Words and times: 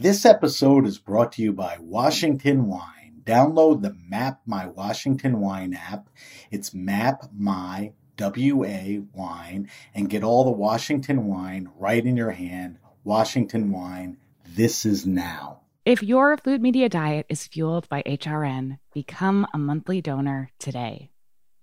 This 0.00 0.24
episode 0.24 0.86
is 0.86 0.96
brought 0.96 1.32
to 1.32 1.42
you 1.42 1.52
by 1.52 1.76
Washington 1.80 2.68
Wine. 2.68 3.22
Download 3.24 3.82
the 3.82 3.96
Map 4.08 4.40
My 4.46 4.68
Washington 4.68 5.40
Wine 5.40 5.74
app. 5.74 6.08
It's 6.52 6.72
Map 6.72 7.24
My 7.36 7.94
WA 8.16 9.00
Wine 9.12 9.68
and 9.92 10.08
get 10.08 10.22
all 10.22 10.44
the 10.44 10.52
Washington 10.52 11.26
wine 11.26 11.70
right 11.76 12.06
in 12.06 12.16
your 12.16 12.30
hand. 12.30 12.78
Washington 13.02 13.72
Wine, 13.72 14.18
this 14.46 14.86
is 14.86 15.04
now. 15.04 15.62
If 15.84 16.00
your 16.00 16.36
food 16.36 16.62
media 16.62 16.88
diet 16.88 17.26
is 17.28 17.48
fueled 17.48 17.88
by 17.88 18.04
HRN, 18.04 18.78
become 18.94 19.48
a 19.52 19.58
monthly 19.58 20.00
donor 20.00 20.50
today. 20.60 21.10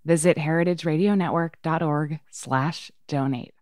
Visit 0.04 0.36
heritageradionetwork.org 0.36 2.20
slash 2.32 2.92
donate. 3.08 3.54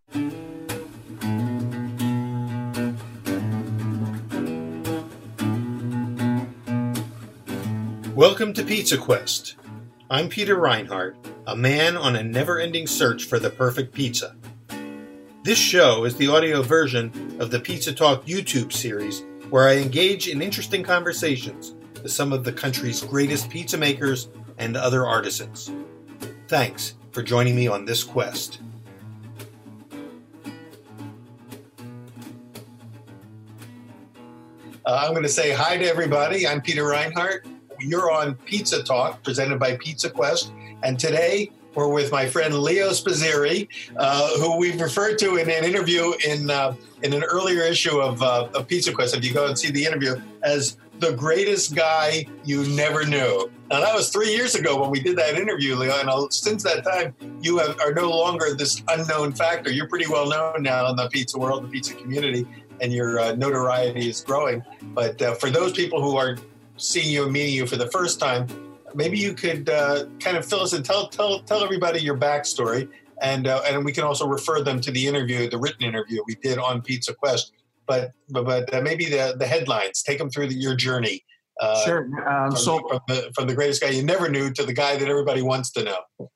Welcome 8.23 8.53
to 8.53 8.63
Pizza 8.63 8.97
Quest. 8.97 9.57
I'm 10.09 10.29
Peter 10.29 10.55
Reinhart, 10.55 11.17
a 11.45 11.57
man 11.57 11.97
on 11.97 12.15
a 12.15 12.23
never 12.23 12.57
ending 12.57 12.87
search 12.87 13.25
for 13.25 13.37
the 13.37 13.49
perfect 13.49 13.93
pizza. 13.93 14.37
This 15.43 15.57
show 15.57 16.05
is 16.05 16.15
the 16.15 16.29
audio 16.29 16.61
version 16.61 17.35
of 17.41 17.51
the 17.51 17.59
Pizza 17.59 17.91
Talk 17.91 18.25
YouTube 18.25 18.71
series 18.71 19.25
where 19.49 19.67
I 19.67 19.75
engage 19.75 20.29
in 20.29 20.41
interesting 20.41 20.83
conversations 20.83 21.75
with 22.01 22.13
some 22.13 22.31
of 22.31 22.45
the 22.45 22.53
country's 22.53 23.01
greatest 23.01 23.49
pizza 23.49 23.77
makers 23.77 24.29
and 24.57 24.77
other 24.77 25.05
artisans. 25.05 25.69
Thanks 26.47 26.95
for 27.11 27.23
joining 27.23 27.57
me 27.57 27.67
on 27.67 27.83
this 27.83 28.05
quest. 28.05 28.61
Uh, 34.85 35.01
I'm 35.01 35.11
going 35.11 35.23
to 35.23 35.29
say 35.29 35.51
hi 35.51 35.75
to 35.75 35.83
everybody. 35.85 36.47
I'm 36.47 36.61
Peter 36.61 36.87
Reinhart. 36.87 37.45
You're 37.83 38.11
on 38.11 38.35
Pizza 38.35 38.81
Talk, 38.81 39.23
presented 39.23 39.59
by 39.59 39.75
Pizza 39.77 40.09
Quest. 40.09 40.53
And 40.83 40.97
today 40.97 41.51
we're 41.75 41.89
with 41.89 42.11
my 42.11 42.25
friend 42.25 42.59
Leo 42.59 42.89
Spizzirri, 42.91 43.67
uh, 43.97 44.39
who 44.39 44.57
we've 44.57 44.79
referred 44.79 45.17
to 45.19 45.35
in 45.35 45.49
an 45.49 45.63
interview 45.65 46.13
in 46.25 46.49
uh, 46.49 46.75
in 47.01 47.13
an 47.13 47.23
earlier 47.23 47.63
issue 47.63 47.99
of, 47.99 48.21
uh, 48.21 48.47
of 48.55 48.67
Pizza 48.67 48.93
Quest. 48.93 49.15
If 49.15 49.25
you 49.25 49.33
go 49.33 49.47
and 49.47 49.57
see 49.57 49.71
the 49.71 49.83
interview, 49.83 50.15
as 50.43 50.77
the 50.99 51.11
greatest 51.13 51.75
guy 51.75 52.25
you 52.45 52.65
never 52.67 53.05
knew. 53.05 53.51
Now 53.69 53.81
that 53.81 53.93
was 53.93 54.09
three 54.09 54.31
years 54.31 54.55
ago 54.55 54.79
when 54.79 54.89
we 54.89 55.01
did 55.01 55.17
that 55.17 55.35
interview, 55.35 55.75
Leo. 55.75 55.93
And 55.99 56.33
since 56.33 56.63
that 56.63 56.85
time, 56.85 57.13
you 57.41 57.57
have, 57.57 57.77
are 57.81 57.93
no 57.93 58.09
longer 58.09 58.53
this 58.53 58.81
unknown 58.87 59.33
factor. 59.33 59.71
You're 59.71 59.89
pretty 59.89 60.07
well 60.07 60.29
known 60.29 60.63
now 60.63 60.89
in 60.89 60.95
the 60.95 61.09
pizza 61.09 61.37
world, 61.37 61.65
the 61.65 61.67
pizza 61.67 61.93
community, 61.95 62.47
and 62.79 62.93
your 62.93 63.19
uh, 63.19 63.35
notoriety 63.35 64.07
is 64.09 64.21
growing. 64.21 64.63
But 64.81 65.21
uh, 65.21 65.33
for 65.35 65.49
those 65.49 65.73
people 65.73 66.01
who 66.01 66.15
are 66.15 66.37
seeing 66.77 67.09
you 67.09 67.23
and 67.23 67.31
meeting 67.31 67.53
you 67.53 67.65
for 67.67 67.75
the 67.77 67.89
first 67.91 68.19
time, 68.19 68.47
maybe 68.95 69.17
you 69.17 69.33
could 69.33 69.69
uh, 69.69 70.05
kind 70.19 70.37
of 70.37 70.45
fill 70.45 70.61
us 70.61 70.73
and 70.73 70.83
tell 70.83 71.07
tell 71.07 71.39
tell 71.39 71.63
everybody 71.63 71.99
your 71.99 72.17
backstory, 72.17 72.89
and 73.21 73.47
uh, 73.47 73.61
and 73.67 73.83
we 73.85 73.91
can 73.91 74.03
also 74.03 74.27
refer 74.27 74.61
them 74.61 74.81
to 74.81 74.91
the 74.91 75.07
interview, 75.07 75.49
the 75.49 75.57
written 75.57 75.83
interview 75.83 76.21
we 76.27 76.35
did 76.35 76.57
on 76.57 76.81
Pizza 76.81 77.13
Quest. 77.13 77.53
But 77.85 78.11
but, 78.29 78.45
but 78.45 78.73
uh, 78.73 78.81
maybe 78.81 79.05
the 79.05 79.35
the 79.37 79.45
headlines, 79.45 80.03
take 80.03 80.17
them 80.17 80.29
through 80.29 80.47
the, 80.47 80.55
your 80.55 80.75
journey. 80.75 81.23
Uh, 81.59 81.85
sure. 81.85 82.03
Um, 82.27 82.51
from, 82.51 82.57
so 82.57 82.79
from 82.87 82.99
the, 83.07 83.31
from 83.35 83.47
the 83.47 83.53
greatest 83.53 83.81
guy 83.81 83.89
you 83.89 84.03
never 84.03 84.27
knew 84.27 84.51
to 84.53 84.63
the 84.63 84.73
guy 84.73 84.97
that 84.97 85.07
everybody 85.07 85.41
wants 85.41 85.71
to 85.71 85.83
know. 85.83 86.29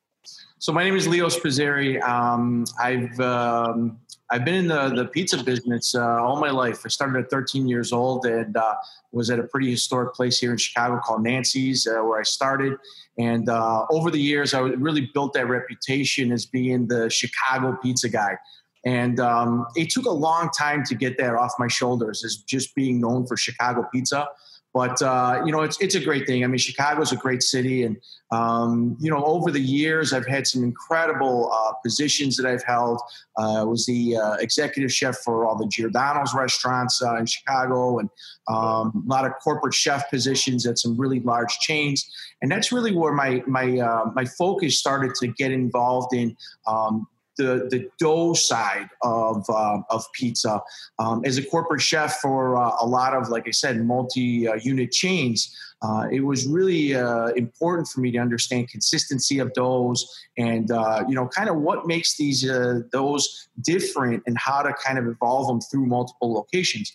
So 0.59 0.71
my 0.71 0.83
name 0.83 0.95
is 0.95 1.08
Leo 1.08 1.27
Spizzirri. 1.27 2.02
Um, 2.02 2.65
I've 2.80 3.19
um, 3.19 3.99
I've 4.30 4.44
been 4.44 4.56
in 4.56 4.67
the, 4.67 4.89
the 4.89 5.06
pizza 5.06 5.42
business 5.42 5.95
uh, 5.95 6.22
all 6.22 6.39
my 6.39 6.50
life. 6.50 6.81
I 6.86 6.89
started 6.89 7.23
at 7.23 7.30
13 7.30 7.67
years 7.67 7.94
old 7.94 8.25
and 8.25 8.58
uh, 8.58 8.75
was 9.11 9.30
at 9.30 9.39
a 9.39 9.44
pretty 9.44 9.72
historic 9.72 10.14
place 10.14 10.38
here 10.39 10.52
in 10.52 10.58
Chicago 10.58 11.00
called 11.03 11.23
Nancy's, 11.23 11.88
uh, 11.88 12.02
where 12.03 12.20
I 12.20 12.23
started. 12.23 12.78
And 13.17 13.48
uh, 13.48 13.86
over 13.89 14.11
the 14.11 14.20
years, 14.20 14.53
I 14.53 14.59
really 14.59 15.09
built 15.14 15.33
that 15.33 15.48
reputation 15.48 16.32
as 16.33 16.45
being 16.45 16.88
the 16.88 17.10
Chicago 17.10 17.77
pizza 17.82 18.10
guy. 18.10 18.38
And 18.86 19.20
um, 19.20 19.65
it 19.76 19.89
took 19.89 20.05
a 20.05 20.11
long 20.11 20.49
time 20.58 20.83
to 20.86 20.95
get 20.95 21.17
that 21.17 21.33
off 21.33 21.54
my 21.58 21.67
shoulders 21.67 22.23
as 22.23 22.38
just 22.38 22.76
being 22.76 22.99
known 23.02 23.26
for 23.26 23.38
Chicago 23.38 23.88
pizza. 23.94 24.27
But 24.73 25.02
uh, 25.02 25.42
you 25.45 25.52
know, 25.52 25.61
it's 25.61 25.80
it's 25.82 25.95
a 25.95 26.00
great 26.00 26.28
thing. 26.28 26.44
I 26.44 26.48
mean, 26.48 26.58
Chicago's 26.58 27.11
a 27.11 27.16
great 27.16 27.42
city, 27.42 27.83
and 27.83 27.98
um, 28.32 28.98
you 29.00 29.10
know, 29.10 29.23
over 29.23 29.50
the 29.50 29.61
years, 29.61 30.14
I've 30.14 30.28
had 30.28 30.45
some 30.45 30.64
incredible 30.64 31.52
uh, 31.52 31.73
positions 31.83 32.36
that 32.38 32.45
I've 32.45 32.64
held. 32.64 33.02
Uh, 33.39 33.61
I 33.61 33.64
was 33.64 33.86
the 33.86 34.17
uh, 34.17 34.33
executive 34.36 34.92
chef 34.92 35.17
for 35.23 35.45
all 35.45 35.58
the 35.58 35.67
Giordano's 35.67 36.36
restaurants 36.36 37.02
uh, 37.02 37.16
in 37.16 37.26
Chicago, 37.26 38.00
and 38.00 38.10
um, 38.50 39.04
a 39.06 39.10
lot 39.10 39.26
of 39.26 39.32
corporate 39.44 39.73
chef 39.73 40.10
positions 40.10 40.67
at 40.67 40.77
some 40.77 40.95
really 40.98 41.22
large 41.22 41.58
chains. 41.60 42.08
And 42.42 42.52
that's 42.52 42.72
really 42.72 42.95
where 42.95 43.14
my 43.14 43.44
my 43.48 43.80
uh, 43.80 44.11
my 44.14 44.26
focus 44.26 44.77
started 44.77 45.16
to 45.22 45.27
get 45.27 45.52
involved 45.52 46.14
in 46.14 46.36
um, 46.67 47.08
the, 47.37 47.67
the 47.70 47.89
dough 47.98 48.33
side 48.33 48.89
of, 49.03 49.45
uh, 49.49 49.80
of 49.89 50.05
pizza. 50.14 50.61
Um, 50.99 51.21
as 51.25 51.37
a 51.37 51.43
corporate 51.43 51.81
chef 51.81 52.17
for 52.17 52.58
uh, 52.58 52.75
a 52.81 52.86
lot 52.86 53.14
of, 53.14 53.30
like 53.30 53.48
I 53.48 53.52
said, 53.52 53.83
multi 53.83 54.48
unit 54.61 54.92
chains, 54.92 55.55
uh, 55.81 56.08
it 56.11 56.21
was 56.21 56.47
really 56.47 56.95
uh, 56.95 57.27
important 57.30 57.87
for 57.87 57.99
me 57.99 58.11
to 58.11 58.17
understand 58.17 58.67
consistency 58.70 59.39
of 59.39 59.53
doughs 59.53 60.08
and, 60.37 60.71
uh, 60.71 61.03
you 61.08 61.14
know, 61.14 61.27
kind 61.27 61.49
of 61.49 61.58
what 61.58 61.86
makes 61.86 62.17
these 62.17 62.49
uh, 62.49 62.81
doughs 62.92 63.47
different 63.61 64.23
and 64.26 64.37
how 64.39 64.61
to 64.61 64.73
kind 64.83 64.97
of 64.97 65.08
evolve 65.08 65.47
them 65.47 65.61
through 65.61 65.86
multiple 65.86 66.33
locations. 66.33 66.92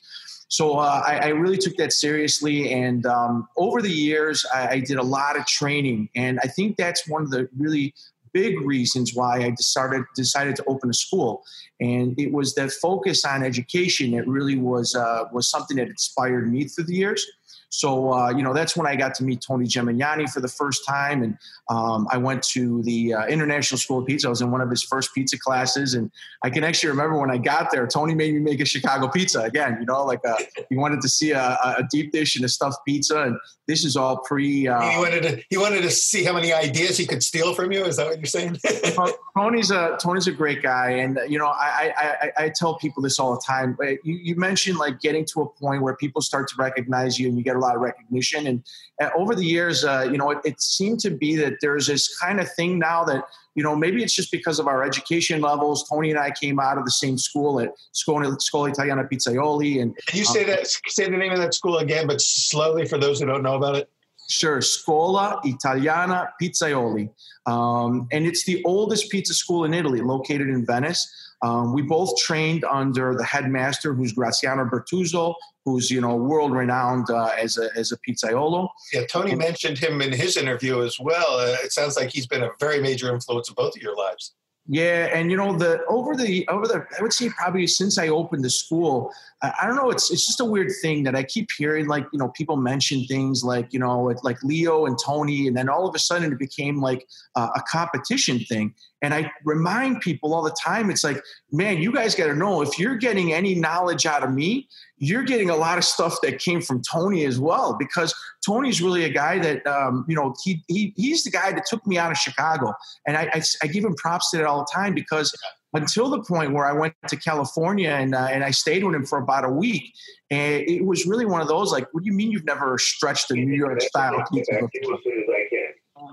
So 0.48 0.78
uh, 0.78 1.02
I, 1.06 1.18
I, 1.18 1.28
really 1.28 1.56
took 1.56 1.78
that 1.78 1.94
seriously, 1.94 2.74
and 2.74 3.06
um, 3.06 3.48
over 3.56 3.80
the 3.80 3.90
years, 3.90 4.44
I, 4.54 4.68
I, 4.68 4.80
did 4.80 4.98
a 4.98 5.02
lot 5.02 5.34
of 5.34 5.46
training, 5.46 6.10
and 6.14 6.38
I 6.44 6.46
think 6.46 6.76
that's 6.76 7.08
one 7.08 7.22
of 7.22 7.30
the 7.30 7.48
really 7.56 7.94
big 8.32 8.60
reasons 8.60 9.14
why 9.14 9.44
I 9.44 9.50
decided 9.50 10.02
decided 10.14 10.56
to 10.56 10.64
open 10.66 10.90
a 10.90 10.94
school, 10.94 11.42
and 11.80 12.18
it 12.18 12.32
was 12.32 12.54
that 12.54 12.72
focus 12.72 13.24
on 13.24 13.42
education 13.42 14.12
that 14.12 14.26
really 14.26 14.58
was 14.58 14.94
uh, 14.94 15.24
was 15.32 15.50
something 15.50 15.76
that 15.76 15.88
inspired 15.88 16.52
me 16.52 16.64
through 16.64 16.84
the 16.84 16.94
years. 16.94 17.26
So, 17.72 18.12
uh, 18.12 18.30
you 18.36 18.42
know, 18.42 18.52
that's 18.52 18.76
when 18.76 18.86
I 18.86 18.96
got 18.96 19.14
to 19.14 19.24
meet 19.24 19.40
Tony 19.40 19.66
Gemignani 19.66 20.30
for 20.30 20.40
the 20.40 20.48
first 20.48 20.84
time. 20.86 21.22
And 21.22 21.38
um, 21.70 22.06
I 22.10 22.18
went 22.18 22.42
to 22.50 22.82
the 22.82 23.14
uh, 23.14 23.26
International 23.28 23.78
School 23.78 24.00
of 24.00 24.06
Pizza. 24.06 24.26
I 24.26 24.30
was 24.30 24.42
in 24.42 24.50
one 24.50 24.60
of 24.60 24.68
his 24.68 24.82
first 24.82 25.14
pizza 25.14 25.38
classes. 25.38 25.94
And 25.94 26.10
I 26.44 26.50
can 26.50 26.64
actually 26.64 26.90
remember 26.90 27.18
when 27.18 27.30
I 27.30 27.38
got 27.38 27.70
there, 27.72 27.86
Tony 27.86 28.14
made 28.14 28.34
me 28.34 28.40
make 28.40 28.60
a 28.60 28.66
Chicago 28.66 29.08
pizza 29.08 29.40
again, 29.40 29.78
you 29.80 29.86
know, 29.86 30.04
like 30.04 30.20
a, 30.26 30.32
uh, 30.32 30.38
he 30.68 30.76
wanted 30.76 31.00
to 31.00 31.08
see 31.08 31.30
a, 31.30 31.58
a 31.64 31.86
deep 31.90 32.12
dish 32.12 32.36
and 32.36 32.44
a 32.44 32.48
stuffed 32.48 32.80
pizza. 32.86 33.22
And 33.22 33.38
this 33.66 33.86
is 33.86 33.96
all 33.96 34.18
pre. 34.18 34.68
Uh, 34.68 34.90
he, 34.90 34.98
wanted 34.98 35.22
to, 35.22 35.42
he 35.48 35.56
wanted 35.56 35.80
to 35.80 35.90
see 35.90 36.24
how 36.24 36.34
many 36.34 36.52
ideas 36.52 36.98
he 36.98 37.06
could 37.06 37.22
steal 37.22 37.54
from 37.54 37.72
you. 37.72 37.86
Is 37.86 37.96
that 37.96 38.06
what 38.06 38.18
you're 38.18 38.26
saying? 38.26 38.58
Tony's 39.34 39.70
a, 39.70 39.96
Tony's 39.98 40.26
a 40.26 40.32
great 40.32 40.62
guy. 40.62 40.90
And, 40.90 41.18
you 41.26 41.38
know, 41.38 41.46
I, 41.46 41.94
I, 41.96 42.32
I, 42.36 42.52
tell 42.54 42.76
people 42.76 43.02
this 43.02 43.18
all 43.18 43.32
the 43.32 43.42
time. 43.46 43.78
You, 43.80 43.98
you 44.04 44.36
mentioned 44.36 44.76
like 44.76 45.00
getting 45.00 45.24
to 45.32 45.40
a 45.40 45.48
point 45.48 45.80
where 45.80 45.96
people 45.96 46.20
start 46.20 46.48
to 46.48 46.54
recognize 46.58 47.18
you 47.18 47.28
and 47.28 47.38
you 47.38 47.42
get 47.42 47.56
a 47.56 47.61
lot 47.62 47.74
of 47.76 47.80
recognition. 47.80 48.46
And 48.46 48.64
uh, 49.00 49.10
over 49.16 49.34
the 49.34 49.44
years, 49.44 49.84
uh, 49.84 50.08
you 50.10 50.18
know, 50.18 50.30
it, 50.30 50.38
it, 50.44 50.60
seemed 50.60 51.00
to 51.00 51.10
be 51.10 51.36
that 51.36 51.54
there's 51.60 51.86
this 51.86 52.16
kind 52.18 52.40
of 52.40 52.52
thing 52.52 52.78
now 52.78 53.04
that, 53.04 53.24
you 53.54 53.62
know, 53.62 53.74
maybe 53.76 54.02
it's 54.02 54.14
just 54.14 54.30
because 54.30 54.58
of 54.58 54.66
our 54.66 54.84
education 54.84 55.40
levels. 55.40 55.88
Tony 55.88 56.10
and 56.10 56.18
I 56.18 56.30
came 56.30 56.60
out 56.60 56.78
of 56.78 56.84
the 56.84 56.90
same 56.90 57.18
school 57.18 57.60
at 57.60 57.72
Scuola, 57.92 58.36
Scuola 58.40 58.70
Italiana 58.70 59.04
Pizzaioli. 59.04 59.80
And 59.80 59.96
Can 60.06 60.18
you 60.18 60.24
say 60.24 60.42
um, 60.42 60.50
that, 60.50 60.66
say 60.66 61.08
the 61.08 61.16
name 61.16 61.32
of 61.32 61.38
that 61.38 61.54
school 61.54 61.78
again, 61.78 62.06
but 62.06 62.20
slowly 62.20 62.86
for 62.86 62.98
those 62.98 63.20
who 63.20 63.26
don't 63.26 63.42
know 63.42 63.56
about 63.56 63.76
it? 63.76 63.88
Sure, 64.28 64.60
Scuola 64.62 65.40
Italiana 65.44 66.32
Pizzaioli. 66.40 67.10
Um, 67.46 68.08
and 68.12 68.26
it's 68.26 68.44
the 68.44 68.62
oldest 68.64 69.10
pizza 69.10 69.34
school 69.34 69.64
in 69.64 69.74
Italy, 69.74 70.00
located 70.00 70.48
in 70.48 70.64
Venice. 70.64 71.21
Um, 71.42 71.72
we 71.72 71.82
both 71.82 72.16
trained 72.18 72.64
under 72.64 73.14
the 73.16 73.24
headmaster, 73.24 73.94
who's 73.94 74.12
Graziano 74.12 74.64
Bertuzzo, 74.64 75.34
who's 75.64 75.90
you 75.90 76.00
know 76.00 76.14
world 76.14 76.52
renowned 76.52 77.10
uh, 77.10 77.30
as 77.38 77.58
a 77.58 77.68
as 77.76 77.92
a 77.92 77.96
pizzaiolo. 77.98 78.68
Yeah, 78.92 79.06
Tony 79.06 79.34
mentioned 79.34 79.78
him 79.78 80.00
in 80.00 80.12
his 80.12 80.36
interview 80.36 80.82
as 80.82 80.98
well. 81.00 81.38
Uh, 81.38 81.56
it 81.62 81.72
sounds 81.72 81.96
like 81.96 82.10
he's 82.10 82.26
been 82.26 82.42
a 82.42 82.50
very 82.60 82.80
major 82.80 83.12
influence 83.12 83.48
in 83.48 83.54
both 83.54 83.76
of 83.76 83.82
your 83.82 83.96
lives. 83.96 84.34
Yeah, 84.68 85.10
and 85.12 85.28
you 85.28 85.36
know 85.36 85.58
the 85.58 85.84
over 85.88 86.14
the 86.14 86.46
over 86.46 86.68
the 86.68 86.86
I 86.96 87.02
would 87.02 87.12
say 87.12 87.28
probably 87.30 87.66
since 87.66 87.98
I 87.98 88.08
opened 88.08 88.44
the 88.44 88.50
school, 88.50 89.12
I, 89.42 89.52
I, 89.62 89.66
don't 89.66 89.74
know. 89.74 89.90
It's 89.90 90.08
it's 90.12 90.24
just 90.24 90.38
a 90.38 90.44
weird 90.44 90.70
thing 90.80 91.02
that 91.02 91.16
I 91.16 91.24
keep 91.24 91.48
hearing 91.58 91.88
like 91.88 92.06
you 92.12 92.18
know 92.20 92.28
people 92.28 92.56
mention 92.56 93.04
things 93.06 93.42
like 93.42 93.72
you 93.72 93.80
know 93.80 94.14
like 94.22 94.40
Leo 94.44 94.86
and 94.86 94.96
Tony, 95.04 95.48
and 95.48 95.56
then 95.56 95.68
all 95.68 95.88
of 95.88 95.96
a 95.96 95.98
sudden 95.98 96.32
it 96.32 96.38
became 96.38 96.80
like 96.80 97.08
uh, 97.34 97.48
a 97.56 97.62
competition 97.62 98.38
thing. 98.38 98.72
And 99.02 99.12
I 99.12 99.32
remind 99.44 100.00
people 100.00 100.32
all 100.32 100.44
the 100.44 100.56
time, 100.64 100.90
it's 100.90 101.02
like, 101.02 101.20
man, 101.50 101.78
you 101.78 101.92
guys 101.92 102.14
got 102.14 102.28
to 102.28 102.36
know 102.36 102.62
if 102.62 102.78
you're 102.78 102.94
getting 102.94 103.32
any 103.32 103.56
knowledge 103.56 104.06
out 104.06 104.22
of 104.22 104.32
me, 104.32 104.68
you're 105.02 105.24
getting 105.24 105.50
a 105.50 105.56
lot 105.56 105.78
of 105.78 105.84
stuff 105.84 106.16
that 106.22 106.38
came 106.38 106.62
from 106.62 106.80
Tony 106.80 107.24
as 107.24 107.40
well, 107.40 107.74
because 107.76 108.14
Tony's 108.46 108.80
really 108.80 109.02
a 109.02 109.08
guy 109.08 109.40
that, 109.40 109.66
um, 109.66 110.04
you 110.08 110.14
know, 110.14 110.32
he, 110.44 110.62
he, 110.68 110.94
he's 110.96 111.24
the 111.24 111.30
guy 111.30 111.50
that 111.50 111.66
took 111.66 111.84
me 111.88 111.98
out 111.98 112.12
of 112.12 112.16
Chicago. 112.16 112.72
And 113.04 113.16
I, 113.16 113.28
I, 113.34 113.42
I 113.64 113.66
give 113.66 113.84
him 113.84 113.96
props 113.96 114.30
to 114.30 114.36
that 114.36 114.46
all 114.46 114.60
the 114.60 114.70
time 114.72 114.94
because 114.94 115.36
until 115.72 116.08
the 116.08 116.22
point 116.22 116.52
where 116.52 116.66
I 116.66 116.72
went 116.72 116.94
to 117.08 117.16
California 117.16 117.90
and 117.90 118.14
uh, 118.14 118.28
and 118.30 118.44
I 118.44 118.52
stayed 118.52 118.84
with 118.84 118.94
him 118.94 119.04
for 119.04 119.18
about 119.18 119.44
a 119.44 119.48
week, 119.48 119.82
and 120.30 120.62
it 120.68 120.84
was 120.84 121.04
really 121.04 121.26
one 121.26 121.40
of 121.40 121.48
those 121.48 121.72
like, 121.72 121.88
what 121.92 122.04
do 122.04 122.06
you 122.06 122.12
mean 122.12 122.30
you've 122.30 122.44
never 122.44 122.78
stretched 122.78 123.28
a 123.32 123.34
New 123.34 123.56
York 123.56 123.80
style 123.80 124.22
pizza 124.32 124.52
before? 124.52 124.98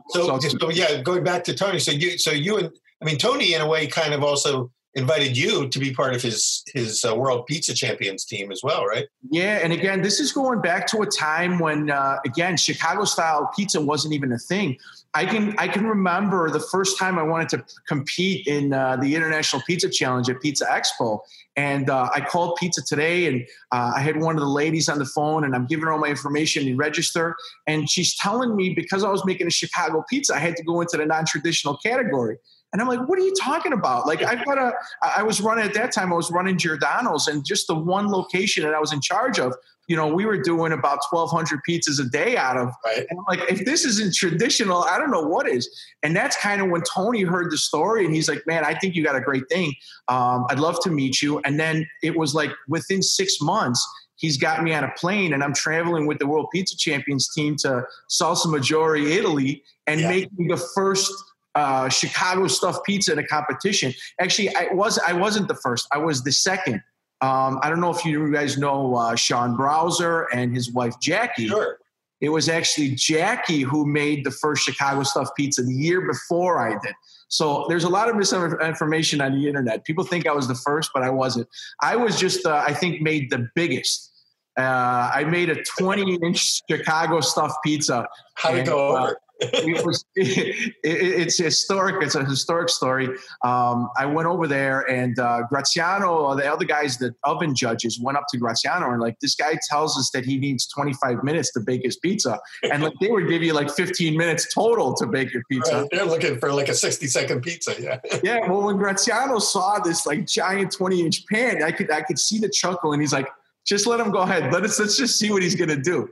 So, 0.09 0.39
so 0.39 0.69
yeah, 0.71 1.01
going 1.03 1.23
back 1.23 1.43
to 1.43 1.53
Tony. 1.53 1.77
So 1.77 1.91
you, 1.91 2.17
so 2.17 2.31
you 2.31 2.57
and 2.57 2.71
I 3.03 3.05
mean 3.05 3.17
Tony, 3.19 3.53
in 3.53 3.61
a 3.61 3.67
way, 3.67 3.85
kind 3.85 4.15
of 4.15 4.23
also 4.23 4.71
invited 4.95 5.37
you 5.37 5.67
to 5.69 5.79
be 5.79 5.93
part 5.93 6.15
of 6.15 6.21
his 6.21 6.63
his 6.73 7.05
uh, 7.05 7.15
World 7.15 7.45
Pizza 7.45 7.73
Champions 7.73 8.25
team 8.25 8.51
as 8.51 8.61
well, 8.63 8.85
right? 8.85 9.07
Yeah, 9.29 9.59
and 9.63 9.71
again, 9.71 10.01
this 10.01 10.19
is 10.19 10.31
going 10.31 10.61
back 10.61 10.87
to 10.87 11.01
a 11.01 11.05
time 11.05 11.59
when 11.59 11.91
uh, 11.91 12.17
again 12.25 12.57
Chicago 12.57 13.05
style 13.05 13.49
pizza 13.55 13.79
wasn't 13.79 14.13
even 14.13 14.31
a 14.31 14.39
thing. 14.39 14.77
I 15.13 15.25
can 15.25 15.55
I 15.57 15.67
can 15.67 15.85
remember 15.85 16.49
the 16.49 16.59
first 16.59 16.97
time 16.97 17.17
I 17.17 17.23
wanted 17.23 17.49
to 17.49 17.65
compete 17.87 18.47
in 18.47 18.73
uh, 18.73 18.95
the 18.97 19.15
International 19.15 19.61
Pizza 19.65 19.89
Challenge 19.89 20.29
at 20.29 20.41
Pizza 20.41 20.65
Expo, 20.65 21.19
and 21.55 21.89
uh, 21.89 22.09
I 22.13 22.21
called 22.21 22.57
Pizza 22.57 22.81
Today, 22.81 23.27
and 23.27 23.45
uh, 23.71 23.93
I 23.95 24.01
had 24.01 24.17
one 24.17 24.35
of 24.35 24.41
the 24.41 24.49
ladies 24.49 24.87
on 24.87 24.99
the 24.99 25.05
phone, 25.05 25.43
and 25.43 25.55
I'm 25.55 25.65
giving 25.65 25.85
her 25.85 25.91
all 25.91 25.99
my 25.99 26.07
information 26.07 26.67
and 26.67 26.77
register, 26.77 27.35
and 27.67 27.89
she's 27.89 28.15
telling 28.17 28.55
me 28.55 28.73
because 28.73 29.03
I 29.03 29.09
was 29.09 29.25
making 29.25 29.47
a 29.47 29.51
Chicago 29.51 30.03
pizza, 30.09 30.35
I 30.35 30.39
had 30.39 30.55
to 30.57 30.63
go 30.63 30.81
into 30.81 30.97
the 30.97 31.05
non-traditional 31.05 31.77
category. 31.77 32.37
And 32.71 32.81
I'm 32.81 32.87
like, 32.87 33.07
what 33.07 33.17
are 33.17 33.23
you 33.23 33.33
talking 33.35 33.73
about? 33.73 34.05
Like, 34.05 34.21
I've 34.21 34.45
got 34.45 34.57
a, 34.57 34.73
I 35.01 35.23
was 35.23 35.41
running 35.41 35.65
at 35.65 35.73
that 35.73 35.91
time, 35.91 36.13
I 36.13 36.15
was 36.15 36.29
running 36.31 36.57
Giordano's, 36.57 37.27
and 37.27 37.43
just 37.45 37.67
the 37.67 37.75
one 37.75 38.09
location 38.09 38.63
that 38.63 38.73
I 38.75 38.79
was 38.79 38.93
in 38.93 39.01
charge 39.01 39.39
of, 39.39 39.55
you 39.87 39.95
know, 39.95 40.07
we 40.07 40.23
were 40.25 40.39
doing 40.39 40.71
about 40.71 40.99
1,200 41.09 41.61
pizzas 41.67 41.99
a 41.99 42.07
day 42.07 42.37
out 42.37 42.57
of. 42.57 42.69
Right. 42.85 43.07
And 43.09 43.17
I'm 43.17 43.25
like, 43.27 43.49
if 43.49 43.65
this 43.65 43.85
isn't 43.85 44.13
traditional, 44.13 44.83
I 44.83 44.99
don't 44.99 45.09
know 45.09 45.23
what 45.23 45.49
is. 45.49 45.67
And 46.03 46.15
that's 46.15 46.37
kind 46.37 46.61
of 46.61 46.69
when 46.69 46.83
Tony 46.83 47.23
heard 47.23 47.49
the 47.49 47.57
story 47.57 48.05
and 48.05 48.13
he's 48.13 48.29
like, 48.29 48.45
man, 48.45 48.63
I 48.63 48.75
think 48.75 48.93
you 48.93 49.03
got 49.03 49.15
a 49.15 49.21
great 49.21 49.49
thing. 49.49 49.73
Um, 50.07 50.45
I'd 50.49 50.59
love 50.59 50.79
to 50.83 50.91
meet 50.91 51.23
you. 51.23 51.39
And 51.39 51.59
then 51.59 51.87
it 52.03 52.15
was 52.15 52.35
like 52.35 52.51
within 52.67 53.01
six 53.01 53.41
months, 53.41 53.83
he's 54.15 54.37
got 54.37 54.61
me 54.61 54.75
on 54.75 54.83
a 54.83 54.91
plane 54.95 55.33
and 55.33 55.43
I'm 55.43 55.55
traveling 55.55 56.05
with 56.05 56.19
the 56.19 56.27
World 56.27 56.49
Pizza 56.53 56.77
Champions 56.77 57.27
team 57.33 57.55
to 57.61 57.83
Salsomaggiore, 58.11 59.09
Italy, 59.09 59.63
and 59.87 60.01
Yeah. 60.01 60.09
making 60.09 60.49
the 60.49 60.57
first 60.75 61.11
uh, 61.55 61.89
Chicago 61.89 62.47
stuffed 62.47 62.85
pizza 62.85 63.13
in 63.13 63.19
a 63.19 63.27
competition. 63.27 63.93
Actually, 64.19 64.55
I 64.55 64.67
was 64.71 64.99
I 64.99 65.13
wasn't 65.13 65.47
the 65.47 65.55
first. 65.55 65.87
I 65.91 65.97
was 65.97 66.23
the 66.23 66.31
second. 66.31 66.81
Um, 67.21 67.59
I 67.61 67.69
don't 67.69 67.81
know 67.81 67.91
if 67.91 68.05
you 68.05 68.31
guys 68.31 68.57
know 68.57 68.95
uh, 68.95 69.15
Sean 69.15 69.55
Browser 69.55 70.27
and 70.33 70.53
his 70.53 70.71
wife 70.71 70.95
Jackie. 71.01 71.47
Sure. 71.47 71.77
It 72.21 72.29
was 72.29 72.49
actually 72.49 72.95
Jackie 72.95 73.61
who 73.61 73.85
made 73.85 74.25
the 74.25 74.31
first 74.31 74.63
Chicago 74.63 75.03
stuffed 75.03 75.35
pizza 75.37 75.63
the 75.63 75.73
year 75.73 76.01
before 76.01 76.59
I 76.59 76.77
did. 76.79 76.93
So 77.29 77.65
there's 77.69 77.85
a 77.85 77.89
lot 77.89 78.09
of 78.09 78.15
misinformation 78.15 79.21
on 79.21 79.39
the 79.39 79.47
internet. 79.47 79.85
People 79.85 80.03
think 80.03 80.27
I 80.27 80.33
was 80.33 80.47
the 80.47 80.55
first, 80.55 80.91
but 80.93 81.03
I 81.03 81.09
wasn't. 81.09 81.47
I 81.81 81.95
was 81.95 82.19
just, 82.19 82.45
uh, 82.45 82.63
I 82.65 82.73
think, 82.73 83.01
made 83.01 83.29
the 83.29 83.47
biggest. 83.55 84.11
Uh, 84.57 85.11
I 85.13 85.23
made 85.23 85.49
a 85.49 85.63
20 85.77 86.15
inch 86.15 86.61
Chicago 86.69 87.21
stuffed 87.21 87.57
pizza. 87.63 88.07
How'd 88.35 88.55
it 88.55 88.59
And, 88.59 88.67
go 88.67 88.95
uh, 88.95 89.01
over? 89.01 89.17
It 89.39 89.85
was 89.85 90.05
it, 90.15 90.73
it's 90.83 91.37
historic 91.37 92.03
it's 92.03 92.15
a 92.15 92.25
historic 92.25 92.69
story 92.69 93.09
um, 93.43 93.89
i 93.97 94.05
went 94.05 94.27
over 94.27 94.47
there 94.47 94.81
and 94.89 95.17
uh, 95.19 95.41
graziano 95.49 96.35
the 96.35 96.51
other 96.51 96.65
guys 96.65 96.97
the 96.97 97.13
oven 97.23 97.55
judges 97.55 97.99
went 97.99 98.17
up 98.17 98.25
to 98.29 98.37
graziano 98.37 98.91
and 98.91 99.01
like 99.01 99.17
this 99.21 99.35
guy 99.35 99.57
tells 99.69 99.97
us 99.97 100.09
that 100.11 100.25
he 100.25 100.37
needs 100.37 100.67
25 100.67 101.23
minutes 101.23 101.51
to 101.53 101.59
bake 101.59 101.81
his 101.83 101.97
pizza 101.97 102.39
and 102.71 102.83
like 102.83 102.93
they 103.01 103.09
would 103.09 103.27
give 103.27 103.41
you 103.41 103.53
like 103.53 103.69
15 103.71 104.17
minutes 104.17 104.53
total 104.53 104.93
to 104.93 105.07
bake 105.07 105.33
your 105.33 105.43
pizza 105.49 105.79
Right. 105.79 105.87
They're 105.91 106.05
looking 106.05 106.39
for 106.39 106.51
like 106.51 106.69
a 106.69 106.73
60 106.73 107.07
second 107.07 107.41
pizza. 107.41 107.75
Yeah. 107.79 107.99
yeah 108.23 108.49
well 108.49 108.63
when 108.63 108.77
graziano 108.77 109.39
saw 109.39 109.79
this 109.79 110.05
like 110.05 110.25
giant 110.25 110.71
20 110.71 111.01
inch 111.01 111.25
pan 111.27 111.63
i 111.63 111.71
could 111.71 111.91
i 111.91 112.01
could 112.01 112.19
see 112.19 112.39
the 112.39 112.49
chuckle 112.49 112.93
and 112.93 113.01
he's 113.01 113.13
like 113.13 113.27
just 113.65 113.85
let 113.87 113.99
him 113.99 114.11
go 114.11 114.19
ahead 114.19 114.51
let 114.51 114.63
us 114.63 114.79
let's 114.79 114.97
just 114.97 115.19
see 115.19 115.31
what 115.31 115.41
he's 115.41 115.55
gonna 115.55 115.75
do 115.75 116.09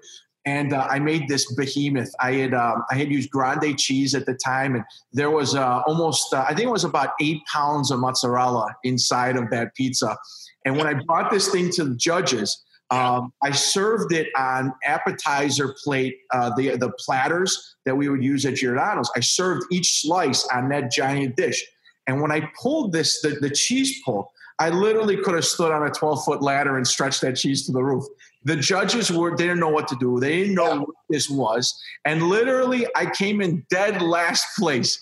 and 0.48 0.72
uh, 0.72 0.88
I 0.90 0.98
made 1.00 1.28
this 1.28 1.54
behemoth. 1.56 2.10
I 2.22 2.32
had 2.32 2.54
um, 2.54 2.86
I 2.90 2.96
had 2.96 3.12
used 3.12 3.30
grande 3.30 3.78
cheese 3.78 4.16
at 4.16 4.26
the 4.26 4.34
time, 4.34 4.76
and 4.76 4.86
there 5.12 5.30
was 5.30 5.56
uh, 5.56 5.82
almost 5.86 6.34
uh, 6.34 6.46
I 6.48 6.56
think 6.56 6.68
it 6.68 6.72
was 6.72 6.86
about 6.86 7.10
eight 7.20 7.42
pounds 7.52 7.92
of 7.92 8.00
mozzarella 8.00 8.74
inside 8.86 9.36
of 9.36 9.50
that 9.52 9.76
pizza. 9.76 10.18
And 10.64 10.78
when 10.78 10.88
I 10.88 10.94
brought 11.06 11.32
this 11.32 11.50
thing 11.50 11.70
to 11.72 11.84
the 11.84 11.96
judges, 11.96 12.64
um, 12.92 13.34
I 13.44 13.52
served 13.52 14.14
it 14.14 14.30
on 14.38 14.74
appetizer 14.86 15.76
plate, 15.84 16.16
uh, 16.32 16.52
the 16.56 16.78
the 16.78 16.94
platters 16.98 17.76
that 17.86 17.98
we 17.98 18.08
would 18.08 18.24
use 18.24 18.46
at 18.46 18.56
Giordano's. 18.56 19.12
I 19.18 19.20
served 19.20 19.66
each 19.70 20.02
slice 20.02 20.48
on 20.48 20.70
that 20.70 20.92
giant 20.92 21.36
dish. 21.36 21.62
And 22.08 22.22
when 22.22 22.32
I 22.32 22.50
pulled 22.62 22.94
this, 22.94 23.22
the, 23.22 23.32
the 23.42 23.50
cheese 23.50 24.02
pull, 24.06 24.32
I 24.60 24.70
literally 24.70 25.18
could 25.18 25.36
have 25.36 25.46
stood 25.46 25.72
on 25.72 25.86
a 25.86 25.92
12 25.92 26.24
foot 26.24 26.42
ladder 26.42 26.78
and 26.78 26.88
stretched 26.88 27.22
that 27.22 27.36
cheese 27.36 27.66
to 27.66 27.74
the 27.74 27.84
roof. 27.84 28.06
The 28.44 28.56
judges 28.56 29.12
were 29.12 29.36
they 29.36 29.44
didn't 29.44 29.60
know 29.60 29.70
what 29.70 29.88
to 29.90 29.96
do. 30.00 30.20
They 30.20 30.38
didn't 30.42 30.56
know 30.56 30.74
Yeah. 30.74 30.80
what 30.80 30.96
this 31.10 31.30
was. 31.30 31.78
And 32.06 32.24
literally 32.24 32.88
I 32.96 33.06
came 33.08 33.42
in 33.42 33.66
dead 33.70 34.02
last 34.02 34.46
place. 34.58 35.00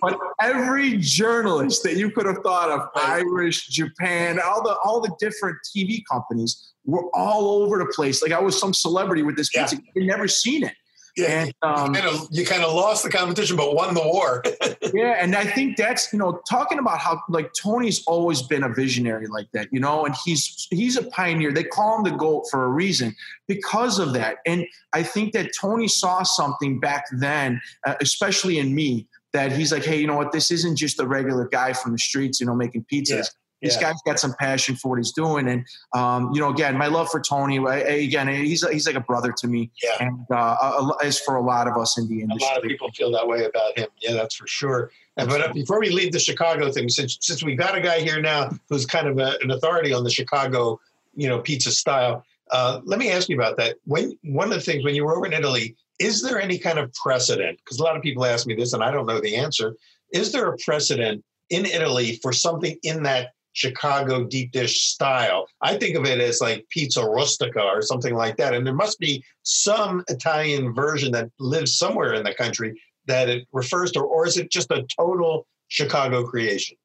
but 0.00 0.18
every 0.40 0.96
journalist 0.98 1.82
that 1.84 1.96
you 1.96 2.10
could 2.10 2.26
have 2.26 2.38
thought 2.42 2.70
of, 2.70 2.88
Irish, 2.96 3.68
Japan, 3.68 4.40
all 4.44 4.62
the 4.62 4.76
all 4.84 5.00
the 5.00 5.14
different 5.20 5.58
TV 5.76 6.02
companies 6.10 6.72
were 6.84 7.04
all 7.14 7.62
over 7.62 7.78
the 7.78 7.86
place. 7.86 8.22
Like 8.22 8.32
I 8.32 8.40
was 8.40 8.58
some 8.58 8.72
celebrity 8.74 9.22
with 9.22 9.36
this 9.36 9.50
Yeah. 9.54 9.62
pizza. 9.66 9.82
You'd 9.94 10.06
never 10.06 10.26
seen 10.26 10.64
it. 10.64 10.74
Yeah. 11.18 11.42
And 11.42 11.54
um, 11.62 11.94
you, 11.94 12.00
kind 12.00 12.14
of, 12.14 12.28
you 12.30 12.46
kind 12.46 12.62
of 12.62 12.72
lost 12.74 13.02
the 13.02 13.10
competition, 13.10 13.56
but 13.56 13.74
won 13.74 13.94
the 13.94 14.02
war. 14.02 14.42
yeah, 14.94 15.16
and 15.18 15.34
I 15.34 15.44
think 15.44 15.76
that's 15.76 16.12
you 16.12 16.18
know 16.18 16.40
talking 16.48 16.78
about 16.78 16.98
how 16.98 17.20
like 17.28 17.50
Tony's 17.60 18.04
always 18.06 18.42
been 18.42 18.62
a 18.62 18.72
visionary 18.72 19.26
like 19.26 19.48
that, 19.52 19.68
you 19.72 19.80
know, 19.80 20.04
and 20.04 20.14
he's 20.24 20.68
he's 20.70 20.96
a 20.96 21.04
pioneer. 21.10 21.52
They 21.52 21.64
call 21.64 21.98
him 21.98 22.04
the 22.04 22.16
goat 22.16 22.44
for 22.50 22.64
a 22.64 22.68
reason 22.68 23.14
because 23.48 23.98
of 23.98 24.12
that. 24.12 24.36
And 24.46 24.64
I 24.92 25.02
think 25.02 25.32
that 25.32 25.50
Tony 25.58 25.88
saw 25.88 26.22
something 26.22 26.78
back 26.78 27.06
then, 27.12 27.60
uh, 27.86 27.96
especially 28.00 28.58
in 28.58 28.74
me, 28.74 29.06
that 29.32 29.52
he's 29.52 29.72
like, 29.72 29.84
hey, 29.84 30.00
you 30.00 30.06
know 30.06 30.16
what? 30.16 30.32
This 30.32 30.50
isn't 30.50 30.76
just 30.76 31.00
a 31.00 31.06
regular 31.06 31.48
guy 31.48 31.72
from 31.72 31.92
the 31.92 31.98
streets, 31.98 32.40
you 32.40 32.46
know, 32.46 32.54
making 32.54 32.86
pizzas. 32.92 33.08
Yeah, 33.10 33.22
This 33.60 33.74
yeah. 33.74 33.90
guy's 33.90 34.00
got 34.06 34.20
some 34.20 34.34
passion 34.38 34.76
for 34.76 34.90
what 34.90 34.98
he's 34.98 35.12
doing, 35.12 35.48
and 35.48 35.66
um, 35.92 36.30
you 36.32 36.40
know, 36.40 36.50
again, 36.50 36.76
my 36.76 36.86
love 36.86 37.08
for 37.08 37.20
Tony. 37.20 37.58
I, 37.58 37.78
again, 37.78 38.28
he's 38.28 38.66
he's 38.68 38.86
like 38.86 38.94
a 38.94 39.00
brother 39.00 39.32
to 39.36 39.48
me, 39.48 39.70
Yeah. 39.82 40.06
and 40.06 40.26
uh, 40.30 40.92
as 41.02 41.18
for 41.18 41.36
a 41.36 41.42
lot 41.42 41.66
of 41.66 41.76
us 41.76 41.98
in 41.98 42.08
the 42.08 42.22
A 42.22 42.26
lot 42.44 42.56
of 42.56 42.62
people 42.62 42.90
feel 42.92 43.10
that 43.12 43.26
way 43.26 43.44
about 43.44 43.76
him. 43.76 43.88
Yeah, 44.00 44.12
that's 44.12 44.36
for 44.36 44.46
sure. 44.46 44.90
And, 45.16 45.28
but 45.28 45.40
uh, 45.40 45.52
before 45.52 45.80
we 45.80 45.90
leave 45.90 46.12
the 46.12 46.20
Chicago 46.20 46.70
thing, 46.70 46.88
since 46.88 47.18
since 47.20 47.42
we've 47.42 47.58
got 47.58 47.76
a 47.76 47.80
guy 47.80 48.00
here 48.00 48.20
now 48.20 48.50
who's 48.68 48.86
kind 48.86 49.08
of 49.08 49.18
a, 49.18 49.36
an 49.42 49.50
authority 49.50 49.92
on 49.92 50.04
the 50.04 50.10
Chicago, 50.10 50.78
you 51.16 51.28
know, 51.28 51.40
pizza 51.40 51.72
style, 51.72 52.24
uh, 52.52 52.80
let 52.84 53.00
me 53.00 53.10
ask 53.10 53.28
you 53.28 53.36
about 53.36 53.56
that. 53.56 53.76
When 53.86 54.16
one 54.22 54.48
of 54.48 54.54
the 54.54 54.60
things 54.60 54.84
when 54.84 54.94
you 54.94 55.04
were 55.04 55.16
over 55.16 55.26
in 55.26 55.32
Italy, 55.32 55.74
is 55.98 56.22
there 56.22 56.40
any 56.40 56.58
kind 56.58 56.78
of 56.78 56.92
precedent? 56.94 57.58
Because 57.58 57.80
a 57.80 57.82
lot 57.82 57.96
of 57.96 58.02
people 58.02 58.24
ask 58.24 58.46
me 58.46 58.54
this, 58.54 58.72
and 58.72 58.84
I 58.84 58.92
don't 58.92 59.06
know 59.06 59.20
the 59.20 59.34
answer. 59.34 59.74
Is 60.12 60.30
there 60.30 60.46
a 60.46 60.56
precedent 60.58 61.24
in 61.50 61.66
Italy 61.66 62.18
for 62.22 62.32
something 62.32 62.78
in 62.82 63.02
that 63.02 63.32
Chicago 63.58 64.24
deep 64.24 64.52
dish 64.52 64.82
style? 64.82 65.48
I 65.60 65.76
think 65.76 65.96
of 65.96 66.04
it 66.04 66.20
as 66.20 66.40
like 66.40 66.64
pizza 66.70 67.04
rustica 67.04 67.60
or 67.60 67.82
something 67.82 68.14
like 68.14 68.36
that, 68.36 68.54
and 68.54 68.64
there 68.64 68.74
must 68.74 69.00
be 69.00 69.24
some 69.42 70.04
Italian 70.08 70.72
version 70.74 71.10
that 71.12 71.28
lives 71.40 71.76
somewhere 71.76 72.14
in 72.14 72.22
the 72.22 72.34
country 72.34 72.80
that 73.06 73.28
it 73.28 73.48
refers 73.52 73.90
to, 73.92 74.00
or 74.00 74.26
is 74.26 74.36
it 74.36 74.50
just 74.50 74.70
a 74.70 74.86
total 74.96 75.46
Chicago 75.66 76.24
creation? 76.24 76.76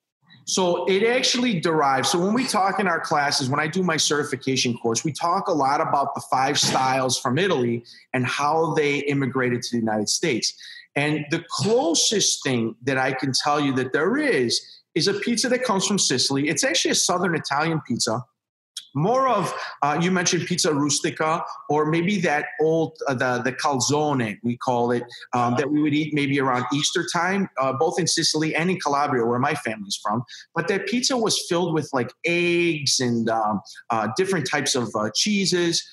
So 0.46 0.86
it 0.86 1.04
actually 1.04 1.60
derives. 1.60 2.10
So 2.10 2.20
when 2.20 2.34
we 2.34 2.46
talk 2.46 2.80
in 2.80 2.88
our 2.88 3.00
classes, 3.00 3.50
when 3.50 3.60
I 3.60 3.68
do 3.68 3.84
my 3.84 3.96
certification 3.96 4.76
course, 4.78 5.04
we 5.04 5.14
talk 5.14 5.48
a 5.48 5.54
lot 5.54 5.80
about 5.80 6.16
the 6.16 6.24
five 6.30 6.60
styles 6.60 7.20
from 7.20 7.38
Italy 7.38 7.86
and 8.14 8.26
how 8.26 8.74
they 8.74 9.00
immigrated 9.00 9.62
to 9.62 9.72
the 9.72 9.78
United 9.78 10.10
States. 10.10 10.54
And 10.96 11.26
the 11.32 11.44
closest 11.50 12.44
thing 12.44 12.76
that 12.84 12.98
I 12.98 13.14
can 13.14 13.32
tell 13.32 13.60
you 13.60 13.74
that 13.76 13.94
there 13.94 14.18
is 14.18 14.62
is 14.96 15.08
a 15.08 15.14
pizza 15.14 15.50
that 15.50 15.64
comes 15.64 15.86
from 15.86 16.00
Sicily. 16.00 16.50
It's 16.50 16.64
actually 16.64 16.92
a 16.92 16.96
Southern 16.96 17.36
Italian 17.36 17.82
pizza. 17.88 18.24
More 18.96 19.28
of 19.28 19.52
uh, 19.82 20.00
you 20.00 20.12
mentioned 20.12 20.46
pizza 20.46 20.72
rustica, 20.72 21.44
or 21.68 21.88
maybe 21.88 22.20
that 22.22 22.46
old 22.62 22.96
uh, 23.08 23.16
the 23.16 23.42
the 23.44 23.52
calzone 23.52 24.38
we 24.44 24.56
call 24.58 24.92
it 24.92 25.04
um, 25.34 25.56
that 25.58 25.72
we 25.72 25.82
would 25.82 25.96
eat 25.96 26.14
maybe 26.14 26.40
around 26.40 26.66
Easter 26.72 27.04
time, 27.12 27.50
uh, 27.60 27.74
both 27.74 28.00
in 28.00 28.06
Sicily 28.06 28.54
and 28.54 28.70
in 28.70 28.80
Calabria, 28.80 29.26
where 29.26 29.40
my 29.40 29.56
family's 29.56 30.00
from. 30.02 30.24
But 30.54 30.68
that 30.68 30.86
pizza 30.86 31.18
was 31.18 31.44
filled 31.50 31.74
with 31.74 31.90
like 31.92 32.12
eggs 32.24 33.00
and 33.00 33.30
um, 33.30 33.62
uh, 33.90 34.10
different 34.16 34.48
types 34.48 34.76
of 34.76 34.90
uh, 34.96 35.10
cheeses. 35.16 35.84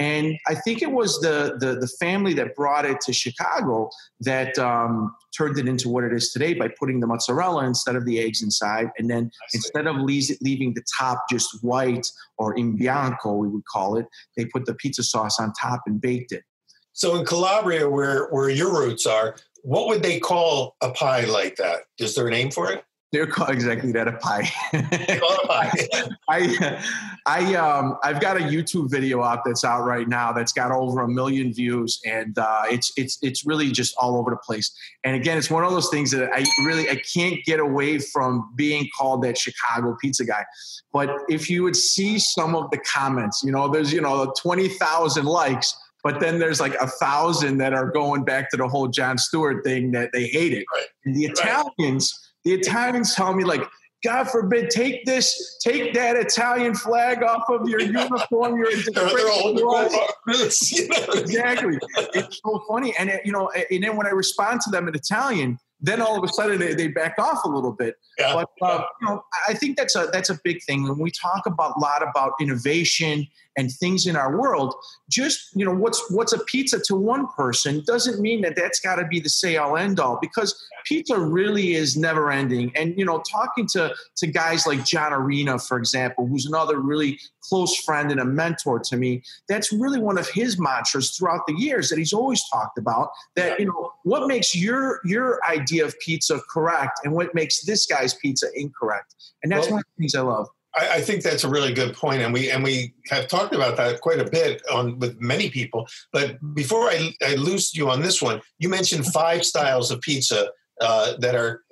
And 0.00 0.38
I 0.46 0.54
think 0.54 0.80
it 0.80 0.90
was 0.90 1.20
the, 1.20 1.58
the 1.60 1.78
the 1.78 1.86
family 1.86 2.32
that 2.32 2.56
brought 2.56 2.86
it 2.86 3.02
to 3.02 3.12
Chicago 3.12 3.90
that 4.20 4.58
um, 4.58 5.14
turned 5.36 5.58
it 5.58 5.68
into 5.68 5.90
what 5.90 6.04
it 6.04 6.12
is 6.14 6.32
today 6.32 6.54
by 6.54 6.68
putting 6.80 7.00
the 7.00 7.06
mozzarella 7.06 7.66
instead 7.66 7.96
of 7.96 8.06
the 8.06 8.18
eggs 8.18 8.42
inside, 8.42 8.88
and 8.98 9.10
then 9.10 9.30
instead 9.52 9.86
of 9.86 9.96
leaving 9.96 10.72
the 10.72 10.82
top 10.98 11.24
just 11.30 11.62
white 11.62 12.06
or 12.38 12.56
in 12.56 12.76
bianco, 12.76 13.34
we 13.34 13.46
would 13.46 13.66
call 13.66 13.98
it, 13.98 14.06
they 14.38 14.46
put 14.46 14.64
the 14.64 14.74
pizza 14.74 15.02
sauce 15.02 15.38
on 15.38 15.52
top 15.52 15.82
and 15.86 16.00
baked 16.00 16.32
it. 16.32 16.44
So 16.92 17.18
in 17.18 17.26
Calabria, 17.26 17.86
where 17.86 18.28
where 18.30 18.48
your 18.48 18.72
roots 18.72 19.04
are, 19.04 19.36
what 19.62 19.86
would 19.88 20.02
they 20.02 20.18
call 20.18 20.76
a 20.80 20.90
pie 20.92 21.26
like 21.26 21.56
that? 21.56 21.80
Is 21.98 22.14
there 22.14 22.26
a 22.26 22.30
name 22.30 22.50
for 22.50 22.72
it? 22.72 22.84
They're 23.12 23.26
called 23.26 23.50
exactly 23.50 23.90
that 23.92 24.06
a 24.06 24.12
pie. 24.12 24.48
Call 24.72 25.36
a 25.42 25.46
pie. 25.48 25.88
I, 26.28 26.84
I, 27.26 27.54
um, 27.56 27.96
I've 28.04 28.20
got 28.20 28.36
a 28.36 28.40
YouTube 28.40 28.88
video 28.88 29.22
out 29.22 29.40
that's 29.44 29.64
out 29.64 29.84
right 29.84 30.08
now 30.08 30.32
that's 30.32 30.52
got 30.52 30.70
over 30.70 31.00
a 31.00 31.08
million 31.08 31.52
views, 31.52 32.00
and 32.06 32.38
uh, 32.38 32.62
it's 32.70 32.92
it's 32.96 33.18
it's 33.20 33.44
really 33.44 33.72
just 33.72 33.96
all 33.98 34.16
over 34.16 34.30
the 34.30 34.36
place. 34.36 34.72
And 35.02 35.16
again, 35.16 35.38
it's 35.38 35.50
one 35.50 35.64
of 35.64 35.72
those 35.72 35.88
things 35.88 36.12
that 36.12 36.30
I 36.32 36.44
really 36.64 36.88
I 36.88 37.02
can't 37.12 37.44
get 37.44 37.58
away 37.58 37.98
from 37.98 38.52
being 38.54 38.88
called 38.96 39.24
that 39.24 39.36
Chicago 39.36 39.96
pizza 40.00 40.24
guy. 40.24 40.44
But 40.92 41.10
if 41.28 41.50
you 41.50 41.64
would 41.64 41.76
see 41.76 42.20
some 42.20 42.54
of 42.54 42.70
the 42.70 42.78
comments, 42.78 43.42
you 43.44 43.50
know, 43.50 43.66
there's 43.68 43.92
you 43.92 44.00
know 44.00 44.32
twenty 44.40 44.68
thousand 44.68 45.26
likes. 45.26 45.76
But 46.02 46.20
then 46.20 46.38
there's 46.38 46.60
like 46.60 46.74
a 46.76 46.86
thousand 46.86 47.58
that 47.58 47.74
are 47.74 47.90
going 47.90 48.24
back 48.24 48.50
to 48.52 48.56
the 48.56 48.66
whole 48.66 48.88
Jon 48.88 49.18
Stewart 49.18 49.62
thing 49.64 49.90
that 49.92 50.12
they 50.12 50.28
hate 50.28 50.54
it. 50.54 50.64
Right. 50.72 50.86
The. 51.04 51.24
Italians, 51.26 52.18
the 52.44 52.54
Italians 52.54 53.14
tell 53.14 53.34
me 53.34 53.44
like, 53.44 53.62
God 54.02 54.30
forbid, 54.30 54.70
take 54.70 55.04
this, 55.04 55.58
take 55.62 55.92
that 55.92 56.16
Italian 56.16 56.74
flag 56.74 57.22
off 57.22 57.44
of 57.50 57.68
your 57.68 57.80
uniform. 57.80 58.56
You're 58.56 58.70
a 58.70 58.76
They're, 58.94 59.08
they're 59.08 59.28
all 59.28 59.52
disgrace 59.52 60.72
you 60.72 60.88
to 60.88 60.94
us." 60.94 61.08
know? 61.08 61.20
exactly. 61.20 61.78
It's 62.14 62.40
so 62.42 62.64
funny. 62.66 62.94
And, 62.98 63.10
it, 63.10 63.20
you 63.26 63.32
know, 63.32 63.50
and 63.50 63.84
then 63.84 63.96
when 63.96 64.06
I 64.06 64.10
respond 64.10 64.62
to 64.62 64.70
them 64.70 64.88
in 64.88 64.94
Italian, 64.94 65.58
then 65.82 66.00
all 66.00 66.16
of 66.16 66.24
a 66.24 66.32
sudden 66.32 66.58
they, 66.58 66.74
they 66.74 66.88
back 66.88 67.14
off 67.18 67.44
a 67.44 67.48
little 67.48 67.72
bit. 67.72 67.96
Yeah. 68.18 68.34
But 68.34 68.66
uh, 68.66 68.84
you 69.00 69.08
know, 69.08 69.22
I 69.48 69.54
think 69.54 69.76
that's 69.76 69.96
a 69.96 70.08
that's 70.12 70.30
a 70.30 70.38
big 70.44 70.62
thing 70.64 70.84
when 70.84 70.98
we 70.98 71.10
talk 71.10 71.46
about 71.46 71.74
a 71.76 71.80
lot 71.80 72.02
about 72.06 72.32
innovation 72.40 73.26
and 73.56 73.70
things 73.72 74.06
in 74.06 74.16
our 74.16 74.38
world. 74.38 74.74
Just 75.08 75.48
you 75.54 75.64
know, 75.64 75.74
what's 75.74 76.02
what's 76.10 76.32
a 76.32 76.38
pizza 76.44 76.80
to 76.86 76.94
one 76.94 77.26
person 77.28 77.82
doesn't 77.86 78.20
mean 78.20 78.42
that 78.42 78.56
that's 78.56 78.80
got 78.80 78.96
to 78.96 79.06
be 79.06 79.20
the 79.20 79.28
say 79.28 79.56
all 79.56 79.76
end 79.76 80.00
all 80.00 80.18
because 80.20 80.54
pizza 80.86 81.18
really 81.18 81.74
is 81.74 81.96
never 81.96 82.30
ending. 82.30 82.72
And 82.76 82.96
you 82.98 83.04
know, 83.04 83.22
talking 83.30 83.66
to 83.72 83.94
to 84.16 84.26
guys 84.26 84.66
like 84.66 84.84
John 84.84 85.12
Arena, 85.12 85.58
for 85.58 85.78
example, 85.78 86.26
who's 86.26 86.46
another 86.46 86.80
really 86.80 87.18
close 87.42 87.76
friend 87.76 88.10
and 88.10 88.20
a 88.20 88.24
mentor 88.24 88.78
to 88.78 88.96
me. 88.96 89.22
That's 89.48 89.72
really 89.72 89.98
one 89.98 90.18
of 90.18 90.28
his 90.28 90.58
mantras 90.58 91.16
throughout 91.16 91.46
the 91.46 91.54
years 91.54 91.88
that 91.88 91.98
he's 91.98 92.12
always 92.12 92.42
talked 92.50 92.78
about. 92.78 93.10
That 93.36 93.58
you 93.58 93.66
know, 93.66 93.92
what 94.04 94.26
makes 94.28 94.54
your 94.54 95.00
your 95.04 95.44
idea 95.44 95.84
of 95.84 95.98
pizza 96.00 96.40
correct 96.50 97.00
and 97.04 97.12
what 97.12 97.34
makes 97.34 97.62
this 97.62 97.86
guy's 97.86 98.14
pizza 98.14 98.46
incorrect. 98.54 99.14
And 99.42 99.50
that's 99.50 99.66
Well- 99.66 99.72
one 99.72 99.80
of 99.80 99.84
the 99.96 100.02
things 100.02 100.14
I 100.14 100.20
love. 100.20 100.48
I, 100.74 100.88
I 100.94 101.00
think 101.00 101.22
that's 101.22 101.44
a 101.44 101.48
really 101.48 101.72
good 101.72 101.94
point, 101.94 102.22
and 102.22 102.32
we 102.32 102.50
and 102.50 102.62
we 102.62 102.94
have 103.08 103.28
talked 103.28 103.54
about 103.54 103.76
that 103.76 104.00
quite 104.00 104.20
a 104.20 104.30
bit 104.30 104.62
on 104.70 104.98
with 104.98 105.20
many 105.20 105.50
people. 105.50 105.88
But 106.12 106.38
before 106.54 106.88
I, 106.88 107.12
I 107.24 107.34
lose 107.34 107.74
you 107.74 107.90
on 107.90 108.00
this 108.00 108.22
one, 108.22 108.40
you 108.58 108.68
mentioned 108.68 109.06
five 109.06 109.44
styles 109.44 109.90
of 109.90 110.00
pizza 110.00 110.50
uh, 110.80 111.16
that 111.18 111.34
are 111.34 111.62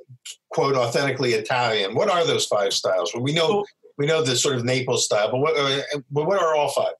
quote 0.50 0.74
authentically 0.74 1.32
Italian. 1.32 1.94
What 1.94 2.10
are 2.10 2.26
those 2.26 2.46
five 2.46 2.72
styles? 2.72 3.12
Well, 3.14 3.22
we 3.22 3.32
know 3.32 3.64
we 3.98 4.06
know 4.06 4.22
the 4.22 4.36
sort 4.36 4.56
of 4.56 4.64
Naples 4.64 5.04
style, 5.04 5.30
but 5.30 5.38
what 5.38 5.56
uh, 5.56 5.80
but 6.10 6.26
what 6.26 6.40
are 6.40 6.54
all 6.56 6.70
five? 6.70 6.94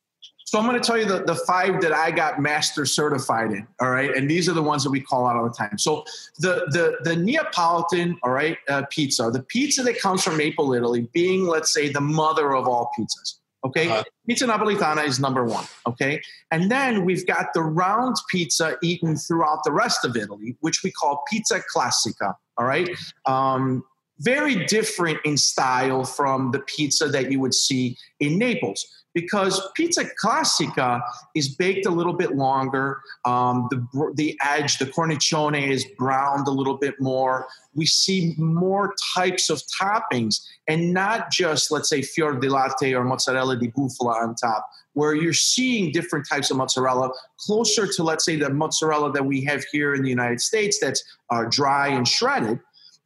So 0.49 0.59
I'm 0.59 0.67
going 0.67 0.81
to 0.81 0.87
tell 0.87 0.97
you 0.97 1.05
the, 1.05 1.25
the 1.25 1.35
five 1.35 1.83
that 1.83 1.93
I 1.93 2.11
got 2.11 2.41
master 2.41 2.87
certified 2.87 3.53
in. 3.53 3.67
All 3.83 3.91
right, 3.91 4.17
and 4.17 4.31
these 4.31 4.49
are 4.49 4.55
the 4.55 4.63
ones 4.63 4.83
that 4.83 4.89
we 4.89 4.99
call 4.99 5.27
out 5.27 5.37
all 5.37 5.45
the 5.45 5.55
time. 5.55 5.77
So 5.77 6.05
the 6.39 6.65
the 6.71 6.97
the 7.03 7.17
Neapolitan, 7.17 8.19
all 8.23 8.31
right, 8.31 8.57
uh, 8.67 8.85
pizza, 8.89 9.31
the 9.31 9.43
pizza 9.43 9.83
that 9.83 10.01
comes 10.01 10.25
from 10.25 10.39
Naples, 10.39 10.75
Italy, 10.75 11.07
being 11.13 11.47
let's 11.47 11.71
say 11.71 11.91
the 11.93 12.01
mother 12.01 12.55
of 12.55 12.67
all 12.67 12.91
pizzas. 12.99 13.35
Okay, 13.63 13.91
Uh-huh. 13.91 14.03
pizza 14.27 14.47
napolitana 14.47 15.07
is 15.07 15.21
number 15.21 15.45
one. 15.45 15.67
Okay, 15.87 16.23
and 16.51 16.71
then 16.71 17.05
we've 17.05 17.27
got 17.27 17.53
the 17.53 17.63
round 17.63 18.17
pizza 18.31 18.79
eaten 18.83 19.17
throughout 19.17 19.65
the 19.65 19.73
rest 19.73 20.03
of 20.07 20.17
Italy, 20.17 20.57
which 20.61 20.83
we 20.83 20.91
call 20.91 21.23
pizza 21.31 21.61
classica. 21.77 22.33
All 22.57 22.65
right. 22.65 22.89
Um, 23.27 23.85
very 24.21 24.65
different 24.65 25.19
in 25.25 25.37
style 25.37 26.05
from 26.05 26.51
the 26.51 26.59
pizza 26.61 27.07
that 27.09 27.31
you 27.31 27.39
would 27.39 27.55
see 27.55 27.97
in 28.19 28.37
Naples 28.37 28.98
because 29.15 29.61
pizza 29.75 30.05
classica 30.23 31.01
is 31.35 31.49
baked 31.49 31.87
a 31.87 31.91
little 31.91 32.13
bit 32.13 32.37
longer. 32.37 33.01
Um, 33.25 33.69
the 33.71 34.13
the 34.15 34.39
edge, 34.45 34.79
the 34.79 34.87
cornicione 34.87 35.55
is 35.71 35.85
browned 35.99 36.47
a 36.47 36.51
little 36.51 36.77
bit 36.77 37.01
more. 37.01 37.47
We 37.75 37.87
see 37.87 38.35
more 38.37 38.95
types 39.15 39.51
of 39.51 39.63
toppings 39.81 40.41
and 40.69 40.93
not 40.93 41.31
just 41.31 41.71
let's 41.71 41.89
say 41.89 42.03
fior 42.03 42.39
di 42.39 42.49
latte 42.49 42.95
or 42.95 43.05
mozzarella 43.05 43.57
di 43.57 43.69
bufala 43.69 44.23
on 44.23 44.35
top, 44.35 44.69
where 44.93 45.15
you're 45.15 45.33
seeing 45.33 45.93
different 45.93 46.29
types 46.29 46.51
of 46.51 46.57
mozzarella 46.57 47.11
closer 47.39 47.87
to 47.87 48.03
let's 48.03 48.25
say 48.25 48.37
the 48.37 48.51
mozzarella 48.51 49.13
that 49.13 49.25
we 49.25 49.43
have 49.45 49.65
here 49.73 49.95
in 49.95 50.03
the 50.03 50.11
United 50.11 50.41
States 50.41 50.79
that's 50.81 51.03
uh, 51.31 51.45
dry 51.51 51.89
and 51.89 52.07
shredded. 52.07 52.61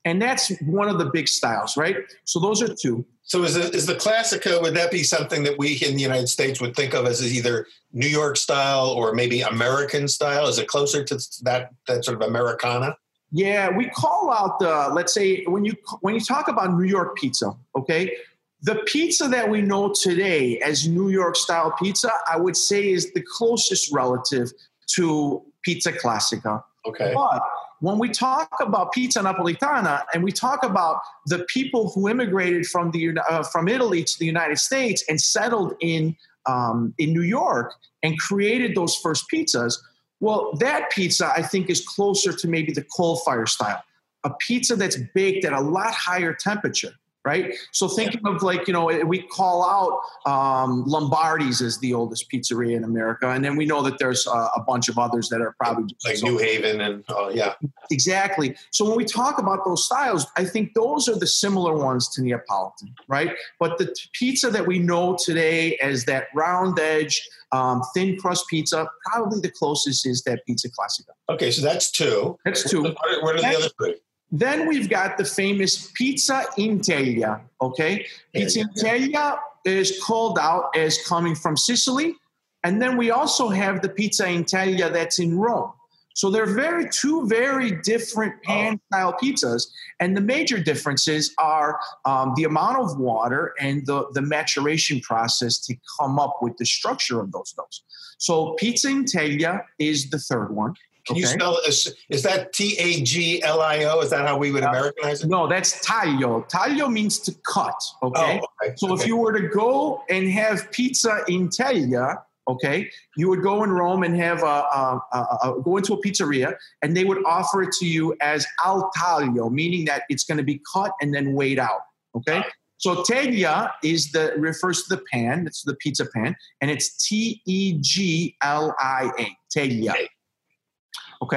And 0.05 0.21
that's 0.21 0.51
one 0.63 0.89
of 0.89 0.99
the 0.99 1.11
big 1.13 1.29
styles, 1.29 1.77
right? 1.77 1.97
So 2.25 2.41
those 2.41 2.61
are 2.61 2.75
two. 2.75 3.05
So 3.25 3.45
is 3.45 3.55
the, 3.55 3.71
is 3.71 3.87
the 3.87 3.95
Classica, 3.95 4.61
would 4.61 4.75
that 4.75 4.91
be 4.91 5.03
something 5.03 5.45
that 5.45 5.57
we 5.57 5.75
in 5.77 5.95
the 5.95 6.03
United 6.03 6.29
States 6.29 6.61
would 6.61 6.75
think 6.75 6.93
of 6.93 7.07
as 7.07 7.23
either 7.23 7.67
New 7.93 8.09
York 8.09 8.37
style 8.37 8.89
or 8.89 9.15
maybe 9.15 9.43
American 9.43 10.09
style? 10.09 10.49
Is 10.49 10.59
it 10.59 10.67
closer 10.67 11.05
to 11.05 11.19
that, 11.43 11.71
that 11.87 12.05
sort 12.05 12.21
of 12.21 12.29
Americana? 12.29 12.97
Yeah, 13.31 13.75
we 13.75 13.89
call 13.89 14.31
out 14.31 14.59
the 14.59 14.91
let's 14.93 15.15
say 15.15 15.43
when 15.45 15.65
you 15.65 15.73
when 16.03 16.15
you 16.15 16.21
talk 16.21 16.49
about 16.49 16.75
New 16.75 16.85
York 16.85 17.17
pizza, 17.17 17.55
okay? 17.75 18.15
The 18.61 18.77
pizza 18.87 19.27
that 19.29 19.49
we 19.49 19.63
know 19.63 19.95
today 19.99 20.59
as 20.59 20.87
New 20.87 21.09
York 21.09 21.37
style 21.37 21.75
pizza, 21.81 22.11
I 22.31 22.37
would 22.37 22.57
say 22.57 22.91
is 22.91 23.13
the 23.15 23.25
closest 23.37 23.91
relative 23.91 24.53
to 24.97 25.43
pizza 25.63 25.93
classica. 25.93 26.63
Okay. 26.87 27.13
But 27.15 27.43
when 27.83 27.99
we 27.99 28.09
talk 28.09 28.49
about 28.61 28.93
pizza 28.93 29.19
napolitana 29.19 30.05
and 30.15 30.23
we 30.23 30.31
talk 30.31 30.63
about 30.63 31.01
the 31.27 31.45
people 31.49 31.91
who 31.91 32.09
immigrated 32.09 32.65
from 32.65 32.93
the 32.93 33.19
uh, 33.29 33.43
from 33.43 33.67
Italy 33.67 34.05
to 34.05 34.19
the 34.21 34.25
United 34.25 34.61
States 34.61 35.05
and 35.09 35.21
settled 35.21 35.75
in 35.81 36.17
um, 36.47 36.95
in 36.99 37.13
New 37.13 37.23
York 37.23 37.75
and 38.05 38.17
created 38.21 38.77
those 38.77 38.95
first 38.95 39.25
pizzas, 39.33 39.79
well, 40.21 40.53
that 40.61 40.93
pizza 40.93 41.33
I 41.37 41.43
think 41.43 41.69
is 41.69 41.85
closer 41.85 42.33
to 42.33 42.47
maybe 42.47 42.73
the 42.73 42.87
coal 42.97 43.17
fire 43.17 43.47
style, 43.47 43.83
a 44.23 44.31
pizza 44.31 44.77
that's 44.77 44.99
baked 45.13 45.45
at 45.45 45.53
a 45.53 45.61
lot 45.61 45.93
higher 45.93 46.33
temperature. 46.33 46.93
Right, 47.25 47.55
so 47.71 47.87
thinking 47.87 48.21
of 48.27 48.43
like 48.43 48.67
you 48.67 48.73
know, 48.73 48.87
we 49.07 49.23
call 49.23 49.65
out 49.65 50.01
um, 50.31 50.85
Lombardi's 50.87 51.63
as 51.63 51.79
the 51.79 51.95
oldest 51.95 52.29
pizzeria 52.31 52.77
in 52.77 52.83
America, 52.85 53.29
and 53.29 53.45
then 53.45 53.57
we 53.57 53.65
know 53.65 53.81
that 53.83 53.99
there's 53.99 54.27
uh, 54.27 54.49
a 54.57 54.61
bunch 54.61 54.89
of 54.89 54.99
others 54.99 55.29
that 55.29 55.41
are 55.41 55.55
probably 55.59 55.85
just 55.85 56.05
Like 56.05 56.15
as 56.15 56.23
New. 56.23 56.39
Haven 56.39 56.81
and, 56.81 57.05
oh, 57.09 57.29
yeah. 57.29 57.55
Exactly. 57.91 58.57
So 58.71 58.85
when 58.85 58.97
we 58.97 59.05
talk 59.05 59.39
about 59.39 59.65
those 59.65 59.87
styles, 59.87 60.27
I 60.37 60.45
think 60.45 60.75
those 60.75 61.09
are 61.09 61.17
the 61.17 61.27
similar 61.27 61.77
ones 61.77 62.09
to 62.11 62.23
Neapolitan, 62.23 62.95
right? 63.07 63.33
But 63.61 63.79
the 63.79 63.87
t- 63.87 64.09
pizza 64.13 64.51
that 64.51 64.67
we 64.67 64.79
know 64.79 65.17
today 65.23 65.77
as 65.77 66.05
that 66.07 66.27
round 66.35 66.79
edge, 66.81 67.29
um, 67.53 67.83
thin 67.95 68.17
crust 68.19 68.49
pizza, 68.49 68.89
probably 69.07 69.41
the 69.41 69.51
closest 69.51 70.07
is 70.07 70.23
that 70.25 70.45
pizza 70.47 70.69
classica. 70.69 71.13
Okay, 71.29 71.51
so 71.51 71.63
that's 71.63 71.91
two. 71.91 72.39
That's 72.45 72.69
two. 72.69 72.83
What 72.83 72.97
are, 73.09 73.23
what 73.23 73.37
are 73.37 73.41
the 73.41 73.57
other 73.57 73.69
three? 73.79 73.97
Then 74.33 74.67
we've 74.67 74.89
got 74.89 75.19
the 75.19 75.27
famous 75.27 75.93
pizza 75.93 76.45
in 76.57 76.81
teglia. 76.81 77.43
Okay, 77.61 78.07
pizza 78.35 78.61
in 78.61 78.69
teglia 78.71 79.39
is 79.67 80.03
called 80.03 80.39
out 80.39 80.75
as 80.75 80.99
coming 81.07 81.35
from 81.35 81.57
Sicily, 81.57 82.17
and 82.65 82.81
then 82.81 82.97
we 82.97 83.11
also 83.11 83.51
have 83.51 83.83
the 83.83 83.91
pizza 83.91 84.27
in 84.27 84.45
teglia 84.45 84.91
that's 84.91 85.19
in 85.19 85.39
Rome. 85.39 85.73
So 86.15 86.31
they're 86.31 86.47
very 86.47 86.89
two 86.91 87.27
very 87.27 87.73
different 87.83 88.43
pan 88.43 88.81
style 88.87 89.15
pizzas, 89.23 89.67
and 90.01 90.17
the 90.17 90.21
major 90.21 90.59
differences 90.59 91.35
are 91.39 91.79
um, 92.05 92.33
the 92.35 92.45
amount 92.45 92.79
of 92.79 92.99
water 92.99 93.55
and 93.61 93.87
the 93.87 94.07
the 94.13 94.23
maturation 94.23 95.01
process 95.01 95.59
to 95.67 95.77
come 95.99 96.19
up 96.19 96.39
with 96.41 96.57
the 96.57 96.67
structure 96.67 97.21
of 97.21 97.33
those 97.33 97.53
doughs. 97.53 97.83
So 98.19 98.55
pizza 98.55 98.89
in 98.89 99.05
teglia 99.05 99.65
is 99.79 100.09
the 100.09 100.19
third 100.19 100.55
one. 100.55 100.75
Can 101.07 101.17
you 101.17 101.27
spell 101.27 101.59
is, 101.67 101.95
is 102.11 102.23
that 102.23 102.53
T 102.53 102.77
A 102.79 103.03
G 103.03 103.43
L 103.43 103.61
I 103.61 103.85
O? 103.85 104.01
Is 104.01 104.11
that 104.11 104.27
how 104.27 104.37
we 104.39 104.53
would 104.53 104.63
uh, 104.63 104.69
Americanize 104.69 105.25
it? 105.25 105.29
No, 105.29 105.49
that's 105.49 105.85
taglio. 105.85 106.49
Taglio 106.49 106.91
means 106.91 107.19
to 107.21 107.35
cut. 107.45 107.75
Okay. 108.03 108.41
Oh, 108.41 108.67
okay. 108.67 108.75
So 108.77 108.95
if 108.95 109.07
you 109.07 109.17
were 109.17 109.33
to 109.33 109.49
go 109.49 110.05
and 110.09 110.29
have 110.29 110.71
pizza 110.71 111.25
in 111.27 111.49
teglia, 111.49 112.23
okay, 112.47 112.89
you 113.17 113.29
would 113.29 113.43
go 113.43 113.65
in 113.65 113.71
Rome 113.71 114.05
and 114.05 114.17
have 114.17 114.43
a, 114.43 114.47
a, 114.47 115.01
a, 115.13 115.39
a 115.43 115.63
go 115.63 115.77
into 115.77 115.95
a 115.95 116.01
pizzeria, 116.01 116.55
and 116.83 116.97
they 116.97 117.05
would 117.05 117.25
offer 117.27 117.63
it 117.63 117.73
to 117.81 117.87
you 117.87 118.15
as 118.21 118.47
al 118.65 118.91
taglio, 118.97 119.51
meaning 119.51 119.85
that 119.87 120.03
it's 120.09 120.23
going 120.23 120.39
to 120.39 120.45
be 120.45 120.61
cut 120.73 120.93
and 121.01 121.13
then 121.13 121.33
weighed 121.33 121.59
out. 121.59 121.81
Okay. 122.15 122.45
So 122.79 123.03
teglia 123.03 123.71
is 123.83 124.13
the 124.13 124.35
refers 124.37 124.85
to 124.85 124.97
the 124.97 125.03
pan. 125.13 125.47
It's 125.47 125.63
the 125.63 125.75
pizza 125.75 126.07
pan, 126.07 126.37
and 126.61 126.71
it's 126.71 127.07
T 127.09 127.43
E 127.45 127.79
G 127.81 128.37
L 128.41 128.75
I 128.79 129.11
A. 129.19 129.37
Teglia. 129.57 129.91
Okay. 129.91 130.09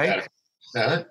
Got 0.06 0.18
it. 0.18 0.28
Uh-huh. 0.74 1.04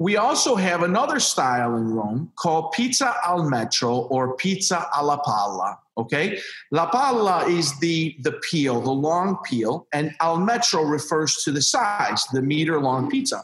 We 0.00 0.16
also 0.16 0.54
have 0.54 0.82
another 0.84 1.18
style 1.18 1.76
in 1.76 1.90
Rome 1.92 2.30
called 2.36 2.70
pizza 2.72 3.16
al 3.24 3.48
metro 3.48 3.96
or 3.96 4.36
pizza 4.36 4.88
alla 4.94 5.18
pala. 5.18 5.78
Okay, 5.96 6.38
la 6.70 6.86
pala 6.88 7.46
is 7.48 7.76
the 7.80 8.16
the 8.22 8.32
peel, 8.48 8.80
the 8.80 8.92
long 8.92 9.38
peel, 9.44 9.88
and 9.92 10.14
al 10.20 10.38
metro 10.38 10.82
refers 10.82 11.42
to 11.42 11.50
the 11.50 11.60
size, 11.60 12.24
the 12.32 12.40
meter 12.40 12.80
long 12.80 13.10
pizza. 13.10 13.42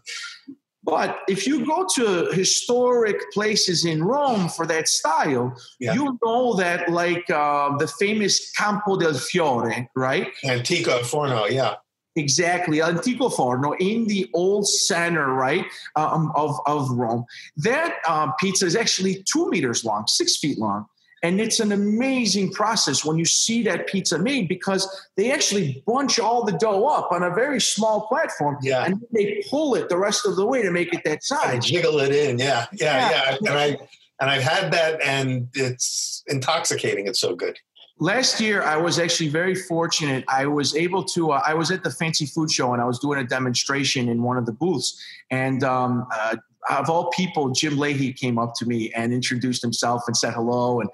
But 0.85 1.19
if 1.29 1.47
you 1.47 1.65
go 1.67 1.87
to 1.97 2.29
historic 2.33 3.17
places 3.33 3.85
in 3.87 4.05
Rome 4.05 4.49
for 4.51 4.67
that 4.67 4.87
style, 4.87 5.57
Yeah. 5.81 5.95
you 5.95 6.19
know 6.23 6.55
that 6.57 6.91
like 6.91 7.29
uh, 7.31 7.77
the 7.79 7.89
famous 7.89 8.53
Campo 8.53 8.97
del 8.97 9.15
Fiore, 9.15 9.89
right? 9.97 10.29
Antico 10.45 11.03
Forno, 11.03 11.47
yeah. 11.47 11.77
Exactly, 12.17 12.81
Antico 12.81 13.29
Forno 13.29 13.73
in 13.73 14.07
the 14.07 14.31
old 14.35 14.69
center, 14.69 15.33
right, 15.35 15.65
um, 15.97 16.33
of, 16.37 16.57
of 16.67 16.89
Rome. 16.91 17.25
That 17.57 17.97
uh, 18.07 18.31
pizza 18.39 18.67
is 18.67 18.77
actually 18.77 19.23
two 19.25 19.51
meters 19.51 19.85
long, 19.85 20.07
six 20.07 20.37
feet 20.37 20.59
long. 20.59 20.87
And 21.25 21.41
it's 21.41 21.59
an 21.59 21.73
amazing 21.73 22.53
process 22.53 23.03
when 23.03 23.17
you 23.17 23.25
see 23.25 23.63
that 23.63 23.87
pizza 23.87 24.19
made 24.19 24.47
because 24.47 24.87
they 25.17 25.33
actually 25.33 25.83
bunch 25.87 26.19
all 26.19 26.45
the 26.45 26.53
dough 26.53 26.87
up 26.87 27.11
on 27.13 27.23
a 27.23 27.31
very 27.35 27.63
small 27.63 28.07
platform 28.09 28.59
Yeah. 28.61 28.85
and 28.85 29.01
they 29.11 29.43
pull 29.51 29.75
it 29.75 29.89
the 29.89 29.97
rest 29.97 30.27
of 30.27 30.37
the 30.37 30.45
way 30.45 30.61
to 30.61 30.71
make 30.71 30.93
it 30.93 31.03
that 31.05 31.25
size. 31.25 31.65
jiggle 31.65 31.99
it 32.01 32.13
in, 32.15 32.39
yeah, 32.39 32.67
yeah, 32.75 33.11
Yeah. 33.11 33.37
yeah. 33.41 33.51
And 33.51 33.59
I 33.59 33.79
and 34.21 34.31
I've 34.31 34.43
had 34.43 34.73
that, 34.73 35.03
and 35.03 35.49
it's 35.55 36.23
intoxicating. 36.29 37.09
It's 37.09 37.19
so 37.21 37.35
good. 37.35 37.59
Last 38.05 38.39
year, 38.39 38.63
I 38.63 38.77
was 38.77 38.99
actually 38.99 39.31
very 39.31 39.55
fortunate. 39.55 40.27
I 40.29 40.45
was 40.45 40.77
able 40.77 41.03
to. 41.05 41.31
Uh, 41.33 41.43
I 41.47 41.55
was 41.55 41.71
at 41.71 41.83
the 41.83 41.91
Fancy 41.91 42.27
Food 42.27 42.51
Show 42.51 42.75
and 42.75 42.83
I 42.83 42.85
was 42.85 42.99
doing 42.99 43.19
a 43.19 43.25
demonstration 43.25 44.11
in 44.11 44.23
one 44.23 44.37
of 44.37 44.45
the 44.45 44.53
booths. 44.53 45.03
And 45.31 45.65
um, 45.65 46.07
uh, 46.15 46.37
of 46.69 46.91
all 46.91 47.09
people, 47.13 47.49
Jim 47.53 47.77
Lahey 47.77 48.15
came 48.15 48.39
up 48.39 48.53
to 48.57 48.67
me 48.67 48.93
and 48.95 49.15
introduced 49.15 49.63
himself 49.63 50.03
and 50.07 50.15
said 50.15 50.35
hello 50.35 50.83
and 50.83 50.91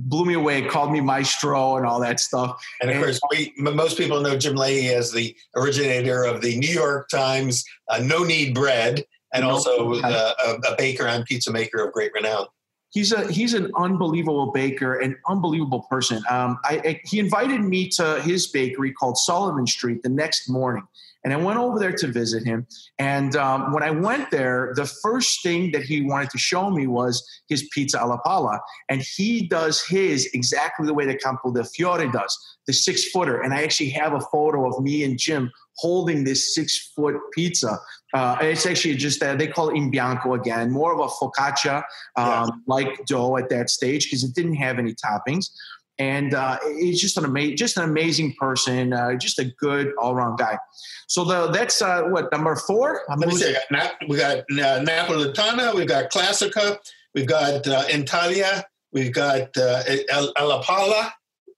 blew 0.00 0.24
me 0.24 0.34
away, 0.34 0.62
called 0.62 0.90
me 0.90 1.00
maestro 1.00 1.76
and 1.76 1.86
all 1.86 2.00
that 2.00 2.18
stuff. 2.18 2.60
And 2.80 2.90
of 2.90 2.96
And- 2.96 3.04
course, 3.04 3.20
we 3.30 3.54
most 3.56 3.96
people 3.96 4.20
know 4.20 4.36
Jim 4.36 4.56
Lahey 4.56 4.90
as 4.90 5.12
the 5.12 5.36
originator 5.54 6.24
of 6.24 6.40
the 6.40 6.58
New 6.58 6.74
York 6.74 7.08
Times 7.08 7.64
uh, 7.88 8.00
"No 8.02 8.24
Knead 8.24 8.52
Bread," 8.52 9.04
and 9.32 9.44
also 9.44 9.94
uh, 9.94 10.32
a, 10.44 10.72
a 10.72 10.76
baker 10.76 11.06
and 11.06 11.24
pizza 11.24 11.52
maker 11.52 11.86
of 11.86 11.92
great 11.92 12.12
renown. 12.14 12.46
He's 12.90 13.12
a 13.12 13.30
he's 13.30 13.52
an 13.52 13.70
unbelievable 13.76 14.50
baker, 14.52 14.98
an 14.98 15.16
unbelievable 15.28 15.86
person. 15.90 16.22
Um, 16.30 16.58
I, 16.64 16.80
I 16.84 17.00
he 17.04 17.18
invited 17.18 17.60
me 17.60 17.88
to 17.90 18.20
his 18.22 18.46
bakery 18.46 18.92
called 18.92 19.18
Sullivan 19.18 19.66
Street 19.66 20.02
the 20.02 20.08
next 20.08 20.48
morning, 20.48 20.86
and 21.22 21.34
I 21.34 21.36
went 21.36 21.58
over 21.58 21.78
there 21.78 21.92
to 21.92 22.06
visit 22.06 22.44
him. 22.44 22.66
And 22.98 23.36
um, 23.36 23.72
when 23.74 23.82
I 23.82 23.90
went 23.90 24.30
there, 24.30 24.72
the 24.74 24.86
first 24.86 25.42
thing 25.42 25.70
that 25.72 25.82
he 25.82 26.00
wanted 26.00 26.30
to 26.30 26.38
show 26.38 26.70
me 26.70 26.86
was 26.86 27.22
his 27.48 27.68
pizza 27.74 28.00
alla 28.00 28.18
pala, 28.18 28.58
and 28.88 29.02
he 29.02 29.46
does 29.46 29.84
his 29.84 30.26
exactly 30.32 30.86
the 30.86 30.94
way 30.94 31.04
that 31.04 31.20
Campo 31.20 31.52
del 31.52 31.64
Fiore 31.64 32.10
does, 32.10 32.56
the 32.66 32.72
six 32.72 33.10
footer. 33.10 33.42
And 33.42 33.52
I 33.52 33.64
actually 33.64 33.90
have 33.90 34.14
a 34.14 34.20
photo 34.20 34.66
of 34.66 34.82
me 34.82 35.04
and 35.04 35.18
Jim 35.18 35.52
holding 35.76 36.24
this 36.24 36.54
six 36.54 36.90
foot 36.94 37.16
pizza. 37.32 37.78
Uh, 38.14 38.36
it's 38.40 38.64
actually 38.64 38.96
just 38.96 39.20
that 39.20 39.38
they 39.38 39.46
call 39.46 39.68
it 39.70 39.76
in 39.76 39.90
bianco 39.90 40.34
again, 40.34 40.70
more 40.70 40.92
of 40.94 41.00
a 41.00 41.08
focaccia 41.08 41.82
um, 42.16 42.62
like 42.66 43.04
dough 43.06 43.36
at 43.36 43.48
that 43.50 43.68
stage 43.68 44.04
because 44.06 44.24
it 44.24 44.34
didn't 44.34 44.54
have 44.54 44.78
any 44.78 44.94
toppings. 44.94 45.50
And 46.00 46.32
uh, 46.32 46.58
he's 46.78 47.00
just 47.00 47.18
an 47.18 47.24
amazing, 47.24 47.56
just 47.56 47.76
an 47.76 47.82
amazing 47.84 48.34
person, 48.38 48.92
uh, 48.92 49.14
just 49.16 49.38
a 49.40 49.46
good 49.58 49.92
all-around 50.00 50.38
guy. 50.38 50.56
So 51.08 51.24
the 51.24 51.48
that's 51.50 51.82
uh, 51.82 52.02
what 52.04 52.30
number 52.30 52.54
four. 52.54 53.02
Let 53.08 53.18
me 53.18 53.26
losing- 53.26 53.48
see. 53.48 53.56
I 53.56 53.58
got 53.58 53.70
Nap- 53.72 54.00
We 54.08 54.16
got 54.16 54.38
uh, 54.38 54.84
Napolitana. 54.84 55.74
We've 55.74 55.88
got 55.88 56.10
Classica. 56.10 56.78
We've 57.14 57.26
got 57.26 57.66
uh, 57.66 57.82
Italia. 57.88 58.64
We've 58.92 59.12
got 59.12 59.56
uh, 59.56 59.82
El- 60.10 60.32
Alla 60.38 60.62
Pala. 60.62 61.12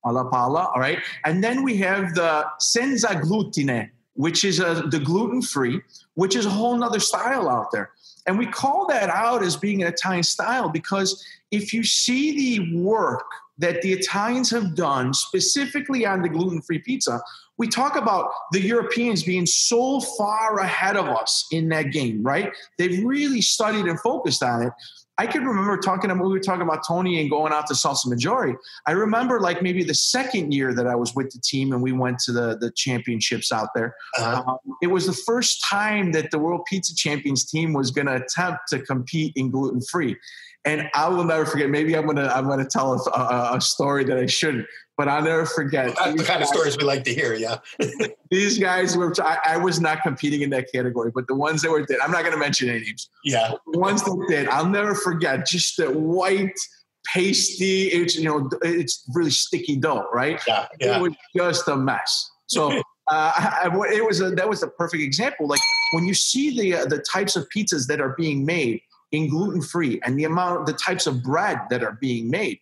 alla 0.04 0.24
pala. 0.30 0.70
All 0.74 0.80
right, 0.80 0.98
and 1.26 1.44
then 1.44 1.62
we 1.62 1.76
have 1.76 2.14
the 2.14 2.46
senza 2.58 3.08
glutine, 3.08 3.90
which 4.20 4.44
is 4.44 4.60
uh, 4.60 4.82
the 4.90 4.98
gluten-free, 4.98 5.80
which 6.12 6.36
is 6.36 6.44
a 6.44 6.50
whole 6.50 6.76
nother 6.76 7.00
style 7.00 7.48
out 7.48 7.70
there. 7.72 7.88
And 8.26 8.38
we 8.38 8.46
call 8.46 8.86
that 8.88 9.08
out 9.08 9.42
as 9.42 9.56
being 9.56 9.80
an 9.80 9.88
Italian 9.88 10.24
style 10.24 10.68
because 10.68 11.24
if 11.50 11.72
you 11.72 11.82
see 11.82 12.58
the 12.58 12.76
work 12.76 13.24
that 13.56 13.80
the 13.80 13.94
Italians 13.94 14.50
have 14.50 14.74
done 14.74 15.14
specifically 15.14 16.04
on 16.04 16.20
the 16.20 16.28
gluten-free 16.28 16.80
pizza, 16.80 17.22
we 17.56 17.66
talk 17.66 17.96
about 17.96 18.30
the 18.52 18.60
Europeans 18.60 19.22
being 19.22 19.46
so 19.46 20.00
far 20.00 20.60
ahead 20.60 20.98
of 20.98 21.08
us 21.08 21.46
in 21.50 21.70
that 21.70 21.90
game, 21.90 22.22
right? 22.22 22.52
They've 22.76 23.02
really 23.02 23.40
studied 23.40 23.86
and 23.86 23.98
focused 24.00 24.42
on 24.42 24.64
it. 24.64 24.72
I 25.20 25.26
can 25.26 25.44
remember 25.44 25.76
talking 25.76 26.10
about 26.10 26.24
we 26.24 26.32
were 26.32 26.40
talking 26.40 26.62
about 26.62 26.80
Tony 26.88 27.20
and 27.20 27.28
going 27.28 27.52
out 27.52 27.66
to 27.66 27.74
Salsomaggiore. 27.74 28.56
I 28.86 28.92
remember 28.92 29.38
like 29.38 29.60
maybe 29.60 29.84
the 29.84 29.92
second 29.92 30.54
year 30.54 30.72
that 30.72 30.86
I 30.86 30.94
was 30.94 31.14
with 31.14 31.30
the 31.30 31.38
team 31.40 31.74
and 31.74 31.82
we 31.82 31.92
went 31.92 32.20
to 32.20 32.32
the 32.32 32.56
the 32.56 32.70
championships 32.70 33.52
out 33.52 33.68
there. 33.74 33.94
Uh-huh. 34.16 34.42
Um, 34.46 34.56
it 34.80 34.86
was 34.86 35.06
the 35.06 35.12
first 35.12 35.62
time 35.68 36.12
that 36.12 36.30
the 36.30 36.38
World 36.38 36.62
Pizza 36.66 36.94
Champions 36.94 37.44
team 37.44 37.74
was 37.74 37.90
going 37.90 38.06
to 38.06 38.14
attempt 38.14 38.60
to 38.70 38.80
compete 38.80 39.34
in 39.36 39.50
gluten 39.50 39.82
free. 39.82 40.16
And 40.64 40.90
I 40.94 41.08
will 41.08 41.24
never 41.24 41.46
forget. 41.46 41.70
Maybe 41.70 41.96
I'm 41.96 42.06
gonna 42.06 42.26
I'm 42.26 42.46
gonna 42.46 42.66
tell 42.66 42.92
a, 42.92 43.10
a, 43.18 43.56
a 43.56 43.60
story 43.60 44.04
that 44.04 44.18
I 44.18 44.26
shouldn't, 44.26 44.66
but 44.98 45.08
I'll 45.08 45.22
never 45.22 45.46
forget. 45.46 45.94
That's 45.96 46.16
the 46.18 46.24
kind 46.24 46.42
of 46.42 46.48
stories 46.48 46.76
we 46.76 46.84
like 46.84 47.02
to 47.04 47.14
hear. 47.14 47.32
Yeah. 47.32 47.56
These 48.30 48.58
guys 48.58 48.94
were. 48.96 49.14
I, 49.22 49.38
I 49.44 49.56
was 49.56 49.80
not 49.80 50.02
competing 50.02 50.42
in 50.42 50.50
that 50.50 50.66
category, 50.72 51.10
but 51.14 51.26
the 51.28 51.34
ones 51.34 51.62
that 51.62 51.70
were 51.70 51.84
did. 51.86 51.98
I'm 52.00 52.10
not 52.10 52.20
going 52.22 52.34
to 52.34 52.38
mention 52.38 52.68
any 52.68 52.80
names. 52.80 53.08
Yeah. 53.24 53.54
The 53.72 53.78
ones 53.78 54.02
that 54.02 54.26
did, 54.28 54.48
I'll 54.48 54.68
never 54.68 54.94
forget. 54.94 55.46
Just 55.46 55.78
the 55.78 55.90
white 55.90 56.58
pasty. 57.06 57.86
It's 57.88 58.16
you 58.16 58.24
know 58.24 58.50
it's 58.62 59.04
really 59.14 59.30
sticky 59.30 59.76
dough, 59.76 60.08
right? 60.12 60.40
Yeah. 60.46 60.66
yeah. 60.78 60.96
It 60.96 61.02
was 61.02 61.14
just 61.34 61.68
a 61.68 61.76
mess. 61.76 62.30
So 62.48 62.70
uh, 62.70 62.82
I, 63.08 63.70
I- 63.72 63.92
it 63.94 64.04
was 64.04 64.20
a, 64.20 64.30
that 64.32 64.48
was 64.48 64.62
a 64.62 64.68
perfect 64.68 65.02
example. 65.02 65.46
Like 65.48 65.60
when 65.92 66.04
you 66.04 66.12
see 66.12 66.58
the 66.58 66.80
uh, 66.82 66.84
the 66.84 66.98
types 66.98 67.34
of 67.36 67.46
pizzas 67.54 67.86
that 67.86 68.00
are 68.00 68.14
being 68.18 68.44
made 68.44 68.82
in 69.12 69.28
gluten 69.28 69.62
free 69.62 70.00
and 70.04 70.18
the 70.18 70.24
amount 70.24 70.66
the 70.66 70.72
types 70.72 71.06
of 71.06 71.22
bread 71.22 71.58
that 71.70 71.82
are 71.82 71.98
being 72.00 72.30
made, 72.30 72.58